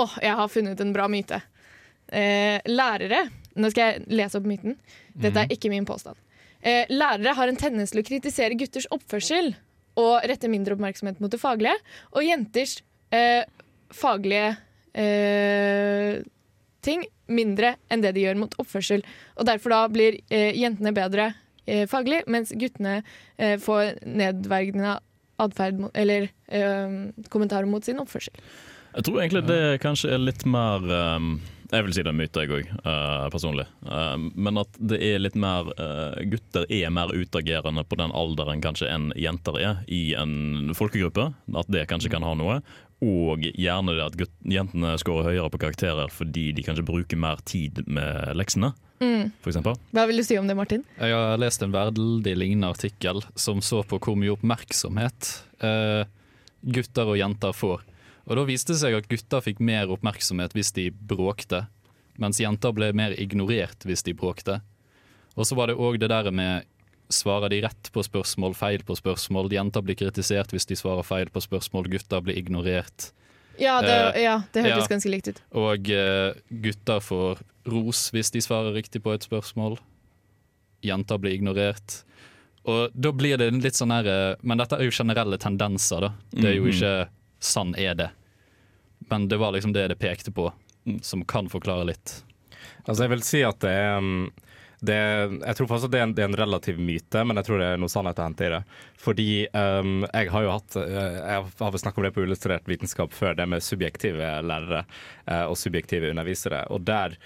Åh, 0.01 0.19
jeg 0.23 0.37
har 0.41 0.51
funnet 0.53 0.81
en 0.81 0.93
bra 0.95 1.09
myte. 1.11 1.41
Eh, 2.09 2.61
lærere 2.69 3.29
Nå 3.55 3.71
skal 3.71 3.87
jeg 3.93 4.19
lese 4.19 4.39
opp 4.41 4.47
myten. 4.51 4.75
Dette 5.15 5.45
er 5.45 5.53
ikke 5.55 5.71
min 5.71 5.85
påstand. 5.87 6.19
Eh, 6.59 6.89
lærere 6.91 7.37
har 7.39 7.51
en 7.51 7.59
tendens 7.61 7.93
til 7.95 8.01
å 8.03 8.07
kritisere 8.07 8.57
gutters 8.59 8.89
oppførsel 8.91 9.53
og 10.03 10.27
rette 10.27 10.51
mindre 10.51 10.75
oppmerksomhet 10.75 11.21
mot 11.23 11.31
det 11.31 11.39
faglige, 11.39 11.77
og 12.11 12.27
jenters 12.27 12.81
eh, 13.15 13.45
faglige 13.95 14.57
eh, 14.99 16.19
ting 16.83 17.07
mindre 17.31 17.77
enn 17.87 18.03
det 18.03 18.17
de 18.17 18.25
gjør 18.27 18.43
mot 18.43 18.59
oppførsel. 18.59 19.07
Og 19.39 19.47
derfor 19.47 19.77
da 19.77 19.85
blir 19.93 20.19
eh, 20.35 20.51
jentene 20.59 20.91
bedre 20.97 21.31
eh, 21.69 21.87
faglig, 21.87 22.25
mens 22.27 22.51
guttene 22.59 23.03
får 23.39 24.03
nedverdigende 24.03 24.99
atferd 25.43 25.81
eller 25.95 26.29
eh, 26.47 26.99
kommentarer 27.31 27.71
mot 27.71 27.85
sin 27.85 28.03
oppførsel. 28.03 28.35
Jeg 28.94 29.07
tror 29.09 29.20
egentlig 29.20 29.42
det 29.48 29.83
kanskje 29.83 30.12
er 30.14 30.22
litt 30.22 30.44
mer 30.46 30.85
um, 31.16 31.35
Jeg 31.72 31.87
vil 31.87 31.96
si 31.96 32.04
det 32.04 32.11
er 32.11 32.14
en 32.14 32.20
myte, 32.20 32.44
jeg 32.44 32.52
òg, 32.54 32.68
personlig. 33.35 33.64
Uh, 33.83 34.28
men 34.35 34.61
at 34.62 34.78
det 34.78 35.00
er 35.02 35.22
litt 35.22 35.38
mer 35.38 35.72
uh, 35.74 36.14
Gutter 36.30 36.68
er 36.70 36.92
mer 36.94 37.11
utagerende 37.11 37.83
på 37.88 37.98
den 37.98 38.14
alderen 38.14 38.62
kanskje 38.62 38.92
enn 38.92 39.11
jenter 39.18 39.59
er 39.59 39.83
i 39.90 40.14
en 40.18 40.74
folkegruppe. 40.78 41.33
At 41.59 41.70
det 41.74 41.88
kanskje 41.90 42.12
kan 42.14 42.26
ha 42.26 42.37
noe. 42.38 42.61
Og 43.04 43.42
gjerne 43.42 43.96
det 43.96 44.04
at 44.04 44.16
gutt, 44.16 44.35
jentene 44.48 44.94
scorer 45.02 45.33
høyere 45.33 45.50
på 45.52 45.61
karakterer 45.64 46.12
fordi 46.14 46.52
de 46.57 46.62
kanskje 46.64 46.87
bruker 46.87 47.18
mer 47.20 47.42
tid 47.44 47.83
med 47.90 48.30
leksene, 48.38 48.70
for 49.42 49.50
eksempel. 49.50 49.76
Hva 49.92 50.07
vil 50.09 50.22
du 50.22 50.24
si 50.24 50.38
om 50.38 50.46
det, 50.48 50.57
Martin? 50.57 50.85
Jeg 50.96 51.12
har 51.12 51.40
lest 51.42 51.64
en 51.66 51.74
veldig 51.74 52.37
lignende 52.38 52.70
artikkel 52.72 53.20
som 53.35 53.61
så 53.64 53.83
på 53.85 53.98
hvor 53.98 54.16
mye 54.16 54.33
oppmerksomhet 54.33 55.33
eh, 55.66 56.07
gutter 56.64 57.11
og 57.12 57.18
jenter 57.20 57.52
får. 57.57 57.83
Og 58.27 58.37
da 58.39 58.45
viste 58.49 58.73
det 58.73 58.81
seg 58.81 58.95
at 58.97 59.09
gutter 59.11 59.43
fikk 59.45 59.59
mer 59.61 59.91
oppmerksomhet 59.93 60.55
hvis 60.57 60.73
de 60.73 60.91
bråkte, 60.91 61.67
mens 62.19 62.39
jenter 62.41 62.73
ble 62.73 62.93
mer 62.97 63.13
ignorert 63.21 63.85
hvis 63.85 64.03
de 64.07 64.15
bråkte. 64.17 64.61
Og 65.37 65.45
så 65.49 65.57
var 65.59 65.67
det 65.69 65.77
òg 65.77 65.99
det 65.99 66.09
der 66.13 66.31
med 66.31 66.65
Svarer 67.13 67.51
de 67.53 67.59
rett 67.61 67.91
på 67.93 68.01
spørsmål, 68.03 68.55
feil 68.57 68.81
på 68.83 68.95
spørsmål? 68.97 69.51
Jenter 69.53 69.83
blir 69.85 69.95
kritisert 69.95 70.51
hvis 70.55 70.65
de 70.67 70.75
svarer 70.75 71.05
feil 71.05 71.29
på 71.31 71.43
spørsmål, 71.45 71.85
gutter 71.93 72.23
blir 72.25 72.39
ignorert. 72.41 73.11
Ja, 73.61 73.75
det, 73.85 73.93
Eh, 74.17 74.23
ja, 74.25 74.39
det 74.55 74.63
hørtes 74.65 74.89
ja. 74.89 74.93
ganske 74.95 75.11
likt 75.13 75.29
ut. 75.29 75.43
Og 75.53 75.91
eh, 75.93 76.33
gutter 76.65 77.01
får 77.05 77.43
ros 77.69 78.07
hvis 78.11 78.33
de 78.33 78.41
svarer 78.41 78.73
riktig 78.73 79.03
på 79.05 79.13
et 79.13 79.21
spørsmål. 79.23 79.77
Jenter 80.83 81.21
blir 81.21 81.37
ignorert. 81.37 82.01
Og 82.65 82.89
da 82.97 83.13
blir 83.13 83.37
det 83.37 83.51
litt 83.61 83.77
sånn 83.77 83.93
her 83.93 84.09
eh, 84.09 84.37
Men 84.41 84.59
dette 84.59 84.79
er 84.81 84.89
jo 84.89 84.97
generelle 84.97 85.37
tendenser, 85.39 86.01
da. 86.09 86.13
Det 86.33 86.55
er 86.55 86.57
jo 86.57 86.65
Mhm. 86.65 86.73
ikke 86.73 87.09
sånn 87.44 87.74
er 87.78 87.98
det. 87.98 88.11
Men 89.11 89.28
det 89.28 89.38
var 89.40 89.52
liksom 89.52 89.74
det 89.74 89.88
det 89.92 90.00
pekte 90.00 90.33
på, 90.33 90.48
som 91.02 91.24
kan 91.28 91.50
forklare 91.52 91.90
litt. 91.92 92.22
Altså 92.85 93.04
jeg 93.04 93.12
vil 93.14 93.24
si 93.26 93.44
at 93.44 93.61
det 93.64 93.72
er 93.72 93.98
um, 94.00 94.30
det, 94.85 94.96
Jeg 94.96 95.57
tror 95.57 95.70
at 95.76 95.87
det 95.92 95.98
er, 95.98 96.04
en, 96.04 96.12
det 96.16 96.24
er 96.24 96.28
en 96.28 96.37
relativ 96.37 96.80
myte, 96.80 97.22
men 97.24 97.38
jeg 97.40 97.48
tror 97.48 97.61
det 97.61 97.68
er 97.72 97.80
noe 97.80 97.92
sannhet 97.92 98.20
å 98.20 98.26
hente 98.26 98.46
i 98.46 98.52
det. 98.52 98.61
Fordi 99.00 99.28
um, 99.52 100.04
jeg 100.11 100.33
har 100.35 100.44
jo 100.44 100.52
hatt 100.52 100.76
uh, 100.76 100.85
Jeg 100.85 101.48
har 101.61 101.72
vel 101.74 101.83
snakket 101.83 102.02
om 102.02 102.07
det 102.09 102.14
på 102.16 102.26
Illustrert 102.26 102.68
vitenskap 102.68 103.16
før, 103.16 103.37
det 103.38 103.48
med 103.48 103.64
subjektive 103.64 104.30
lærere 104.44 104.85
uh, 105.30 105.46
og 105.46 105.57
subjektive 105.61 106.12
undervisere. 106.12 106.64
Og 106.74 106.85
der 106.88 107.16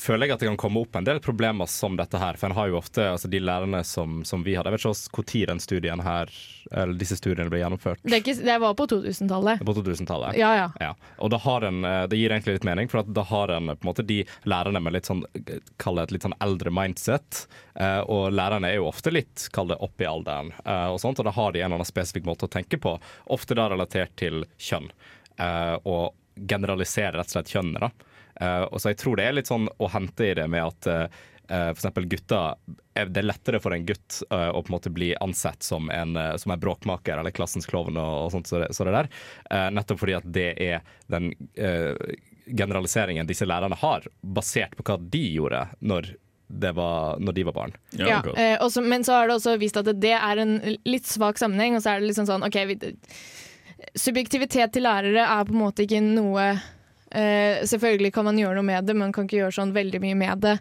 føler 0.00 0.26
jeg 0.26 0.34
at 0.34 0.40
det 0.40 0.48
kan 0.48 0.56
komme 0.60 0.80
opp 0.80 0.96
en 0.96 1.04
del 1.04 1.18
problemer 1.20 1.66
som 1.68 1.96
dette 1.98 2.16
her. 2.20 2.36
For 2.40 2.48
en 2.48 2.56
har 2.56 2.68
jo 2.70 2.78
ofte 2.78 3.04
altså 3.12 3.28
de 3.28 3.40
lærerne 3.42 3.82
som, 3.84 4.22
som 4.24 4.42
vi 4.46 4.54
hadde 4.56 4.70
Jeg 4.70 4.78
vet 4.78 4.84
ikke 4.86 5.16
hvor 5.18 5.46
den 5.50 5.60
studien 5.60 6.00
her, 6.00 6.30
eller 6.70 6.94
disse 7.00 7.16
studiene 7.18 7.50
ble 7.52 7.60
gjennomført. 7.60 8.00
Det, 8.02 8.22
ikke, 8.22 8.34
det 8.46 8.56
var 8.62 8.74
på 8.78 8.86
2000-tallet. 8.88 9.60
På 9.66 9.74
2000-tallet. 9.76 10.36
Ja, 10.40 10.52
ja. 10.56 10.68
Ja, 10.80 10.92
og 11.18 11.30
det, 11.34 11.40
har 11.44 11.66
en, 11.68 11.82
eh, 11.84 12.06
Det 12.08 12.16
gir 12.20 12.30
egentlig 12.32 12.54
litt 12.58 12.64
mening, 12.68 12.88
for 12.88 13.02
da 13.04 13.24
har 13.32 13.52
en 13.56 13.72
på 13.74 13.82
en 13.84 13.90
måte 13.90 14.06
de 14.06 14.22
lærerne 14.48 14.80
med 14.82 14.96
litt 14.96 15.10
sånn 15.10 15.24
Kall 15.82 16.00
det 16.00 16.06
et 16.08 16.14
litt 16.16 16.26
sånn 16.28 16.38
eldre 16.40 16.70
mindset. 16.72 17.46
eh, 17.74 18.00
Og 18.06 18.32
lærerne 18.32 18.70
er 18.70 18.76
jo 18.80 18.88
ofte 18.88 19.12
litt 19.12 19.48
kall 19.52 19.68
det 19.74 19.80
opp 19.84 20.00
i 20.00 20.08
alderen, 20.08 20.52
eh, 20.64 20.88
og 20.92 21.00
sånt, 21.00 21.18
og 21.20 21.28
da 21.28 21.34
har 21.36 21.52
de 21.52 21.60
en 21.60 21.66
eller 21.68 21.80
annen 21.82 21.92
spesifikk 21.92 22.24
måte 22.28 22.48
å 22.48 22.52
tenke 22.52 22.80
på. 22.80 22.96
Ofte 23.32 23.54
da 23.58 23.68
relatert 23.68 24.16
til 24.16 24.44
kjønn. 24.58 24.88
eh, 25.38 25.76
Og 25.84 26.12
generalisere 26.48 27.12
rett 27.18 27.28
og 27.28 27.36
slett 27.36 27.52
kjønnet. 27.52 27.80
da. 27.80 27.90
Eh, 28.40 28.62
og 28.62 28.80
så 28.80 28.92
jeg 28.92 29.02
tror 29.02 29.18
det 29.18 29.28
er 29.28 29.36
litt 29.36 29.50
sånn 29.50 29.68
å 29.76 29.90
hente 29.92 30.30
i 30.30 30.34
det 30.38 30.48
med 30.50 30.70
at 30.70 31.20
Uh, 31.52 31.56
eh, 31.56 31.68
for 31.72 31.80
eksempel 31.80 32.04
gutter 32.06 32.54
er 32.94 33.08
Det 33.10 33.18
er 33.18 33.26
lettere 33.26 33.58
for 33.60 33.74
en 33.74 33.82
gutt 33.84 34.20
uh, 34.30 34.54
å 34.54 34.60
på 34.62 34.70
en 34.70 34.76
måte 34.76 34.92
bli 34.94 35.08
ansett 35.20 35.66
som 35.66 35.90
en, 35.90 36.14
uh, 36.16 36.36
som 36.38 36.54
en 36.54 36.60
bråkmaker 36.60 37.18
eller 37.18 37.34
klassens 37.34 37.66
klovn 37.66 37.98
og, 37.98 38.12
og 38.26 38.30
sånt 38.32 38.46
så 38.48 38.62
det, 38.62 38.68
så 38.76 38.86
det 38.86 38.94
der. 38.94 39.08
Eh, 39.50 39.68
nettopp 39.74 40.00
fordi 40.00 40.14
at 40.16 40.28
det 40.32 40.48
er 40.62 40.82
den 41.12 41.32
eh, 41.54 41.96
generaliseringen 42.46 43.26
disse 43.26 43.46
lærerne 43.48 43.78
har, 43.78 44.06
basert 44.20 44.76
på 44.76 44.86
hva 44.86 44.98
de 44.98 45.22
gjorde 45.36 45.62
når, 45.80 46.12
det 46.48 46.72
var, 46.76 47.20
når 47.22 47.36
de 47.38 47.46
var 47.48 47.56
barn. 47.56 47.76
Ja, 47.96 48.08
ja 48.08 48.34
eh, 48.36 48.56
også, 48.62 48.84
men 48.84 49.04
så 49.04 49.16
har 49.16 49.30
det 49.30 49.38
også 49.38 49.56
vist 49.62 49.78
at 49.80 49.90
det 50.02 50.14
er 50.18 50.42
en 50.42 50.58
litt 50.84 51.08
svak 51.08 51.40
sammenheng, 51.40 51.78
og 51.78 51.84
så 51.84 51.94
er 51.94 52.02
det 52.02 52.10
liksom 52.10 52.28
sånn 52.28 52.46
OK, 52.46 52.60
vi, 52.70 52.78
subjektivitet 53.98 54.74
til 54.74 54.86
lærere 54.86 55.26
er 55.26 55.48
på 55.48 55.54
en 55.54 55.62
måte 55.64 55.86
ikke 55.86 56.02
noe 56.04 56.52
eh, 57.14 57.62
Selvfølgelig 57.68 58.12
kan 58.14 58.26
man 58.28 58.40
gjøre 58.40 58.58
noe 58.58 58.66
med 58.66 58.88
det, 58.88 58.96
men 58.96 59.08
man 59.08 59.14
kan 59.16 59.28
ikke 59.28 59.42
gjøre 59.42 59.56
sånn 59.58 59.76
veldig 59.76 60.00
mye 60.02 60.18
med 60.18 60.42
det. 60.44 60.56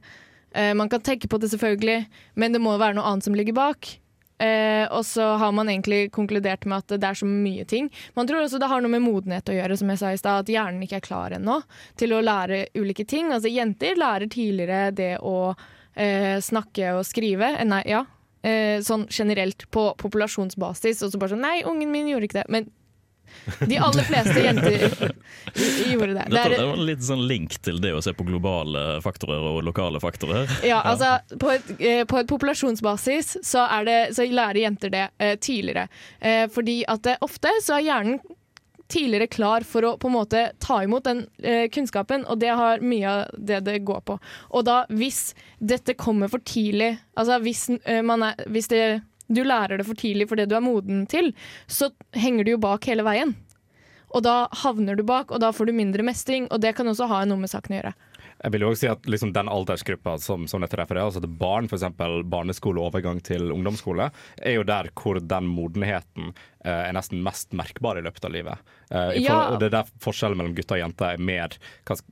Uh, 0.52 0.74
man 0.76 0.90
kan 0.92 1.00
tenke 1.00 1.30
på 1.32 1.40
det 1.40 1.48
selvfølgelig, 1.54 2.06
men 2.36 2.52
det 2.52 2.60
må 2.60 2.76
være 2.76 2.98
noe 2.98 3.08
annet 3.08 3.28
som 3.28 3.36
ligger 3.38 3.56
bak. 3.56 3.94
Uh, 4.42 4.84
og 4.98 5.06
så 5.06 5.36
har 5.38 5.52
man 5.54 5.70
egentlig 5.70 6.10
konkludert 6.12 6.66
med 6.66 6.82
at 6.82 6.96
det 7.00 7.08
er 7.08 7.20
så 7.20 7.28
mye 7.30 7.64
ting. 7.70 7.88
Man 8.18 8.28
tror 8.28 8.44
også 8.44 8.60
det 8.60 8.68
har 8.72 8.84
noe 8.84 8.92
med 8.92 9.06
modenhet 9.06 9.48
å 9.48 9.56
gjøre, 9.56 9.78
som 9.80 9.92
jeg 9.94 10.02
sa 10.02 10.12
i 10.12 10.20
stad, 10.20 10.44
at 10.44 10.52
hjernen 10.52 10.84
ikke 10.84 11.00
er 11.00 11.06
klar 11.06 11.36
ennå 11.38 11.62
til 12.02 12.18
å 12.18 12.24
lære 12.26 12.66
ulike 12.76 13.06
ting. 13.08 13.32
Altså 13.32 13.52
Jenter 13.54 14.00
lærer 14.00 14.28
tidligere 14.32 14.90
det 14.98 15.14
å 15.22 15.54
snakke 15.92 16.94
og 16.96 17.02
skrive. 17.04 17.50
Nei, 17.68 17.82
ja. 17.92 18.06
Sånn 18.88 19.04
generelt 19.12 19.66
på 19.76 19.90
populasjonsbasis. 20.00 21.02
Og 21.04 21.12
så 21.12 21.20
bare 21.20 21.34
sånn 21.34 21.44
Nei, 21.44 21.58
ungen 21.68 21.92
min 21.92 22.08
gjorde 22.08 22.30
ikke 22.30 22.38
det. 22.40 22.46
Men 22.48 22.70
De 23.68 23.78
aller 23.78 24.06
fleste 24.06 24.44
jenter 24.44 24.84
gjorde 25.92 26.14
det. 26.14 26.26
det 26.26 26.36
Dette 26.36 26.44
er, 26.44 26.56
det 26.56 26.66
var 26.68 26.78
en 26.78 26.86
liten 26.86 27.08
sånn 27.08 27.24
link 27.28 27.58
til 27.66 27.82
det 27.84 27.94
å 27.98 28.02
se 28.04 28.14
på 28.18 28.26
globale 28.28 29.00
faktorer 29.04 29.48
og 29.52 29.62
lokale 29.66 30.02
faktorer. 30.04 30.52
Ja, 30.68 30.82
altså 30.86 31.18
på 31.42 31.54
et, 31.56 31.72
eh, 31.80 32.04
på 32.10 32.22
et 32.22 32.30
populasjonsbasis 32.30 33.38
så, 33.42 33.66
er 33.66 33.88
det, 33.88 34.00
så 34.18 34.28
lærer 34.30 34.62
jenter 34.64 34.94
det 34.94 35.08
eh, 35.18 35.34
tidligere. 35.42 35.88
Eh, 36.20 36.46
fordi 36.54 36.82
at 36.92 37.04
det, 37.08 37.18
ofte 37.26 37.54
så 37.66 37.80
er 37.80 37.88
hjernen 37.90 38.22
tidligere 38.92 39.28
klar 39.28 39.64
for 39.68 39.86
å 39.88 39.92
på 40.00 40.10
en 40.10 40.16
måte 40.16 40.42
ta 40.60 40.82
imot 40.84 41.06
den 41.08 41.24
eh, 41.44 41.68
kunnskapen, 41.72 42.26
og 42.28 42.42
det 42.42 42.52
har 42.60 42.84
mye 42.84 43.12
av 43.12 43.38
det 43.38 43.62
det 43.68 43.78
går 43.88 44.02
på. 44.08 44.18
Og 44.52 44.66
da 44.68 44.82
hvis 44.92 45.32
dette 45.60 45.96
kommer 46.00 46.32
for 46.32 46.44
tidlig, 46.44 46.94
altså 47.16 47.40
hvis, 47.44 47.68
eh, 47.86 48.02
man 48.06 48.26
er, 48.32 48.44
hvis 48.52 48.70
det, 48.72 48.84
du 49.32 49.44
lærer 49.48 49.80
det 49.80 49.88
for 49.88 49.98
tidlig 49.98 50.28
for 50.30 50.40
det 50.40 50.50
du 50.52 50.58
er 50.58 50.66
moden 50.66 51.06
til, 51.12 51.32
så 51.68 51.92
henger 52.18 52.46
du 52.46 52.56
jo 52.56 52.62
bak 52.62 52.86
hele 52.90 53.06
veien. 53.08 53.36
Og 54.12 54.24
da 54.26 54.46
havner 54.64 54.98
du 55.00 55.06
bak, 55.08 55.32
og 55.32 55.40
da 55.40 55.54
får 55.56 55.70
du 55.70 55.76
mindre 55.76 56.04
mestring, 56.04 56.50
og 56.52 56.60
det 56.64 56.76
kan 56.76 56.90
også 56.92 57.08
ha 57.08 57.24
noe 57.28 57.40
med 57.40 57.52
saken 57.52 57.76
å 57.76 57.80
gjøre. 57.80 57.94
Jeg 58.42 58.54
vil 58.56 58.64
jo 58.66 58.72
også 58.72 58.82
si 58.82 58.90
at 58.90 59.10
liksom 59.10 59.34
den 59.36 59.50
aldersgruppa 59.52 60.16
som, 60.22 60.48
som 60.50 60.64
dette 60.64 60.80
refererer, 60.80 61.06
altså 61.12 61.22
til 61.22 61.34
barn, 61.42 61.70
f.eks. 61.70 61.86
barneskole 62.32 62.82
og 62.82 62.90
overgang 62.90 63.22
til 63.24 63.52
ungdomsskole, 63.54 64.10
er 64.42 64.58
jo 64.58 64.66
der 64.68 64.90
hvor 64.98 65.22
den 65.22 65.50
modenheten 65.52 66.34
er 66.70 66.94
nesten 66.94 67.24
mest 67.26 67.52
merkbar 67.58 67.98
i 67.98 68.04
løpet 68.06 68.26
av 68.26 68.32
livet. 68.32 68.58
Eh, 68.92 69.22
Ja. 69.24 69.38
For, 69.50 69.58
det 69.60 69.70
er 69.72 69.76
der 69.80 69.92
forskjellen 70.04 70.38
mellom 70.38 70.54
gutter 70.56 70.78
og 70.78 70.84
jenter 70.84 71.14
er 71.16 71.18
mer, 71.18 71.56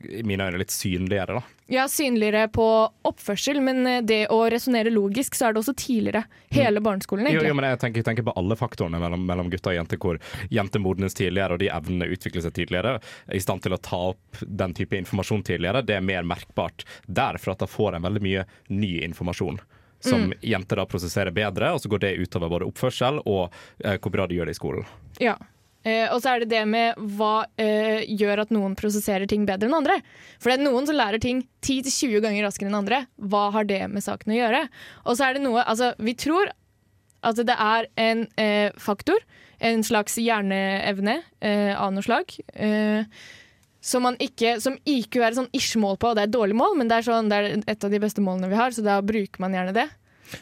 i 0.09 0.23
mine 0.23 0.47
øyne, 0.49 0.57
litt 0.57 0.71
synligere. 0.73 1.39
da. 1.39 1.41
Ja, 1.69 1.83
synligere 1.87 2.47
på 2.49 2.65
oppførsel, 3.05 3.59
men 3.61 3.85
eh, 3.85 4.01
det 4.01 4.27
å 4.33 4.39
resonnere 4.49 4.89
logisk, 4.89 5.35
så 5.37 5.49
er 5.49 5.53
det 5.53 5.61
også 5.61 5.75
tidligere. 5.77 6.23
Hele 6.49 6.81
barneskolen, 6.81 7.25
Jo, 7.27 7.37
egentlig. 7.37 7.47
jo, 7.51 7.53
men 7.59 7.69
jeg 7.69 7.79
tenker, 7.79 8.01
jeg 8.01 8.05
tenker 8.09 8.25
på 8.31 8.33
alle 8.41 8.55
faktorene 8.57 8.99
mellom, 8.99 9.25
mellom 9.29 9.49
gutter 9.53 9.75
og 9.75 9.77
jenter, 9.77 9.97
hvor 10.01 10.17
jenter 10.49 10.79
modnes 10.81 11.13
tidligere, 11.13 11.53
og 11.53 11.59
de 11.61 11.69
evnene 11.69 12.09
utvikler 12.09 12.41
seg 12.47 12.53
tidligere, 12.57 12.95
er 13.29 13.35
i 13.37 13.39
stand 13.43 13.61
til 13.61 13.73
å 13.77 13.81
ta 13.81 14.01
opp 14.15 14.41
den 14.47 14.73
type 14.73 14.97
informasjon 14.97 15.43
tidligere. 15.45 15.85
Det 15.85 15.99
er 15.99 16.01
mer 16.01 16.23
merkbart 16.25 16.85
der, 17.05 17.37
for 17.37 17.53
at 17.53 17.59
da 17.61 17.69
får 17.69 17.95
en 17.99 18.07
veldig 18.09 18.21
mye 18.25 18.45
ny 18.69 18.95
informasjon. 19.05 19.59
Som 19.99 20.33
jenter 20.41 20.79
da 20.79 20.85
prosesserer 20.87 21.33
bedre, 21.35 21.73
og 21.75 21.81
så 21.83 21.91
går 21.91 22.03
det 22.05 22.17
utover 22.23 22.51
både 22.51 22.67
oppførsel 22.69 23.19
og 23.25 23.49
eh, 23.83 23.97
hvor 23.99 24.13
bra 24.13 24.27
de 24.29 24.37
gjør 24.37 24.47
det 24.47 24.55
i 24.55 24.59
skolen. 24.59 24.85
Ja. 25.19 25.35
Eh, 25.83 26.07
og 26.11 26.21
så 26.23 26.33
er 26.33 26.43
det 26.43 26.51
det 26.51 26.63
med 26.67 26.99
hva 27.17 27.45
eh, 27.59 28.05
gjør 28.07 28.43
at 28.43 28.53
noen 28.55 28.75
prosesserer 28.79 29.27
ting 29.31 29.45
bedre 29.47 29.69
enn 29.69 29.77
andre. 29.77 29.99
For 30.39 30.51
det 30.51 30.59
er 30.59 30.65
noen 30.67 30.87
som 30.87 30.97
lærer 30.99 31.21
ting 31.23 31.43
10-20 31.63 32.23
ganger 32.25 32.47
raskere 32.47 32.71
enn 32.71 32.79
andre. 32.81 33.03
Hva 33.19 33.49
har 33.55 33.67
det 33.67 33.85
med 33.91 34.03
saken 34.03 34.35
å 34.35 34.39
gjøre? 34.39 34.63
Og 35.05 35.19
så 35.19 35.27
er 35.27 35.37
det 35.37 35.43
noe 35.45 35.63
Altså, 35.67 35.93
vi 35.99 36.15
tror 36.19 36.51
at 37.25 37.39
det 37.43 37.55
er 37.55 37.87
en 37.99 38.23
eh, 38.39 38.71
faktor, 38.79 39.19
en 39.59 39.83
slags 39.83 40.15
hjerneevne 40.19 41.17
eh, 41.43 41.73
av 41.75 41.91
noe 41.91 42.05
slag. 42.05 42.31
Eh, 42.55 43.03
som, 43.81 44.07
ikke, 44.19 44.57
som 44.63 44.75
IQ 44.87 45.19
er 45.19 45.29
et 45.29 45.37
sånn 45.39 45.51
ish-mål 45.55 45.99
på, 45.99 46.11
og 46.11 46.17
det 46.17 46.25
er 46.25 46.29
et 46.31 46.35
dårlig 46.35 46.57
mål, 46.59 46.75
men 46.79 46.91
det 46.91 46.99
er, 46.99 47.07
sånn, 47.07 47.31
det 47.31 47.39
er 47.39 47.63
et 47.63 47.85
av 47.85 47.93
de 47.93 48.01
beste 48.03 48.23
målene 48.23 48.51
vi 48.51 48.59
har, 48.59 48.75
så 48.75 48.83
da 48.85 48.99
bruker 49.05 49.43
man 49.43 49.55
gjerne 49.55 49.75
det. 49.77 49.87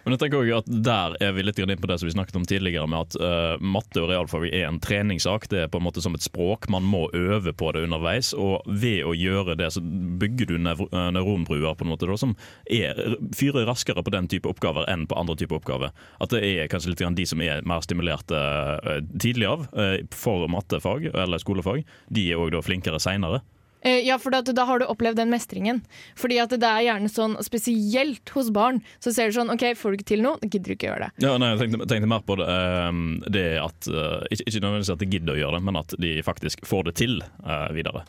Men 0.03 0.15
jeg 0.15 0.21
tenker 0.21 0.41
også 0.41 0.61
at 0.61 0.69
Der 0.87 1.15
er 1.23 1.33
vi 1.35 1.45
litt 1.45 1.59
inn 1.61 1.73
på 1.79 1.89
det 1.89 1.99
som 1.99 2.07
vi 2.09 2.15
snakket 2.15 2.39
om 2.39 2.45
tidligere, 2.47 2.87
med 2.89 3.07
at 3.07 3.17
uh, 3.21 3.63
matte 3.63 4.01
og 4.03 4.11
realfag 4.11 4.47
er 4.49 4.67
en 4.67 4.79
treningssak. 4.83 5.49
Det 5.51 5.63
er 5.63 5.71
på 5.71 5.81
en 5.81 5.87
måte 5.87 6.03
som 6.03 6.15
et 6.17 6.25
språk. 6.25 6.69
Man 6.73 6.87
må 6.87 7.07
øve 7.17 7.53
på 7.57 7.71
det 7.75 7.85
underveis. 7.87 8.33
Og 8.37 8.65
ved 8.67 9.03
å 9.07 9.15
gjøre 9.17 9.57
det, 9.59 9.71
så 9.75 9.83
bygger 9.83 10.51
du 10.51 10.57
nev 10.61 10.83
eh, 10.87 11.09
på 11.17 11.85
en 11.85 11.91
måte 11.91 12.07
da, 12.09 12.17
som 12.19 12.35
er, 12.71 12.99
fyrer 13.35 13.67
raskere 13.67 14.03
på 14.03 14.13
den 14.13 14.29
type 14.31 14.49
oppgaver 14.49 14.87
enn 14.91 15.07
på 15.09 15.17
andre 15.19 15.37
type 15.39 15.55
oppgaver. 15.57 15.93
At 16.23 16.33
det 16.33 16.43
er 16.45 16.71
kanskje 16.71 16.93
litt 16.93 17.05
de 17.17 17.25
som 17.29 17.41
er 17.43 17.65
mer 17.67 17.83
stimulerte 17.85 18.37
uh, 18.37 18.97
tidlig 19.21 19.47
av 19.49 19.67
uh, 19.73 19.97
for 20.15 20.47
mattefag 20.51 21.09
eller 21.13 21.41
skolefag, 21.41 21.85
de 22.13 22.29
er 22.31 22.41
òg 22.41 22.57
flinkere 22.65 22.99
seinere. 23.01 23.43
Eh, 23.85 23.99
Ja, 24.07 24.17
for 24.17 24.31
da, 24.33 24.41
da 24.41 24.65
har 24.65 24.79
du 24.79 24.85
opplevd 24.89 25.19
den 25.19 25.29
mestringen. 25.29 25.83
Fordi 26.17 26.39
at 26.41 26.49
det 26.49 26.63
er 26.65 26.85
gjerne 26.87 27.09
sånn, 27.11 27.37
spesielt 27.45 28.29
hos 28.35 28.49
barn, 28.55 28.81
så 29.03 29.13
ser 29.13 29.29
du 29.29 29.37
sånn 29.37 29.51
OK, 29.53 29.65
får 29.77 29.93
du 29.93 29.99
ikke 29.99 30.11
til 30.15 30.23
noe, 30.25 30.39
gidder 30.43 30.71
du 30.71 30.75
ikke 30.77 30.89
gjøre 30.91 31.07
det. 31.07 31.25
Ja, 31.27 31.37
nei, 31.37 31.53
jeg 31.53 31.63
tenkte, 31.65 31.87
tenkte 31.93 32.09
mer 32.09 32.25
på 32.25 32.37
det, 32.41 32.47
eh, 32.49 33.01
det 33.37 33.47
at 33.61 33.89
eh, 33.91 34.27
ikke, 34.33 34.47
ikke 34.49 34.61
nødvendigvis 34.65 34.93
at 34.95 35.03
de 35.03 35.09
gidder 35.13 35.33
å 35.35 35.41
gjøre 35.43 35.59
det, 35.59 35.65
men 35.69 35.81
at 35.83 35.97
de 36.01 36.13
faktisk 36.25 36.65
får 36.67 36.89
det 36.89 36.95
til 37.03 37.19
eh, 37.21 37.67
videre. 37.77 38.05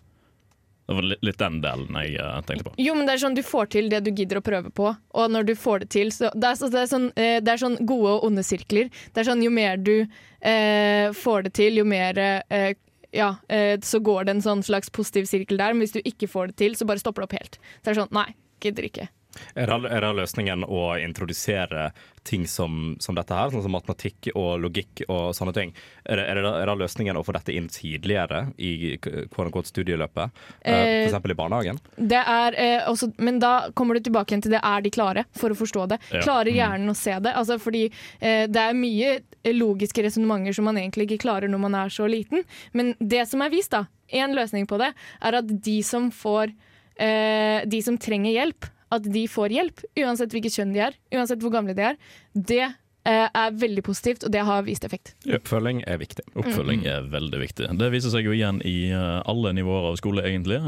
Det 0.89 0.95
var 0.97 1.05
litt, 1.05 1.37
den 1.37 1.59
delen 1.61 1.97
jeg 2.01 2.45
tenkte 2.49 2.65
på. 2.71 2.71
Jo, 2.81 2.95
men 2.97 3.05
det 3.05 3.19
er 3.19 3.21
sånn 3.21 3.35
du 3.37 3.43
får 3.45 3.67
til 3.75 3.91
det 3.93 3.99
du 4.07 4.09
gidder 4.09 4.39
å 4.41 4.45
prøve 4.47 4.71
på, 4.73 4.89
og 5.21 5.27
når 5.35 5.45
du 5.51 5.53
får 5.61 5.83
det 5.83 5.89
til 5.93 6.09
så 6.17 6.31
Det 6.33 6.49
er, 6.49 6.57
så, 6.57 6.71
det 6.73 6.81
er, 6.81 6.89
sånn, 6.89 7.11
det 7.13 7.53
er 7.53 7.61
sånn 7.61 7.77
gode 7.85 8.15
og 8.15 8.25
onde 8.31 8.41
sirkler. 8.47 8.89
Det 9.13 9.21
er 9.21 9.29
sånn 9.29 9.45
jo 9.45 9.51
mer 9.53 9.77
du 9.77 9.99
eh, 10.41 11.13
får 11.13 11.45
det 11.45 11.53
til, 11.61 11.77
jo 11.83 11.85
mer 11.85 12.17
eh, 12.25 12.71
ja, 13.15 13.35
eh, 13.49 13.79
så 13.85 14.01
går 14.05 14.27
det 14.29 14.37
en 14.37 14.45
sånn 14.45 14.65
slags 14.67 14.91
positiv 14.95 15.29
sirkel 15.31 15.61
der, 15.61 15.75
men 15.75 15.87
hvis 15.87 15.97
du 15.97 16.03
ikke 16.05 16.29
får 16.31 16.53
det 16.53 16.59
til, 16.61 16.77
så 16.77 16.89
bare 16.89 17.01
stopper 17.03 17.25
det 17.25 17.29
opp 17.29 17.39
helt. 17.39 17.61
Så 17.79 17.89
det 17.89 17.95
er 17.95 18.01
sånn, 18.03 18.15
nei, 18.17 18.29
gidder 18.65 18.89
ikke. 18.89 19.09
Er 19.55 19.71
det, 19.71 19.93
er 19.93 20.07
det 20.07 20.15
løsningen 20.19 20.67
å 20.67 20.97
introdusere 21.03 21.91
ting 22.29 22.45
som, 22.51 22.97
som 23.01 23.17
dette 23.17 23.33
her, 23.33 23.53
sånn 23.53 23.65
som 23.65 23.73
matematikk 23.73 24.31
og 24.35 24.59
logikk 24.61 25.05
og 25.09 25.31
sånne 25.37 25.55
ting? 25.57 25.73
Er 26.05 26.21
det, 26.21 26.27
er 26.29 26.43
det, 26.43 26.55
er 26.63 26.73
det 26.73 26.79
løsningen 26.83 27.17
å 27.17 27.25
få 27.25 27.37
dette 27.37 27.55
inn 27.57 27.71
tidligere 27.73 28.49
i 28.59 28.97
unquote, 28.99 29.69
studieløpet? 29.71 30.45
Eh, 30.61 30.89
Eh, 30.89 31.03
for 31.03 31.09
eksempel 31.09 31.31
i 31.31 31.35
barnehagen? 31.35 31.79
Det 31.97 32.21
er, 32.21 32.55
eh, 32.55 32.89
også, 32.89 33.13
men 33.19 33.39
da 33.39 33.71
kommer 33.75 33.95
du 33.95 34.01
tilbake 34.01 34.33
igjen 34.33 34.43
til 34.43 34.55
det 34.57 34.63
er 34.63 34.83
de 34.83 34.91
klare 34.91 35.25
for 35.37 35.51
å 35.51 35.59
forstå 35.59 35.89
det. 35.89 35.99
Ja. 36.13 36.23
Klarer 36.23 36.53
hjernen 36.53 36.91
å 36.91 36.97
se 36.97 37.19
det? 37.19 37.35
Altså, 37.35 37.59
fordi 37.59 37.87
eh, 38.21 38.47
det 38.47 38.63
er 38.63 38.79
mye 38.79 39.19
logiske 39.55 40.03
resonnementer 40.05 40.57
som 40.57 40.69
man 40.69 40.79
egentlig 40.81 41.09
ikke 41.09 41.25
klarer 41.27 41.49
når 41.49 41.63
man 41.67 41.75
er 41.75 41.93
så 41.95 42.09
liten. 42.11 42.45
Men 42.73 42.95
det 43.01 43.27
som 43.29 43.43
er 43.43 43.53
vist, 43.55 43.73
da, 43.75 43.87
én 44.13 44.35
løsning 44.37 44.67
på 44.69 44.79
det, 44.81 44.93
er 45.21 45.41
at 45.41 45.47
de 45.49 45.79
som 45.83 46.11
får 46.11 46.53
eh, 46.99 47.65
De 47.69 47.81
som 47.83 47.99
trenger 47.99 48.33
hjelp, 48.33 48.67
at 48.95 49.09
de 49.13 49.25
får 49.31 49.55
hjelp. 49.55 49.83
Uansett 50.01 50.35
hvilket 50.35 50.57
kjønn 50.59 50.75
de 50.77 50.85
er, 50.89 50.99
uansett 51.15 51.43
hvor 51.43 51.55
gamle 51.55 51.77
de 51.77 51.91
er. 51.91 51.99
Det 52.33 52.65
er 53.13 53.55
veldig 53.57 53.83
positivt, 53.87 54.25
og 54.27 54.33
det 54.35 54.43
har 54.45 54.63
vist 54.67 54.85
effekt. 54.85 55.15
Oppfølging 55.29 55.83
er 55.89 55.99
viktig. 56.01 56.25
Oppfølging 56.39 56.85
er 56.89 57.07
veldig 57.11 57.41
viktig. 57.41 57.69
Det 57.79 57.89
viser 57.95 58.13
seg 58.13 58.27
jo 58.29 58.35
igjen 58.37 58.61
i 58.69 58.91
eh, 58.91 59.23
alle 59.29 59.53
nivåer 59.57 59.91
av 59.93 59.97
skole, 60.01 60.25
egentlig. 60.29 60.59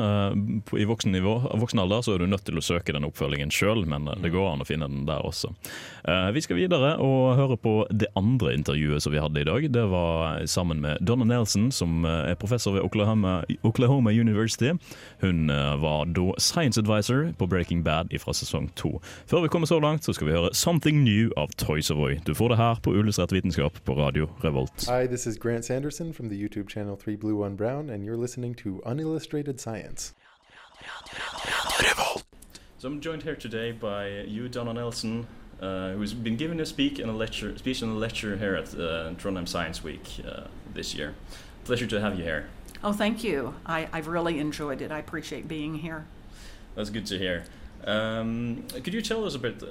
I 0.80 0.86
voksen, 0.88 1.14
I 1.16 1.22
voksen 1.24 1.82
alder 1.82 2.03
så 2.07 2.14
er 2.14 2.22
du 2.24 2.30
nødt 2.30 2.45
til 2.49 2.59
å 2.61 2.64
søke 2.64 2.95
den 2.97 3.05
oppfølgingen 3.09 3.53
sjøl, 3.55 3.84
men 3.91 4.09
eh, 4.09 4.20
det 4.24 4.32
går 4.34 4.53
an 4.55 4.64
å 4.64 4.68
finne 4.68 4.88
den 4.91 5.05
der 5.09 5.24
også. 5.26 5.53
Eh, 6.09 6.30
Vi 6.36 6.41
skal 6.47 6.57
videre 6.61 6.95
og 7.03 7.36
høre 7.36 7.57
på 7.61 7.74
det 7.91 8.09
andre 8.16 8.55
intervjuet 8.57 9.03
som 9.05 9.12
vi 9.14 9.20
hadde 9.22 9.43
i 9.43 9.49
dag. 9.49 9.68
Det 9.72 9.86
var 9.93 10.41
sammen 10.51 10.80
med 10.80 10.99
Donna 11.05 11.24
Nelson, 11.28 11.70
som 11.74 12.05
eh, 12.09 12.30
er 12.32 12.41
professor 12.41 12.72
ved 12.78 12.86
Oklahoma, 12.86 13.41
Oklahoma 13.66 14.11
University. 14.14 14.72
Hun 15.20 15.51
eh, 15.51 15.74
var 15.82 16.07
da 16.16 16.30
science 16.41 16.80
advisor 16.80 17.32
på 17.38 17.49
Breaking 17.51 17.82
Bad 17.86 18.14
fra 18.20 18.32
sesong 18.36 18.70
to. 18.76 18.97
Før 19.30 19.45
vi 19.45 19.53
kommer 19.53 19.66
så 19.70 19.80
langt, 19.82 20.05
så 20.05 20.14
skal 20.16 20.28
vi 20.30 20.34
høre 20.38 20.51
'Something 20.55 21.05
New' 21.05 21.30
av 21.36 21.53
Toys 21.57 21.86
Savoy. 21.91 22.18
Du 22.30 22.34
får 22.34 22.48
det 22.48 22.56
her 22.56 22.74
på 22.74 22.90
Uillustrert 22.90 23.32
vitenskap 23.32 23.84
på 23.84 23.94
Radio 23.94 24.28
Revolt. 24.44 24.86
Hi, 24.88 25.06
this 25.06 25.26
is 25.26 25.38
Grant 25.38 25.64
Sanderson 25.64 26.12
from 26.14 26.28
the 26.28 26.36
YouTube 26.36 26.68
channel 26.68 26.96
3 26.96 27.16
Blue 27.16 27.46
1 27.46 27.56
Brown, 27.56 27.90
and 27.90 28.04
you're 28.04 28.22
listening 28.22 28.54
to 28.54 28.80
Unillustrated 28.90 29.60
Science. 29.60 30.14
So 32.78 32.88
I'm 32.88 33.00
joined 33.00 33.22
here 33.22 33.34
today 33.34 33.72
by 33.72 34.26
you, 34.28 34.48
Donna 34.48 34.72
Nelson, 34.72 35.26
uh, 35.60 35.96
who's 35.96 36.14
been 36.14 36.36
giving 36.36 36.60
a 36.60 36.66
speak 36.66 37.00
and 37.00 37.10
a 37.10 37.12
lecture, 37.12 37.58
speech 37.58 37.82
and 37.82 37.90
a 37.96 37.98
lecture 37.98 38.36
here 38.36 38.54
at 38.54 38.74
uh, 38.74 39.14
Trondheim 39.18 39.48
Science 39.48 39.82
Week 39.82 40.20
uh, 40.24 40.42
this 40.74 40.94
year. 40.94 41.14
Pleasure 41.64 41.88
to 41.88 42.00
have 42.00 42.16
you 42.16 42.22
here. 42.22 42.44
Oh, 42.84 42.92
thank 42.92 43.24
you. 43.24 43.54
I, 43.66 43.88
I've 43.92 44.06
really 44.06 44.38
enjoyed 44.38 44.82
it. 44.82 44.92
I 44.92 45.00
appreciate 45.00 45.48
being 45.48 45.74
here. 45.74 46.04
That's 46.76 46.90
good 46.90 47.06
to 47.06 47.18
hear. 47.18 47.42
Um, 47.84 48.62
could 48.84 48.94
you 48.94 49.02
tell 49.02 49.24
us 49.24 49.34
a 49.34 49.38
bit, 49.38 49.64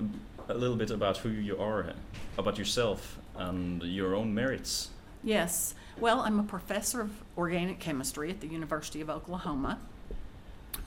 a 0.49 0.53
little 0.55 0.75
bit 0.75 0.91
about 0.91 1.17
who 1.17 1.29
you 1.29 1.57
are, 1.57 1.93
about 2.37 2.57
yourself 2.57 3.19
and 3.35 3.81
your 3.83 4.15
own 4.15 4.33
merits? 4.33 4.89
Yes. 5.23 5.75
Well, 5.99 6.21
I'm 6.21 6.39
a 6.39 6.43
professor 6.43 7.01
of 7.01 7.11
organic 7.37 7.79
chemistry 7.79 8.29
at 8.29 8.41
the 8.41 8.47
University 8.47 8.99
of 9.01 9.09
Oklahoma. 9.09 9.79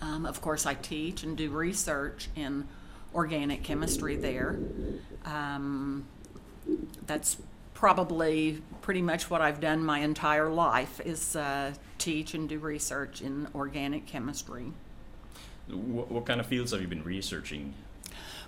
Um, 0.00 0.26
of 0.26 0.40
course, 0.40 0.66
I 0.66 0.74
teach 0.74 1.22
and 1.22 1.36
do 1.36 1.50
research 1.50 2.28
in 2.34 2.66
organic 3.14 3.62
chemistry 3.62 4.16
there. 4.16 4.58
Um, 5.24 6.06
that's 7.06 7.36
probably 7.74 8.62
pretty 8.80 9.02
much 9.02 9.30
what 9.30 9.40
I've 9.40 9.60
done 9.60 9.84
my 9.84 10.00
entire 10.00 10.50
life 10.50 11.00
is 11.04 11.36
uh, 11.36 11.74
teach 11.98 12.34
and 12.34 12.48
do 12.48 12.58
research 12.58 13.20
in 13.20 13.48
organic 13.54 14.06
chemistry. 14.06 14.72
What, 15.68 16.10
what 16.10 16.26
kind 16.26 16.40
of 16.40 16.46
fields 16.46 16.72
have 16.72 16.80
you 16.80 16.88
been 16.88 17.04
researching? 17.04 17.74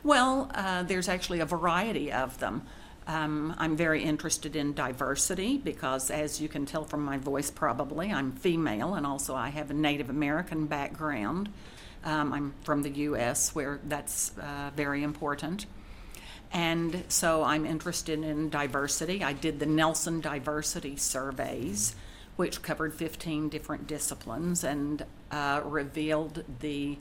Well, 0.04 0.50
uh, 0.54 0.82
there's 0.82 1.08
actually 1.08 1.40
a 1.40 1.46
variety 1.46 2.12
of 2.12 2.38
them. 2.38 2.66
Um, 3.06 3.54
I'm 3.56 3.74
very 3.74 4.02
interested 4.02 4.54
in 4.54 4.74
diversity 4.74 5.56
because, 5.56 6.10
as 6.10 6.42
you 6.42 6.48
can 6.48 6.66
tell 6.66 6.84
from 6.84 7.02
my 7.02 7.16
voice, 7.16 7.50
probably, 7.50 8.12
I'm 8.12 8.32
female 8.32 8.94
and 8.94 9.06
also 9.06 9.34
I 9.34 9.48
have 9.48 9.70
a 9.70 9.74
Native 9.74 10.10
American 10.10 10.66
background. 10.66 11.48
Um, 12.04 12.34
I'm 12.34 12.54
from 12.64 12.82
the 12.82 12.90
U.S., 12.90 13.54
where 13.54 13.80
that's 13.84 14.36
uh, 14.36 14.70
very 14.76 15.02
important. 15.02 15.64
And 16.52 17.04
so 17.08 17.42
I'm 17.42 17.64
interested 17.64 18.22
in 18.22 18.50
diversity. 18.50 19.24
I 19.24 19.32
did 19.32 19.58
the 19.58 19.66
Nelson 19.66 20.20
Diversity 20.20 20.96
Surveys, 20.96 21.96
which 22.36 22.60
covered 22.60 22.92
15 22.92 23.48
different 23.48 23.86
disciplines 23.86 24.64
and 24.64 25.04
uh, 25.30 25.62
revealed 25.64 26.44
the 26.60 26.98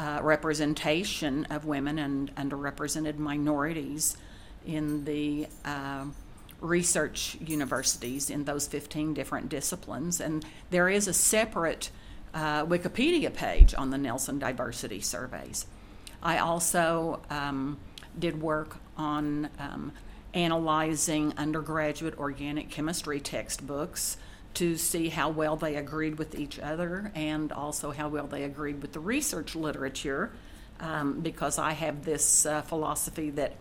uh, 0.00 0.18
representation 0.22 1.44
of 1.46 1.64
women 1.64 1.98
and 1.98 2.34
underrepresented 2.36 3.18
minorities 3.18 4.16
in 4.66 5.04
the 5.04 5.46
um 5.64 6.14
research 6.60 7.36
universities 7.40 8.30
in 8.30 8.44
those 8.44 8.66
15 8.66 9.14
different 9.14 9.48
disciplines. 9.48 10.20
And 10.20 10.44
there 10.70 10.88
is 10.88 11.08
a 11.08 11.14
separate 11.14 11.90
uh, 12.34 12.64
Wikipedia 12.66 13.32
page 13.34 13.74
on 13.74 13.90
the 13.90 13.98
Nelson 13.98 14.38
Diversity 14.38 15.00
Surveys. 15.00 15.66
I 16.22 16.38
also 16.38 17.22
um, 17.30 17.78
did 18.18 18.40
work 18.40 18.76
on 18.96 19.48
um, 19.58 19.92
analyzing 20.34 21.32
undergraduate 21.36 22.18
organic 22.18 22.70
chemistry 22.70 23.20
textbooks 23.20 24.16
to 24.54 24.76
see 24.76 25.08
how 25.08 25.30
well 25.30 25.56
they 25.56 25.76
agreed 25.76 26.18
with 26.18 26.38
each 26.38 26.58
other 26.58 27.12
and 27.14 27.52
also 27.52 27.92
how 27.92 28.08
well 28.08 28.26
they 28.26 28.44
agreed 28.44 28.82
with 28.82 28.92
the 28.92 29.00
research 29.00 29.54
literature 29.54 30.30
um, 30.80 31.20
because 31.20 31.58
I 31.58 31.72
have 31.72 32.04
this 32.04 32.46
uh, 32.46 32.62
philosophy 32.62 33.30
that 33.30 33.56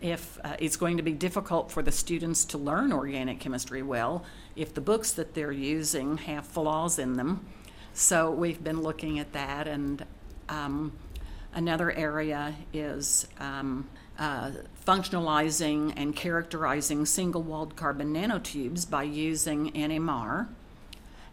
if 0.00 0.38
uh, 0.44 0.56
it's 0.60 0.76
going 0.76 0.96
to 0.98 1.02
be 1.02 1.12
difficult 1.12 1.72
for 1.72 1.82
the 1.82 1.90
students 1.90 2.44
to 2.46 2.58
learn 2.58 2.92
organic 2.92 3.40
chemistry 3.40 3.82
well 3.82 4.24
if 4.54 4.74
the 4.74 4.80
books 4.80 5.12
that 5.12 5.34
they're 5.34 5.52
using 5.52 6.18
have 6.18 6.46
flaws 6.46 6.98
in 6.98 7.14
them. 7.14 7.44
So 7.94 8.30
we've 8.30 8.62
been 8.62 8.82
looking 8.82 9.18
at 9.18 9.32
that, 9.32 9.66
and 9.66 10.04
um, 10.48 10.92
another 11.54 11.90
area 11.92 12.54
is 12.72 13.26
um, 13.38 13.88
uh, 14.18 14.50
functionalizing 14.86 15.92
and 15.96 16.14
characterizing 16.14 17.06
single 17.06 17.42
walled 17.42 17.76
carbon 17.76 18.12
nanotubes 18.12 18.88
by 18.88 19.02
using 19.02 19.70
NMR. 19.72 20.48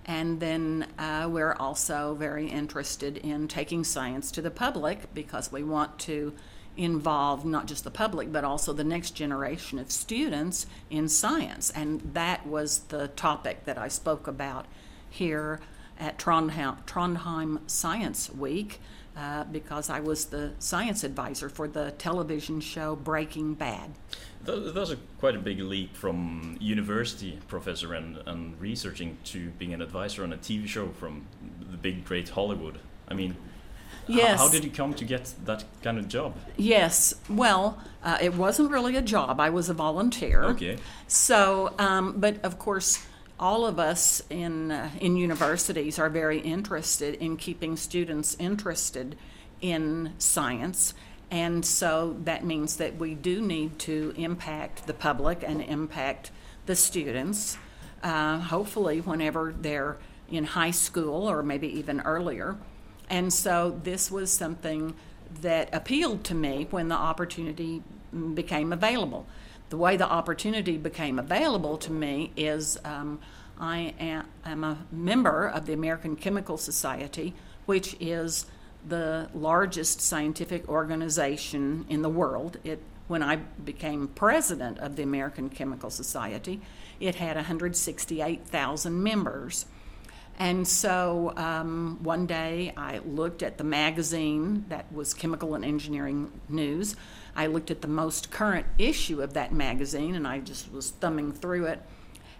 And 0.05 0.39
then 0.39 0.87
uh, 0.99 1.27
we're 1.31 1.53
also 1.53 2.13
very 2.13 2.47
interested 2.47 3.17
in 3.17 3.47
taking 3.47 3.83
science 3.83 4.31
to 4.31 4.41
the 4.41 4.51
public 4.51 5.13
because 5.13 5.51
we 5.51 5.63
want 5.63 5.97
to 5.99 6.33
involve 6.77 7.45
not 7.45 7.65
just 7.67 7.85
the 7.85 7.91
public 7.91 8.31
but 8.31 8.43
also 8.43 8.73
the 8.73 8.83
next 8.83 9.11
generation 9.11 9.79
of 9.79 9.89
students 9.91 10.67
in 10.89 11.09
science. 11.09 11.71
And 11.71 12.01
that 12.13 12.45
was 12.45 12.79
the 12.89 13.07
topic 13.09 13.65
that 13.65 13.77
I 13.77 13.87
spoke 13.87 14.27
about 14.27 14.67
here 15.09 15.59
at 15.99 16.19
Trondheim, 16.19 16.85
Trondheim 16.85 17.59
Science 17.67 18.29
Week 18.29 18.79
uh, 19.17 19.43
because 19.45 19.89
I 19.89 19.99
was 19.99 20.25
the 20.25 20.51
science 20.59 21.03
advisor 21.03 21.49
for 21.49 21.67
the 21.67 21.91
television 21.91 22.59
show 22.59 22.95
Breaking 22.95 23.53
Bad. 23.53 23.91
That- 24.43 24.73
That's 24.75 24.91
a 24.91 24.97
quite 25.19 25.35
a 25.35 25.39
big 25.39 25.59
leap 25.59 25.95
from 25.95 26.57
university 26.59 27.39
professor 27.47 27.93
and, 27.93 28.17
and 28.25 28.59
researching 28.59 29.17
to 29.25 29.49
being 29.57 29.73
an 29.73 29.81
advisor 29.81 30.23
on 30.23 30.33
a 30.33 30.37
TV 30.37 30.67
show 30.67 30.89
from 30.89 31.25
the 31.71 31.77
big 31.77 32.05
great 32.05 32.29
Hollywood. 32.29 32.79
I 33.07 33.13
mean, 33.13 33.35
Yes. 34.07 34.39
how 34.39 34.49
did 34.49 34.63
you 34.63 34.69
come 34.69 34.93
to 34.95 35.05
get 35.05 35.33
that 35.45 35.63
kind 35.81 35.97
of 35.97 36.07
job? 36.07 36.35
Yes, 36.57 37.15
well, 37.27 37.79
uh, 38.03 38.17
it 38.21 38.35
wasn't 38.35 38.69
really 38.69 38.95
a 38.95 39.01
job. 39.01 39.39
I 39.39 39.49
was 39.49 39.67
a 39.69 39.73
volunteer. 39.73 40.43
Okay. 40.43 40.77
So, 41.07 41.73
um, 41.79 42.13
but 42.17 42.43
of 42.43 42.59
course, 42.59 43.03
all 43.39 43.65
of 43.65 43.79
us 43.79 44.21
in 44.29 44.71
uh, 44.71 44.89
in 44.99 45.15
universities 45.17 45.99
are 45.99 46.09
very 46.09 46.39
interested 46.39 47.15
in 47.15 47.37
keeping 47.37 47.75
students 47.75 48.35
interested 48.39 49.17
in 49.61 50.13
science, 50.17 50.93
and 51.31 51.65
so 51.65 52.15
that 52.23 52.45
means 52.45 52.77
that 52.77 52.97
we 52.97 53.13
do 53.13 53.41
need 53.41 53.79
to 53.79 54.13
impact 54.17 54.87
the 54.87 54.93
public 54.93 55.43
and 55.43 55.61
impact 55.61 56.31
the 56.65 56.75
students. 56.75 57.57
Uh, 58.03 58.37
hopefully, 58.39 59.01
whenever 59.01 59.53
they're 59.59 59.97
in 60.29 60.43
high 60.43 60.71
school 60.71 61.29
or 61.29 61.43
maybe 61.43 61.67
even 61.67 62.01
earlier. 62.01 62.57
And 63.09 63.31
so 63.31 63.79
this 63.83 64.09
was 64.09 64.31
something 64.31 64.95
that 65.41 65.69
appealed 65.73 66.23
to 66.25 66.35
me 66.35 66.67
when 66.71 66.87
the 66.87 66.95
opportunity 66.95 67.83
became 68.33 68.71
available. 68.73 69.27
The 69.69 69.77
way 69.77 69.97
the 69.97 70.09
opportunity 70.09 70.77
became 70.77 71.19
available 71.19 71.77
to 71.79 71.91
me 71.91 72.31
is 72.37 72.77
um, 72.85 73.19
I 73.59 73.93
am, 73.99 74.27
am 74.45 74.63
a 74.63 74.77
member 74.91 75.47
of 75.47 75.65
the 75.65 75.73
American 75.73 76.15
Chemical 76.15 76.57
Society, 76.57 77.33
which 77.65 77.95
is 77.99 78.45
the 78.87 79.29
largest 79.33 80.01
scientific 80.01 80.67
organization 80.69 81.85
in 81.89 82.01
the 82.01 82.09
world. 82.09 82.57
It, 82.63 82.81
when 83.07 83.23
I 83.23 83.37
became 83.37 84.07
president 84.09 84.79
of 84.79 84.95
the 84.95 85.03
American 85.03 85.49
Chemical 85.49 85.89
Society, 85.89 86.61
it 86.99 87.15
had 87.15 87.35
168,000 87.35 89.03
members. 89.03 89.65
And 90.37 90.67
so 90.67 91.33
um, 91.37 91.99
one 92.03 92.25
day 92.25 92.73
I 92.75 92.99
looked 92.99 93.41
at 93.41 93.57
the 93.57 93.63
magazine 93.63 94.65
that 94.69 94.91
was 94.91 95.13
Chemical 95.13 95.55
and 95.55 95.63
Engineering 95.63 96.31
News. 96.49 96.95
I 97.35 97.47
looked 97.47 97.69
at 97.69 97.81
the 97.81 97.87
most 97.87 98.31
current 98.31 98.65
issue 98.77 99.21
of 99.21 99.33
that 99.33 99.51
magazine 99.51 100.15
and 100.15 100.27
I 100.27 100.39
just 100.39 100.71
was 100.71 100.91
thumbing 100.91 101.33
through 101.33 101.65
it. 101.65 101.81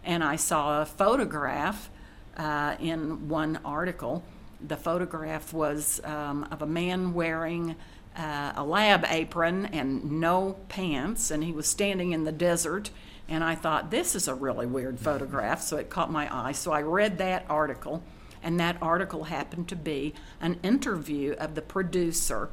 And 0.03 0.23
I 0.23 0.35
saw 0.35 0.81
a 0.81 0.85
photograph 0.85 1.89
uh, 2.37 2.75
in 2.79 3.27
one 3.27 3.59
article. 3.65 4.23
The 4.65 4.77
photograph 4.77 5.53
was 5.53 5.99
um, 6.03 6.47
of 6.51 6.61
a 6.61 6.67
man 6.67 7.13
wearing 7.13 7.75
uh, 8.15 8.53
a 8.55 8.63
lab 8.63 9.05
apron 9.09 9.65
and 9.67 10.19
no 10.19 10.57
pants, 10.69 11.31
and 11.31 11.43
he 11.43 11.51
was 11.51 11.67
standing 11.67 12.13
in 12.13 12.23
the 12.23 12.31
desert. 12.31 12.89
And 13.27 13.43
I 13.43 13.55
thought, 13.55 13.91
this 13.91 14.15
is 14.15 14.27
a 14.27 14.35
really 14.35 14.65
weird 14.65 14.99
photograph, 14.99 15.61
so 15.61 15.77
it 15.77 15.89
caught 15.89 16.11
my 16.11 16.33
eye. 16.33 16.51
So 16.51 16.71
I 16.71 16.81
read 16.81 17.17
that 17.17 17.45
article, 17.49 18.03
and 18.43 18.59
that 18.59 18.77
article 18.81 19.25
happened 19.25 19.67
to 19.69 19.75
be 19.75 20.13
an 20.39 20.59
interview 20.63 21.33
of 21.33 21.55
the 21.55 21.61
producer 21.61 22.49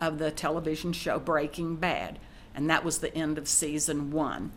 of 0.00 0.18
the 0.18 0.30
television 0.30 0.92
show 0.92 1.18
Breaking 1.18 1.76
Bad. 1.76 2.18
And 2.54 2.68
that 2.70 2.84
was 2.84 2.98
the 2.98 3.14
end 3.14 3.38
of 3.38 3.48
season 3.48 4.10
one. 4.10 4.52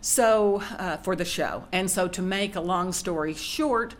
So, 0.00 0.62
uh, 0.78 0.96
for 0.98 1.14
the 1.14 1.24
show. 1.24 1.64
And 1.70 1.90
so, 1.90 2.08
to 2.08 2.22
make 2.22 2.56
a 2.56 2.60
long 2.60 2.92
story 2.92 3.34
short, 3.34 3.94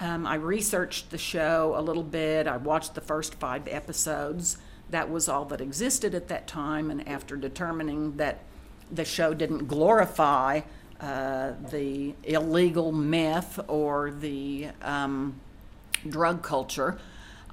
um, 0.00 0.26
I 0.26 0.34
researched 0.34 1.10
the 1.10 1.18
show 1.18 1.74
a 1.76 1.80
little 1.80 2.02
bit. 2.02 2.46
I 2.46 2.56
watched 2.56 2.94
the 2.94 3.00
first 3.00 3.34
five 3.36 3.68
episodes. 3.68 4.58
That 4.90 5.10
was 5.10 5.28
all 5.28 5.44
that 5.46 5.60
existed 5.60 6.14
at 6.14 6.28
that 6.28 6.46
time. 6.46 6.90
And 6.90 7.06
after 7.06 7.36
determining 7.36 8.16
that 8.16 8.40
the 8.90 9.04
show 9.04 9.32
didn't 9.34 9.66
glorify 9.66 10.62
uh, 11.00 11.52
the 11.70 12.14
illegal 12.24 12.92
meth 12.92 13.60
or 13.68 14.10
the 14.10 14.68
um, 14.82 15.40
drug 16.08 16.42
culture, 16.42 16.98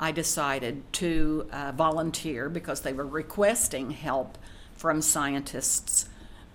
I 0.02 0.12
decided 0.12 0.82
to 0.94 1.46
uh, 1.52 1.72
volunteer 1.74 2.50
because 2.50 2.82
they 2.82 2.92
were 2.92 3.06
requesting 3.06 3.92
help 3.92 4.38
from 4.76 5.02
scientists 5.02 6.10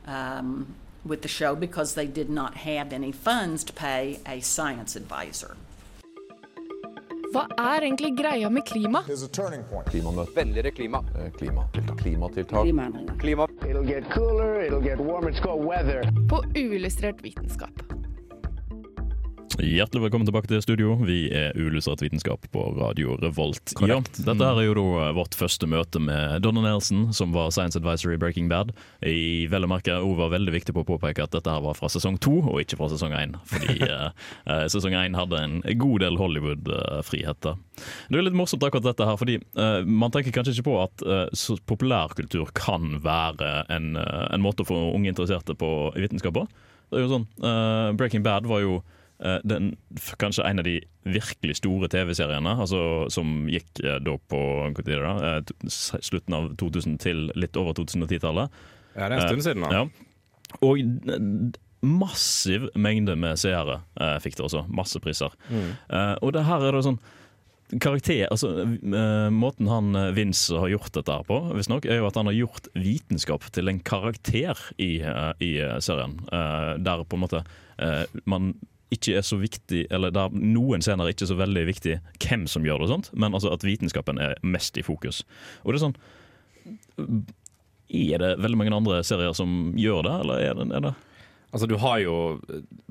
um, 0.07 0.75
with 1.05 1.23
the 1.23 1.29
show 1.29 1.55
because 1.55 1.95
they 1.95 2.07
did 2.07 2.29
not 2.29 2.55
have 2.57 2.93
any 2.93 3.13
funds 3.13 3.63
to 3.65 3.73
pay 3.73 4.19
a 4.27 4.41
science 4.41 4.97
advisor. 4.97 5.57
Hva 7.33 7.47
er 7.59 7.83
egentlig 7.83 8.17
greia 8.17 8.51
med 8.51 8.65
klima? 8.65 9.03
Klimamøte. 9.91 10.31
Vennligere 10.35 10.71
klima. 10.71 11.05
Klimatiltak. 11.39 11.99
Klimatiltak. 11.99 13.19
Klima. 13.21 13.49
It'll 13.69 13.87
get 13.87 14.11
cooler, 14.11 14.61
it'll 14.61 14.81
get 14.81 14.99
warmer. 14.99 15.31
It's 15.31 15.41
called 15.41 15.65
weather. 15.65 16.03
På 16.31 16.43
uillustrert 16.55 17.25
vitenskap. 17.25 17.83
Hjertelig 19.57 20.03
velkommen 20.03 20.27
tilbake 20.29 20.51
til 20.51 20.61
studio. 20.61 20.99
Vi 21.09 21.31
er 21.33 21.55
Ulyssert 21.57 22.03
vitenskap 22.05 22.43
på 22.53 22.63
Radio 22.77 23.15
Revolt. 23.23 23.73
Ja, 23.89 23.97
dette 24.05 24.49
er 24.51 24.59
jo 24.67 24.75
da 24.77 25.07
vårt 25.17 25.33
første 25.39 25.65
møte 25.71 25.97
med 26.03 26.43
Donna 26.45 26.61
Nelson, 26.61 27.07
som 27.17 27.33
var 27.33 27.49
Science 27.55 27.79
Advisor 27.81 28.13
i 28.13 28.19
Breaking 28.21 28.51
Bad. 28.53 28.75
I 29.01 29.47
vel 29.49 29.65
å 29.65 29.71
merke, 29.71 29.95
Hun 29.97 30.19
var 30.19 30.35
veldig 30.35 30.53
viktig 30.53 30.75
på 30.77 30.83
å 30.85 30.89
påpeke 30.91 31.25
at 31.25 31.33
dette 31.33 31.49
her 31.49 31.65
var 31.65 31.79
fra 31.79 31.89
sesong 31.89 32.19
to, 32.21 32.35
og 32.45 32.61
ikke 32.61 32.77
fra 32.77 32.91
sesong 32.93 33.15
én. 33.17 33.33
Fordi 33.49 33.79
eh, 33.89 34.11
eh, 34.45 34.67
sesong 34.69 34.93
én 34.93 35.17
hadde 35.17 35.41
en 35.41 35.57
god 35.81 36.05
del 36.05 36.21
Hollywood-friheter. 36.21 37.57
Det 38.11 38.21
er 38.21 38.27
litt 38.27 38.37
morsomt 38.37 38.67
akkurat 38.67 38.91
dette 38.91 39.09
her, 39.09 39.17
fordi 39.17 39.39
eh, 39.41 39.79
man 39.89 40.13
tenker 40.13 40.37
kanskje 40.37 40.59
ikke 40.59 40.69
på 40.69 40.77
at 40.85 41.07
eh, 41.07 41.57
populærkultur 41.65 42.53
kan 42.53 42.99
være 43.01 43.65
en, 43.73 43.95
eh, 43.97 44.27
en 44.37 44.45
måte 44.45 44.67
å 44.67 44.69
få 44.69 44.83
unge 44.93 45.15
interesserte 45.15 45.57
på 45.57 45.73
i 45.97 46.05
vitenskap 46.05 46.37
på. 46.37 46.45
Det 46.93 47.01
er 47.01 47.07
jo 47.07 47.15
sånn, 47.17 47.27
eh, 47.41 47.97
Breaking 47.97 48.23
Bad 48.27 48.45
var 48.53 48.61
jo 48.61 48.77
eh, 48.83 48.93
den, 49.19 49.71
kanskje 50.21 50.45
en 50.45 50.61
av 50.61 50.67
de 50.67 50.81
virkelig 51.07 51.61
store 51.61 51.89
TV-seriene, 51.93 52.57
altså, 52.61 52.81
som 53.13 53.47
gikk 53.51 53.83
eh, 53.85 53.99
da 54.03 54.17
på 54.31 54.41
da? 54.87 55.13
Eh, 55.37 55.69
slutten 55.69 56.37
av 56.37 56.51
2000 56.61 56.99
til 57.03 57.29
litt 57.39 57.57
over 57.57 57.77
2010-tallet. 57.79 58.65
Ja, 58.97 59.09
det 59.09 59.17
er 59.17 59.21
en 59.21 59.29
stund 59.29 59.47
siden 59.47 59.67
da. 59.67 59.71
Ja. 59.73 60.59
Og 60.65 60.81
eh, 60.83 61.29
massiv 61.87 62.71
mengde 62.79 63.17
med 63.19 63.39
seere 63.41 63.83
eh, 64.01 64.17
fikk 64.25 64.39
det 64.39 64.49
også. 64.49 64.67
Masse 64.73 65.01
priser. 65.03 65.37
Eh, 65.53 66.17
og 66.21 66.35
det 66.37 66.47
her 66.49 66.67
er 66.67 66.77
det 66.77 66.87
sånn 66.89 67.01
Karakter, 67.83 68.29
altså 68.31 68.63
eh, 68.63 69.29
Måten 69.35 69.67
han 69.67 69.89
eh, 69.99 70.13
Vince 70.15 70.55
har 70.55 70.71
gjort 70.71 70.93
dette 70.95 71.11
her 71.11 71.25
på, 71.27 71.41
visstnok, 71.59 71.89
er 71.91 71.99
jo 71.99 72.07
at 72.07 72.15
han 72.15 72.31
har 72.31 72.37
gjort 72.37 72.69
vitenskap 72.79 73.49
til 73.51 73.73
en 73.73 73.81
karakter 73.83 74.61
i, 74.79 75.01
eh, 75.03 75.33
i 75.43 75.51
eh, 75.65 75.75
serien. 75.83 76.15
Eh, 76.31 76.77
der 76.87 77.03
på 77.03 77.19
en 77.19 77.25
måte 77.25 77.43
eh, 77.83 78.05
man 78.23 78.53
ikke 78.95 79.17
er 79.19 79.25
så 79.27 79.39
viktig, 79.41 79.87
eller 79.91 80.13
der 80.15 80.31
noen 80.37 80.85
scener 80.85 81.09
er 81.09 81.15
ikke 81.17 81.27
så 81.27 81.35
veldig 81.39 81.65
viktig 81.67 81.97
hvem 82.23 82.45
som 82.51 82.63
gjør 82.67 82.79
det, 82.85 82.87
og 82.87 82.93
sånt, 82.95 83.11
men 83.19 83.35
altså 83.35 83.51
at 83.55 83.65
vitenskapen 83.67 84.21
er 84.23 84.37
mest 84.47 84.79
i 84.79 84.85
fokus. 84.87 85.25
Og 85.65 85.73
det 85.75 85.81
er 85.81 85.85
sånn 85.89 85.99
Er 87.89 88.19
det 88.23 88.31
veldig 88.43 88.59
mange 88.59 88.75
andre 88.75 89.03
serier 89.07 89.35
som 89.37 89.73
gjør 89.79 90.07
det, 90.07 90.15
eller 90.25 90.43
er 90.43 90.57
det, 90.59 90.71
er 90.75 90.89
det 90.89 90.95
Altså, 91.55 91.69
du 91.71 91.77
har 91.81 92.01
jo 92.03 92.15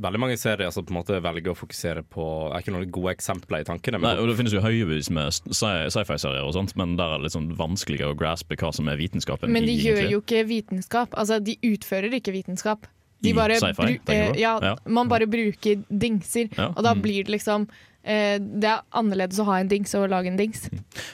veldig 0.02 0.20
mange 0.24 0.38
serier 0.40 0.72
som 0.74 0.86
på 0.88 0.94
en 0.94 0.98
måte 0.98 1.18
velger 1.22 1.52
å 1.52 1.58
fokusere 1.60 2.02
på 2.10 2.24
Jeg 2.24 2.54
har 2.54 2.64
ikke 2.64 2.74
noen 2.74 2.94
gode 2.96 3.12
eksempler 3.14 3.62
i 3.62 3.68
tankene. 3.68 4.00
Nei, 4.02 4.14
og 4.18 4.30
Det 4.32 4.38
finnes 4.40 4.56
jo 4.56 4.62
høyevis 4.64 5.10
med 5.14 5.36
sci- 5.36 5.90
sci-fi-serier, 5.94 6.42
og 6.48 6.56
sånt, 6.56 6.74
men 6.80 6.96
der 6.98 7.12
er 7.14 7.20
det 7.20 7.28
litt 7.28 7.36
sånn 7.36 7.52
vanskeligere 7.60 8.16
å 8.16 8.18
graspe 8.18 8.58
hva 8.58 8.72
som 8.74 8.88
er 8.90 8.98
vitenskapen. 8.98 9.52
Men 9.54 9.68
de 9.68 9.76
i, 9.76 9.84
gjør 9.84 10.10
jo 10.16 10.22
ikke 10.24 10.46
vitenskap. 10.50 11.14
Altså, 11.20 11.38
de 11.44 11.58
utfører 11.68 12.16
ikke 12.18 12.34
vitenskap. 12.34 12.88
De 13.26 13.34
I 13.34 13.36
bare 13.42 13.58
sci-fi, 13.60 13.90
bru- 13.98 14.14
eh, 14.14 14.32
ja, 14.40 14.56
Ja. 14.62 14.76
Man 14.86 15.10
bare 15.12 15.26
bruker 15.28 15.84
dingser, 15.90 16.48
Ja. 16.58 16.70
og 16.76 16.82
da 16.86 16.94
Mm. 16.96 17.02
blir 17.04 17.24
det 17.26 17.34
liksom 17.40 17.68
eh, 18.06 18.38
Det 18.38 18.70
er 18.70 18.82
annerledes 18.94 19.40
å 19.42 19.46
ha 19.48 19.56
en 19.60 19.68
dings 19.68 19.96
og 19.98 20.08
lage 20.12 20.28
en 20.30 20.38
dings. 20.38 20.68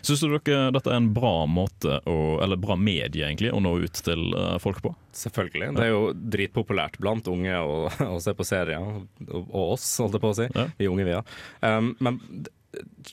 Syns 0.04 0.20
du 0.20 0.28
dere 0.38 0.72
dette 0.76 0.92
er 0.92 0.98
en 1.00 1.14
bra 1.16 1.46
måte, 1.48 2.02
å, 2.06 2.42
eller 2.44 2.58
bra 2.60 2.76
medie 2.76 3.24
egentlig, 3.24 3.54
å 3.56 3.62
nå 3.64 3.72
ut 3.86 3.94
til 4.04 4.34
eh, 4.36 4.58
folk 4.60 4.82
på? 4.84 4.92
Selvfølgelig. 5.16 5.70
Det 5.78 5.86
er 5.86 5.94
jo 5.94 6.02
dritpopulært 6.14 7.00
blant 7.00 7.28
unge 7.32 7.56
å, 7.64 7.88
å 8.16 8.20
se 8.20 8.34
på 8.36 8.44
serier, 8.44 8.84
og, 8.84 9.08
og 9.54 9.72
oss, 9.78 9.88
holdt 10.04 10.20
jeg 10.20 10.22
på 10.26 10.34
å 10.34 10.36
si. 10.36 10.50
Vi 10.82 10.90
unge, 10.92 11.06
vi, 11.08 11.16
ja. 11.16 11.24
Um, 11.64 11.94
men 12.04 12.20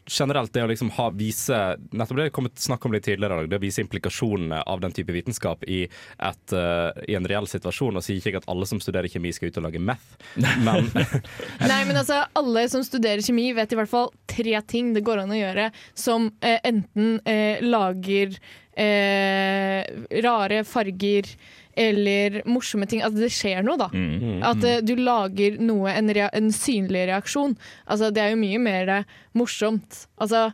generelt 0.07 0.53
det 0.55 0.64
å 0.64 0.71
liksom 0.71 0.91
ha, 0.97 1.09
vise 1.16 1.59
Nettopp 1.91 2.19
det 2.21 2.29
kom 2.35 2.49
et 2.49 2.61
snakk 2.61 2.85
om 2.87 2.95
litt 2.95 3.07
tidligere 3.07 3.39
i 3.39 3.43
dag, 3.43 3.51
det 3.53 3.61
å 3.61 3.64
vise 3.64 3.83
implikasjonene 3.85 4.62
av 4.69 4.83
den 4.83 4.95
type 4.97 5.14
vitenskap 5.14 5.64
i, 5.69 5.85
et, 5.89 6.55
uh, 6.55 6.91
i 7.09 7.16
en 7.19 7.27
reell 7.29 7.49
situasjon. 7.51 7.99
Og 7.99 8.05
sier 8.05 8.21
ikke 8.21 8.33
jeg 8.33 8.41
at 8.43 8.49
alle 8.51 8.69
som 8.69 8.83
studerer 8.83 9.11
kjemi 9.11 9.33
skal 9.35 9.53
ut 9.53 9.61
og 9.61 9.69
lage 9.69 9.83
meth, 9.83 10.14
men 10.66 10.91
Nei, 10.93 11.83
men 11.89 11.97
altså, 11.97 12.23
alle 12.39 12.66
som 12.73 12.85
studerer 12.87 13.25
kjemi, 13.25 13.51
vet 13.57 13.75
i 13.75 13.81
hvert 13.81 13.93
fall 13.93 14.12
tre 14.29 14.61
ting 14.69 14.95
det 14.97 15.05
går 15.07 15.25
an 15.25 15.35
å 15.35 15.43
gjøre 15.43 15.69
som 15.99 16.31
uh, 16.45 16.59
enten 16.66 17.19
uh, 17.25 17.64
lager 17.64 18.39
eh, 18.79 19.85
rare 20.23 20.64
farger 20.64 21.27
eller 21.79 22.41
morsomme 22.49 22.89
ting. 22.91 23.03
Altså, 23.07 23.22
det 23.24 23.33
skjer 23.35 23.62
noe, 23.66 23.79
da. 23.81 23.89
Mm. 23.93 24.41
At 24.47 24.64
uh, 24.64 24.81
du 24.85 24.95
lager 24.99 25.61
noe, 25.62 25.93
en, 25.93 26.11
en 26.11 26.51
synlig 26.55 27.07
reaksjon. 27.12 27.57
Altså, 27.87 28.11
det 28.14 28.24
er 28.24 28.35
jo 28.35 28.43
mye 28.43 28.61
mer 28.62 28.93
eh, 28.97 29.14
morsomt. 29.39 30.05
Altså, 30.22 30.49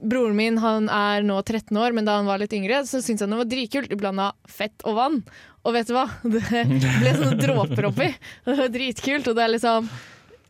broren 0.00 0.36
min 0.38 0.58
han 0.62 0.88
er 0.90 1.26
nå 1.26 1.38
13 1.42 1.76
år, 1.78 1.94
men 1.96 2.08
da 2.08 2.18
han 2.18 2.30
var 2.30 2.40
litt 2.42 2.54
yngre, 2.56 2.82
så 2.88 3.02
syntes 3.02 3.26
han 3.26 3.34
det 3.34 3.42
var 3.42 3.50
dritkult. 3.50 3.98
Blanda 4.00 4.32
fett 4.50 4.86
og 4.88 4.96
vann. 4.98 5.20
Og 5.60 5.76
vet 5.76 5.90
du 5.90 5.96
hva? 5.96 6.06
Det 6.24 6.94
ble 7.02 7.12
sånne 7.18 7.36
dråper 7.40 7.90
oppi. 7.90 8.08
Det 8.46 8.56
var 8.62 8.72
dritkult. 8.72 9.28
Og 9.28 9.36
det 9.36 9.44
er 9.44 9.54
liksom 9.56 9.90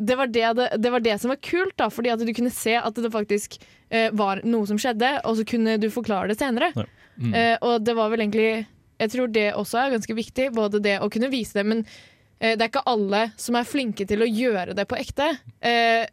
det 0.00 0.16
var 0.16 0.30
det, 0.32 0.46
det, 0.80 0.90
var 0.90 1.02
det 1.04 1.18
som 1.20 1.28
var 1.28 1.36
kult, 1.44 1.74
da, 1.76 1.90
fordi 1.92 2.08
at 2.08 2.22
du 2.24 2.30
kunne 2.32 2.52
se 2.54 2.72
at 2.78 2.96
det 2.96 3.10
faktisk 3.12 3.58
eh, 3.92 4.08
var 4.16 4.40
noe 4.48 4.64
som 4.64 4.78
skjedde, 4.80 5.10
og 5.28 5.36
så 5.36 5.44
kunne 5.44 5.76
du 5.76 5.90
forklare 5.92 6.30
det 6.30 6.38
senere. 6.40 6.70
Mm. 7.20 7.34
Eh, 7.36 7.56
og 7.60 7.84
det 7.84 7.92
var 7.98 8.08
vel 8.08 8.24
egentlig 8.24 8.64
Jeg 9.00 9.14
tror 9.14 9.32
det 9.32 9.48
også 9.56 9.80
er 9.80 9.96
ganske 9.96 10.16
viktig, 10.16 10.50
både 10.56 10.82
det 10.84 10.98
å 11.00 11.10
kunne 11.12 11.32
vise 11.32 11.56
det, 11.58 11.66
men 11.66 11.84
eh, 12.38 12.54
det 12.54 12.64
er 12.64 12.70
ikke 12.70 12.86
alle 12.90 13.26
som 13.40 13.58
er 13.58 13.68
flinke 13.68 14.06
til 14.08 14.24
å 14.24 14.28
gjøre 14.28 14.76
det 14.76 14.86
på 14.90 14.98
ekte 15.00 15.32
eh, 15.64 16.06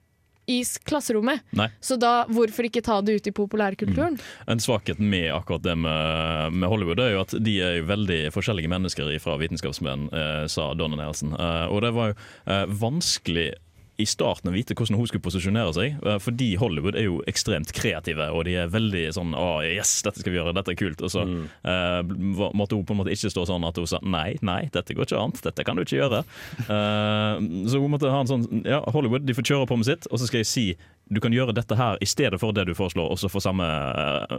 i 0.47 0.63
klasserommet. 0.87 1.43
Nei. 1.59 1.67
Så 1.83 1.97
da, 1.99 2.23
hvorfor 2.31 2.67
ikke 2.69 2.81
ta 2.85 3.01
det 3.03 3.17
ut 3.19 3.27
i 3.27 3.33
populærkulturen? 3.35 4.15
En 4.47 4.63
svakhet 4.63 4.99
med 4.99 5.27
akkurat 5.35 5.65
det 5.65 5.75
med, 5.75 6.55
med 6.55 6.71
Hollywood 6.71 7.01
er 7.03 7.13
jo 7.17 7.23
at 7.25 7.35
de 7.43 7.57
er 7.63 7.79
jo 7.81 7.89
veldig 7.89 8.21
forskjellige 8.35 8.71
mennesker 8.71 9.11
fra 9.23 9.35
vitenskapsmenn, 9.41 10.07
eh, 10.15 10.45
sa 10.51 10.71
Donna 10.79 11.01
Nelson. 11.01 11.35
Eh, 11.35 11.65
og 11.67 11.83
det 11.83 11.91
var 11.97 12.13
jo 12.13 12.19
eh, 12.47 12.63
vanskelig 12.79 13.49
i 13.97 14.05
starten 14.05 14.51
å 14.51 14.53
vite 14.53 14.75
hvordan 14.77 14.99
hun 14.99 15.07
skulle 15.09 15.25
posisjonere 15.25 15.73
seg, 15.73 15.95
eh, 16.05 16.19
fordi 16.21 16.51
Hollywood 16.61 16.97
er 16.99 17.07
jo 17.07 17.17
ekstremt 17.29 17.71
kreative, 17.73 18.29
og 18.29 18.45
de 18.45 18.57
er 18.61 18.69
veldig 18.73 19.07
sånn 19.15 19.33
Å, 19.37 19.47
yes, 19.65 19.95
dette 20.05 20.21
skal 20.21 20.33
vi 20.33 20.39
gjøre, 20.39 20.53
dette 20.57 20.73
er 20.73 20.79
kult. 20.79 21.01
Og 21.03 21.11
så 21.11 21.23
mm. 21.27 21.41
uh, 21.65 22.49
måtte 22.57 22.77
hun 22.77 22.85
på 22.87 22.95
en 22.95 23.01
måte 23.01 23.13
ikke 23.13 23.31
stå 23.33 23.45
sånn 23.49 23.65
at 23.67 23.77
hun 23.79 23.89
sa 23.89 23.99
nei, 24.05 24.37
nei, 24.45 24.67
dette 24.73 24.95
går 24.95 25.09
ikke 25.09 25.21
an, 25.21 25.33
dette 25.43 25.65
kan 25.65 25.77
du 25.77 25.83
ikke 25.83 25.99
gjøre. 25.99 26.23
Uh, 26.67 27.41
så 27.69 27.81
hun 27.81 27.93
måtte 27.93 28.13
ha 28.13 28.21
en 28.23 28.29
sånn 28.29 28.45
Ja, 28.67 28.83
Hollywood, 28.93 29.25
de 29.27 29.35
får 29.37 29.49
kjøre 29.49 29.69
på 29.69 29.79
med 29.81 29.89
sitt, 29.89 30.09
og 30.11 30.21
så 30.21 30.29
skal 30.29 30.43
jeg 30.43 30.51
si 30.51 30.67
du 31.07 31.21
kan 31.23 31.31
gjøre 31.31 31.55
dette 31.55 31.77
her 31.79 31.97
i 32.03 32.07
stedet 32.09 32.39
for 32.41 32.55
det 32.55 32.67
du 32.67 32.73
foreslår, 32.75 33.13
og 33.13 33.19
så 33.21 33.31
få 33.31 33.41
samme, 33.43 33.65
uh, 33.65 34.37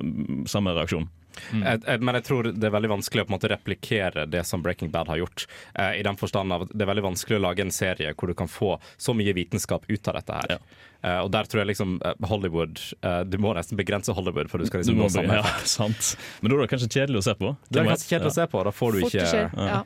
samme 0.51 0.75
reaksjon. 0.77 1.09
Jeg, 1.53 1.83
jeg, 1.87 2.03
men 2.05 2.19
jeg 2.19 2.27
tror 2.29 2.51
det 2.51 2.69
er 2.69 2.75
veldig 2.75 2.93
vanskelig 2.97 3.25
å 3.25 3.29
på 3.29 3.33
en 3.33 3.37
måte 3.37 3.53
replikere 3.53 4.27
det 4.31 4.45
som 4.49 4.63
Breaking 4.65 4.93
Bad 4.95 5.11
har 5.13 5.21
gjort. 5.23 5.47
Eh, 5.75 5.99
I 6.01 6.05
den 6.07 6.19
forstand 6.21 6.55
av 6.55 6.67
at 6.67 6.75
det 6.75 6.85
er 6.85 6.93
veldig 6.93 7.09
vanskelig 7.11 7.39
å 7.39 7.45
lage 7.49 7.65
en 7.65 7.75
serie 7.75 8.15
hvor 8.15 8.31
du 8.31 8.37
kan 8.39 8.51
få 8.51 8.77
så 8.97 9.15
mye 9.17 9.37
vitenskap 9.37 9.89
ut 9.89 10.11
av 10.11 10.21
dette 10.21 10.41
her. 10.43 10.59
Eh, 10.99 11.21
og 11.23 11.29
der 11.31 11.47
tror 11.47 11.63
jeg 11.63 11.71
liksom 11.71 11.93
eh, 12.03 12.25
Hollywood 12.27 12.81
uh, 13.07 13.21
Du 13.23 13.37
må 13.39 13.53
nesten 13.55 13.79
begrense 13.79 14.11
Hollywood 14.11 14.49
for 14.51 14.59
du 14.59 14.67
skal 14.67 14.83
Du 14.83 14.89
liksom 14.89 14.97
må 14.99 15.07
nå 15.07 15.13
samme 15.15 15.37
ja, 15.39 15.45
sant. 15.79 16.17
Men 16.43 16.51
da 16.51 16.57
er 16.57 16.65
det 16.65 16.71
kanskje 16.73 16.89
kjedelig 16.91 17.21
å 17.21 17.27
se 17.29 17.35
på. 17.39 17.53
Det 17.69 17.79
er 17.79 17.87
kanskje 17.87 18.09
kjedelig 18.11 18.33
å 18.33 18.35
se 18.35 18.47
på, 18.51 18.63
da 18.67 18.73
får 18.75 18.97
du 18.97 19.01
Fort 19.05 19.15
ikke 19.15 19.29
skjer, 19.31 19.53
ja. 19.69 19.77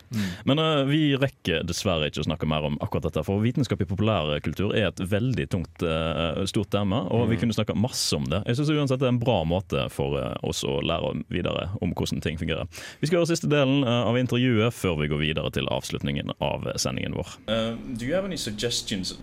Men 0.49 0.63
uh, 0.63 0.85
vi 0.89 1.03
rekker 1.21 1.67
dessverre 1.69 2.09
ikke 2.09 2.23
å 2.23 2.27
snakke 2.31 2.49
mer 2.49 2.65
om 2.65 2.79
akkurat 2.81 3.11
dette. 3.11 3.25
For 3.27 3.43
vitenskap 3.45 3.83
i 3.85 3.89
populærkultur 3.91 4.73
er 4.79 4.89
et 4.89 5.03
veldig 5.13 5.47
tungt, 5.53 5.85
stort 6.49 6.71
tema, 6.73 7.03
og 7.13 7.27
vi 7.31 7.37
kunne 7.41 7.55
snakka 7.55 7.75
masse 7.79 8.15
om 8.17 8.25
det. 8.31 8.41
Jeg 8.49 8.59
synes 8.59 8.73
uansett 8.73 9.03
det 9.03 9.09
er 9.09 9.15
en 9.15 9.21
bra 9.21 9.41
måte 9.49 9.85
for 9.93 10.17
oss 10.47 10.63
å 10.69 10.79
lære 10.85 11.13
videre 11.33 11.69
om 11.85 11.93
hvordan 11.97 12.23
ting 12.25 12.39
fungerer. 12.41 12.71
Vi 13.03 13.11
skal 13.11 13.21
gjøre 13.21 13.33
siste 13.33 13.51
delen 13.53 13.85
av 13.85 14.17
intervjuet 14.21 14.75
før 14.77 15.01
vi 15.03 15.11
går 15.13 15.23
videre 15.23 15.53
til 15.55 15.69
avslutningen 15.73 16.33
av 16.41 16.67
sendingen 16.81 17.19
vår. 17.19 17.37
do 17.99 18.07
you 18.07 18.15
have 18.15 18.25
any 18.25 18.37
suggestions 18.37 19.15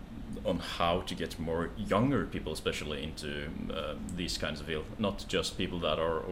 on 0.50 0.60
how 0.60 1.02
to 1.02 1.16
get 1.16 1.40
more 1.40 1.70
younger 1.78 2.26
people, 2.26 2.52
especially 2.52 3.04
into 3.04 3.50
uh, 3.74 3.96
these 4.16 4.38
kinds 4.38 4.60
of 4.60 4.66
field, 4.68 4.86
not 4.98 5.26
just 5.28 5.58
people 5.58 5.80
that 5.80 6.00
are 6.00 6.24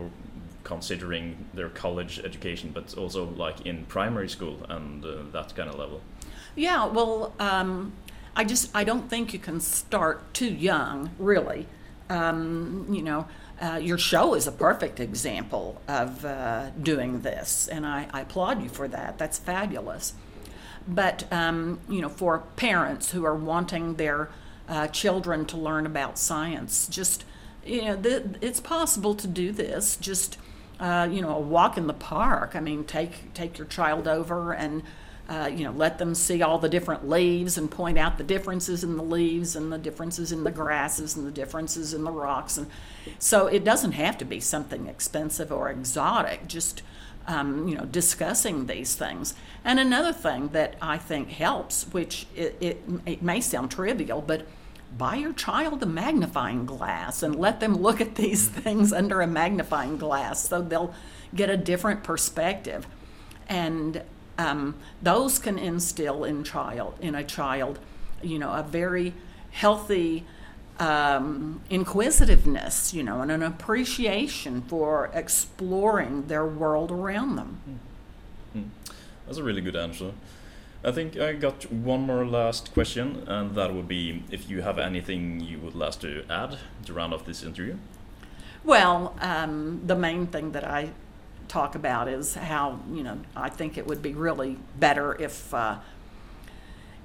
considering 0.63 1.45
their 1.53 1.70
college 1.70 2.20
education, 2.20 2.72
but 2.74 2.97
also 2.97 3.26
like 3.26 3.65
in 3.65 3.86
primary 3.86 4.28
school 4.28 4.57
and 4.68 5.05
uh, 5.05 5.15
that 5.32 5.55
kind 5.55 5.70
of 5.70 5.80
level. 5.80 6.01
Yeah, 6.55 6.88
well, 6.88 7.34
um, 7.39 7.93
I 8.36 8.43
just 8.43 8.76
I 8.76 8.84
don't 8.84 9.09
think 9.09 9.34
you 9.34 9.39
can 9.39 9.59
start 9.61 10.34
too 10.34 10.53
young, 10.53 11.11
really. 11.20 11.68
Um, 12.09 12.88
you 12.89 13.01
know, 13.01 13.28
uh, 13.61 13.80
your 13.82 13.97
show 13.97 14.34
is 14.34 14.47
a 14.47 14.51
perfect 14.51 14.99
example 14.99 15.82
of 15.88 16.26
uh, 16.26 16.70
doing 16.82 17.22
this, 17.22 17.68
and 17.68 17.86
I, 17.86 18.07
I 18.11 18.22
applaud 18.22 18.61
you 18.61 18.70
for 18.70 18.88
that. 18.88 19.18
That's 19.18 19.39
fabulous. 19.39 20.13
But 20.88 21.32
um, 21.32 21.80
you 21.90 22.02
know, 22.02 22.10
for 22.10 22.40
parents 22.56 23.12
who 23.12 23.26
are 23.26 23.36
wanting 23.36 23.96
their 23.96 24.30
uh, 24.70 24.88
children 24.88 25.46
to 25.48 25.58
learn 25.58 25.86
about 25.86 26.18
science, 26.18 26.88
just 26.88 27.26
you 27.66 27.84
know, 27.84 27.96
th- 27.98 28.24
it's 28.42 28.60
possible 28.60 29.14
to 29.16 29.28
do 29.28 29.52
this. 29.52 29.98
Just 29.98 30.38
uh, 30.80 31.08
you 31.12 31.22
know, 31.22 31.36
a 31.36 31.40
walk 31.40 31.78
in 31.78 31.88
the 31.88 31.94
park. 31.94 32.56
I 32.56 32.60
mean, 32.60 32.84
take 32.84 33.34
take 33.34 33.58
your 33.58 33.68
child 33.68 34.08
over 34.08 34.54
and 34.54 34.84
uh, 35.28 35.50
you 35.54 35.66
know 35.66 35.72
let 35.72 35.98
them 35.98 36.16
see 36.16 36.42
all 36.42 36.58
the 36.58 36.70
different 36.70 37.10
leaves 37.10 37.58
and 37.58 37.70
point 37.70 37.98
out 37.98 38.18
the 38.18 38.24
differences 38.24 38.84
in 38.84 38.96
the 38.96 39.04
leaves 39.04 39.56
and 39.56 39.72
the 39.72 39.78
differences 39.78 40.32
in 40.32 40.44
the 40.44 40.52
grasses 40.52 41.18
and 41.18 41.28
the 41.28 41.32
differences 41.32 41.94
in 41.94 42.04
the 42.04 42.12
rocks. 42.12 42.58
And 42.58 42.68
so 43.20 43.48
it 43.48 43.64
doesn't 43.64 43.94
have 43.94 44.18
to 44.20 44.26
be 44.26 44.40
something 44.40 44.88
expensive 44.88 45.52
or 45.52 45.70
exotic. 45.70 46.48
Just 46.48 46.82
um, 47.28 47.67
you 47.67 47.75
know, 47.75 47.86
discussing 47.86 48.65
these 48.65 48.95
things. 48.95 49.34
And 49.63 49.80
another 49.80 50.13
thing 50.13 50.49
that 50.49 50.75
I 50.82 50.97
think 50.97 51.30
helps, 51.30 51.84
which 51.91 52.25
it, 52.36 52.57
it, 52.59 52.84
it 53.05 53.21
may 53.21 53.41
sound 53.41 53.69
trivial, 53.71 54.21
but 54.21 54.47
buy 54.97 55.15
your 55.15 55.34
child 55.34 55.84
a 55.84 55.86
magnifying 55.86 56.65
glass 56.65 57.21
and 57.21 57.36
let 57.36 57.59
them 57.59 57.75
look 57.75 57.99
at 57.99 58.15
these 58.15 58.47
things 58.49 58.93
under 58.93 59.21
a 59.21 59.28
magnifying 59.28 59.97
glass 59.97 60.47
so 60.47 60.61
they'll 60.61 60.93
get 61.36 61.49
a 61.49 61.57
different 61.57 62.03
perspective. 62.03 62.88
And 63.49 64.01
um, 64.38 64.75
those 65.01 65.39
can 65.39 65.57
instill 65.59 66.23
in 66.23 66.43
child 66.43 66.95
in 67.01 67.15
a 67.15 67.23
child, 67.23 67.80
you 68.21 68.39
know, 68.39 68.53
a 68.53 68.63
very 68.63 69.13
healthy 69.51 70.25
um, 70.80 71.61
inquisitiveness, 71.69 72.93
you 72.93 73.03
know, 73.03 73.21
and 73.21 73.32
an 73.32 73.43
appreciation 73.43 74.61
for 74.61 75.09
exploring 75.13 76.28
their 76.28 76.45
world 76.45 76.91
around 76.91 77.36
them. 77.36 77.80
That's 79.25 79.38
a 79.38 79.43
really 79.43 79.61
good 79.61 79.75
answer. 79.75 80.13
I 80.84 80.91
think 80.91 81.17
I 81.17 81.34
got 81.34 81.71
one 81.71 82.01
more 82.01 82.25
last 82.25 82.73
question, 82.73 83.23
and 83.28 83.55
that 83.55 83.73
would 83.73 83.88
be 83.88 84.23
if 84.32 84.49
you 84.49 84.61
have 84.61 84.80
anything 84.80 85.39
you 85.39 85.59
would 85.59 85.75
like 85.75 85.99
to 85.99 86.23
add 86.30 86.59
to 86.86 86.93
round 86.93 87.13
off 87.13 87.25
this 87.25 87.43
interview. 87.43 87.78
Well, 88.63 89.15
um, 89.19 89.82
the 89.86 89.95
main 89.95 90.28
thing 90.28 90.51
that 90.51 90.63
I 90.63 90.91
talk 91.47 91.75
about 91.75 92.07
is 92.07 92.36
how 92.36 92.80
you 92.91 93.03
know 93.03 93.17
I 93.36 93.49
think 93.49 93.78
it 93.78 93.88
would 93.88 94.01
be 94.01 94.13
really 94.13 94.57
better 94.78 95.15
if 95.21 95.53
uh, 95.53 95.78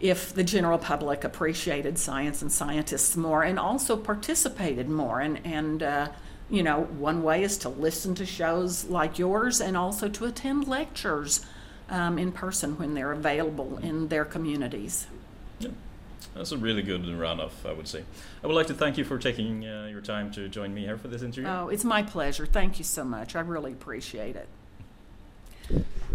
if 0.03 0.34
the 0.34 0.42
general 0.42 0.78
public 0.78 1.22
appreciated 1.22 1.96
science 1.96 2.42
and 2.42 2.50
scientists 2.50 3.16
more 3.16 3.44
and 3.44 3.59
also 3.59 3.96
participated 3.96 4.88
more 4.88 5.20
and 5.20 5.40
and 5.46 5.82
uh, 5.82 6.09
you 6.50 6.62
know 6.62 6.82
one 6.98 7.22
way 7.22 7.42
is 7.42 7.57
to 7.57 7.68
listen 7.68 8.14
to 8.16 8.26
shows 8.26 8.84
like 8.86 9.18
yours 9.18 9.61
and 9.61 9.76
also 9.76 10.09
to 10.09 10.24
attend 10.26 10.66
lectures 10.66 11.46
um, 11.88 12.18
in 12.18 12.32
person 12.32 12.76
when 12.78 12.94
they're 12.94 13.12
available 13.12 13.78
in 13.78 14.09
their 14.09 14.24
communities. 14.24 15.07
That's 16.34 16.53
a 16.53 16.57
really 16.57 16.82
good 16.82 17.07
round-off, 17.07 17.66
I 17.66 17.72
would 17.72 17.86
say. 17.86 18.05
I 18.42 18.46
would 18.46 18.57
like 18.57 18.68
to 18.68 18.74
thank 18.74 18.96
you 18.96 19.05
for 19.05 19.18
taking 19.18 19.66
uh, 19.66 19.88
your 19.90 20.00
time 20.00 20.30
to 20.32 20.48
join 20.48 20.72
me 20.72 20.80
here 20.82 20.96
for 20.96 21.09
this 21.09 21.20
interview. 21.20 21.46
Oh, 21.46 21.68
it's 21.68 21.84
my 21.84 22.03
pleasure. 22.03 22.46
Thank 22.46 22.78
you 22.78 22.84
so 22.84 23.05
much. 23.05 23.36
I 23.36 23.40
really 23.40 23.72
appreciate 23.72 24.36
it. 24.36 24.48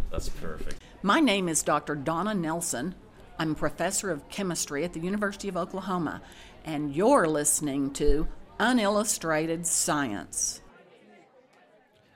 That's 0.09 0.29
perfect. 0.29 0.81
My 1.03 1.19
name 1.19 1.47
is 1.47 1.61
Dr. 1.61 1.93
Donna 1.93 2.33
Nelson. 2.33 2.95
I'm 3.39 3.51
a 3.51 3.55
professor 3.55 4.09
of 4.09 4.27
chemistry 4.29 4.83
at 4.83 4.93
the 4.93 4.99
University 4.99 5.47
of 5.47 5.57
Oklahoma, 5.57 6.21
and 6.65 6.95
you're 6.95 7.27
listening 7.27 7.91
to 7.93 8.27
Unillustrated 8.59 9.67
Science. 9.67 10.61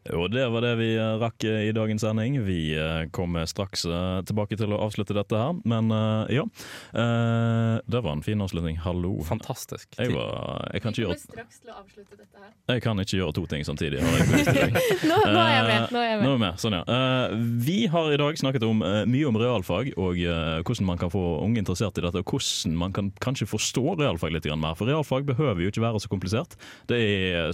Og 0.10 0.32
det 0.34 0.47
var 0.49 0.64
det 0.66 0.72
vi 0.80 0.88
eh, 0.97 1.16
rakk 1.22 1.45
eh, 1.45 1.68
i 1.70 1.74
dagens 1.76 2.02
sending. 2.02 2.39
Vi 2.47 2.74
eh, 2.74 3.04
kommer 3.14 3.45
straks 3.45 3.84
tilbake 4.26 4.58
til 4.58 4.74
å 4.74 4.80
avslutte 4.82 5.14
dette 5.14 5.38
her, 5.38 5.58
men 5.68 5.91
ja. 6.34 6.45
Eh, 6.97 7.76
det 7.86 8.02
var 8.02 8.16
en 8.16 8.24
fin 8.26 8.41
avslutning. 8.41 8.80
Hallo. 8.82 9.14
Fantastisk. 9.28 9.91
Jeg, 9.99 10.14
var, 10.16 10.66
jeg, 10.74 10.82
kan 10.82 10.95
ikke 10.95 11.06
gjøre, 11.06 11.18
straks 11.22 11.62
til 11.62 11.74
å 11.74 11.78
avslutte 11.84 12.18
dette 12.18 12.41
her. 12.41 12.49
jeg 12.74 12.84
kan 12.86 13.04
ikke 13.04 13.20
gjøre 13.20 13.36
to 13.38 13.45
ting 13.52 13.66
samtidig. 13.68 14.02
Jeg. 14.02 14.72
Nå, 15.12 15.20
nå 15.22 15.43
er 15.43 15.54
jeg 15.54 15.68
med. 15.70 15.93
Nå 15.93 16.02
er 16.02 16.10
jeg 16.10 16.18
Nå 16.22 16.24
er 16.24 16.24
med. 16.24 16.26
vi 16.26 16.41
med. 16.45 16.62
Sånn, 16.64 16.78
ja. 16.80 16.82
Eh, 16.97 17.38
vi 17.70 17.78
har 17.93 18.10
i 18.10 18.20
dag 18.22 18.41
snakket 18.41 18.66
om 18.66 18.82
mye 18.82 19.30
om 19.30 19.38
realfag, 19.38 19.93
og 20.02 20.18
hvordan 20.18 20.89
man 20.89 21.02
kan 21.02 21.14
få 21.14 21.22
unge 21.43 21.62
interessert 21.62 21.99
i 22.02 22.06
dette, 22.08 22.24
og 22.24 22.34
hvordan 22.34 22.78
man 22.80 22.95
kan 22.95 23.14
kanskje 23.22 23.49
forstå 23.52 23.99
realfag 24.02 24.34
litt 24.34 24.49
mer. 24.58 24.74
For 24.80 24.89
realfag 24.89 25.30
behøver 25.30 25.62
jo 25.62 25.70
ikke 25.70 25.86
være 25.86 26.02
så 26.02 26.10
komplisert. 26.12 26.58
Det 26.89 27.02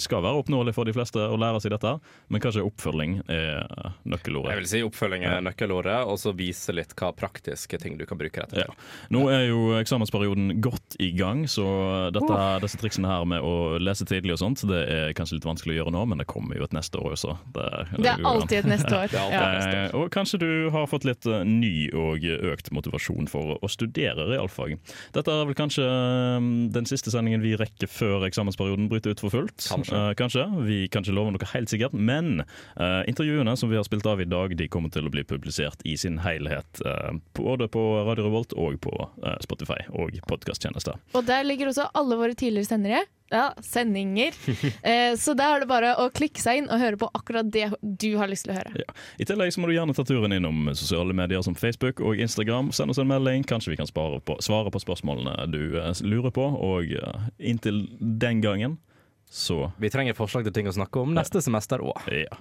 skal 0.04 0.24
være 0.24 0.46
oppnåelig 0.46 0.76
for 0.78 0.88
de 0.88 0.96
fleste 0.96 1.20
å 1.20 1.38
lære 1.40 1.60
seg 1.64 1.76
dette, 1.76 1.98
men 2.32 2.37
kanskje 2.44 2.64
oppfølging 2.68 3.20
er 3.32 3.66
nøkkelordet. 4.08 4.54
Jeg 4.54 4.62
vil 4.62 4.70
si 4.72 4.82
oppfølging 4.86 5.26
er 5.28 5.44
nøkkelordet, 5.46 5.98
og 6.08 6.20
så 6.22 6.34
vise 6.38 6.76
litt 6.76 6.94
hva 6.98 7.12
praktiske 7.18 7.80
ting 7.82 7.98
du 8.00 8.06
kan 8.10 8.20
bruke 8.20 8.44
dette 8.44 8.58
til. 8.58 8.68
Ja. 8.68 9.08
Nå 9.14 9.26
er 9.34 9.48
jo 9.50 9.74
eksamensperioden 9.80 10.58
godt 10.64 10.98
i 11.04 11.12
gang, 11.18 11.46
så 11.52 11.68
dette, 12.16 12.40
disse 12.64 12.80
triksene 12.82 13.12
her 13.12 13.28
med 13.30 13.46
å 13.46 13.78
lese 13.82 14.08
tidlig 14.08 14.38
og 14.38 14.42
sånt, 14.44 14.64
det 14.70 14.84
er 14.94 15.16
kanskje 15.18 15.40
litt 15.40 15.48
vanskelig 15.50 15.76
å 15.76 15.80
gjøre 15.82 15.96
nå, 15.96 16.06
men 16.12 16.22
det 16.24 16.28
kommer 16.30 16.60
jo 16.60 16.68
et 16.68 16.76
neste 16.76 17.00
år 17.02 17.16
også. 17.18 17.38
Det, 17.56 17.68
Det 18.08 18.12
er 18.14 18.26
alltid 18.28 18.60
et 18.62 18.72
neste 18.72 18.94
år. 18.94 19.14
Ja. 19.14 19.26
neste 19.58 19.74
år. 19.74 19.84
Eh, 19.88 19.98
og 20.00 20.12
kanskje 20.14 20.42
du 20.44 20.50
har 20.74 20.88
fått 20.90 21.08
litt 21.08 21.28
eh, 21.30 21.44
ny 21.48 21.90
og 21.98 22.26
økt 22.54 22.72
motivasjon 22.76 23.30
for 23.32 23.58
å 23.62 23.72
studere 23.72 24.28
realfag. 24.30 24.78
Dette 25.16 25.34
er 25.34 25.48
vel 25.50 25.58
kanskje 25.58 25.86
eh, 25.88 26.50
den 26.76 26.90
siste 26.90 27.14
sendingen 27.14 27.44
vi 27.44 27.56
rekker 27.60 27.90
før 27.92 28.28
eksamensperioden 28.28 28.90
bryter 28.92 29.16
ut 29.16 29.24
for 29.24 29.34
fullt. 29.34 29.70
Kanskje. 29.70 29.98
Eh, 29.98 30.14
kanskje. 30.20 30.46
Vi 30.68 30.80
kan 30.92 31.06
ikke 31.06 31.16
love 31.18 31.34
noe 31.36 31.52
helt 31.54 31.72
sikkert, 31.72 31.96
men 31.96 32.27
eh, 32.42 33.02
intervjuene 33.10 33.56
som 33.60 33.72
vi 33.72 33.80
har 33.80 33.86
spilt 33.88 34.08
av 34.10 34.22
i 34.22 34.30
dag, 34.30 34.56
de 34.58 34.70
kommer 34.72 34.94
til 34.94 35.08
å 35.08 35.14
bli 35.14 35.26
publisert 35.28 35.84
i 35.88 35.98
sin 36.00 36.22
helhet. 36.24 36.82
Uh, 36.86 37.18
både 37.38 37.70
på 37.72 37.84
Radio 38.08 38.28
Revolt 38.28 38.56
og 38.58 38.80
på 38.84 38.94
uh, 38.96 39.36
Spotify 39.44 39.80
og 39.92 40.18
podkasttjenester. 40.30 41.00
Og 41.18 41.28
der 41.28 41.46
ligger 41.48 41.72
også 41.72 41.90
alle 41.98 42.20
våre 42.20 42.38
tidligere 42.38 42.70
sendere. 42.70 43.06
Ja, 43.30 43.54
sendinger. 43.62 44.34
Eh, 44.88 45.16
så 45.20 45.34
da 45.36 45.50
er 45.52 45.64
det 45.64 45.68
bare 45.68 45.90
å 46.00 46.08
klikke 46.14 46.40
seg 46.40 46.62
inn 46.62 46.68
og 46.72 46.80
høre 46.80 47.00
på 47.00 47.10
akkurat 47.18 47.48
det 47.52 47.66
du 47.82 48.10
har 48.20 48.30
lyst 48.30 48.46
til 48.46 48.54
å 48.54 48.58
høre. 48.60 48.72
Ja. 48.80 48.94
I 49.20 49.26
tillegg 49.28 49.52
så 49.52 49.62
må 49.62 49.68
du 49.68 49.74
gjerne 49.76 49.96
ta 49.96 50.06
turen 50.08 50.36
innom 50.36 50.70
sosiale 50.78 51.16
medier 51.18 51.44
som 51.44 51.58
Facebook 51.58 52.00
og 52.00 52.22
Instagram. 52.24 52.70
Send 52.76 52.94
oss 52.94 53.02
en 53.02 53.10
melding, 53.10 53.44
kanskje 53.48 53.74
vi 53.74 53.80
kan 53.80 53.90
på, 53.92 54.38
svare 54.44 54.72
på 54.72 54.82
spørsmålene 54.84 55.50
du 55.52 55.78
eh, 55.82 55.90
lurer 56.08 56.32
på. 56.36 56.46
Og 56.70 56.94
eh, 56.96 57.28
inntil 57.52 57.84
den 58.00 58.44
gangen, 58.46 58.78
så 59.30 59.72
Vi 59.78 59.92
trenger 59.92 60.16
forslag 60.18 60.48
til 60.48 60.56
ting 60.56 60.70
å 60.70 60.76
snakke 60.76 61.02
om 61.04 61.16
neste 61.16 61.42
semester 61.44 61.84
òg. 61.84 62.12
ja. 62.12 62.38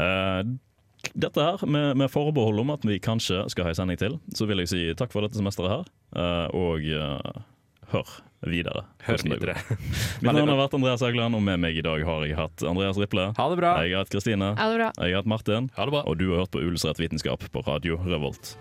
Eh, 0.00 0.52
dette 1.18 1.42
her, 1.42 1.66
med, 1.66 1.96
med 1.98 2.10
forbehold 2.10 2.62
om 2.62 2.70
at 2.74 2.84
vi 2.86 3.00
kanskje 3.02 3.42
skal 3.50 3.66
ha 3.66 3.72
en 3.72 3.78
sending 3.80 3.98
til, 3.98 4.18
så 4.38 4.46
vil 4.46 4.62
jeg 4.62 4.70
si 4.70 4.82
takk 4.98 5.10
for 5.14 5.26
dette 5.26 5.38
semesteret 5.38 5.72
her, 5.72 5.88
uh, 6.14 6.46
og 6.54 6.86
uh, 6.86 7.42
hør 7.92 8.12
videre. 8.46 8.84
Hør 9.06 9.24
videre. 9.26 9.56
Mitt 10.22 10.30
navn 10.30 10.52
har 10.52 10.60
vært 10.62 10.76
Andreas 10.78 11.04
Haugland, 11.04 11.38
og 11.38 11.44
med 11.44 11.60
meg 11.62 11.78
i 11.78 11.84
dag 11.84 12.04
har 12.06 12.26
jeg 12.26 12.38
hatt 12.38 12.66
Andreas 12.66 13.00
Riple. 13.02 13.28
Ha 13.38 13.48
det 13.52 13.58
bra. 13.60 13.74
Jeg 13.82 13.96
har 13.96 14.04
hatt 14.04 14.14
Kristine. 14.14 14.52
Ha 14.58 14.68
det 14.70 14.78
bra. 14.80 14.90
Jeg 14.98 15.16
har 15.16 15.24
hatt 15.24 15.32
Martin. 15.34 15.70
Ha 15.76 15.88
det 15.88 15.96
bra. 15.96 16.04
Og 16.06 16.18
du 16.22 16.28
har 16.32 16.44
hørt 16.44 16.54
på 16.54 16.62
Ulsrett 16.62 17.02
vitenskap 17.02 17.44
på 17.52 17.66
Radio 17.66 17.98
Revolt. 18.06 18.54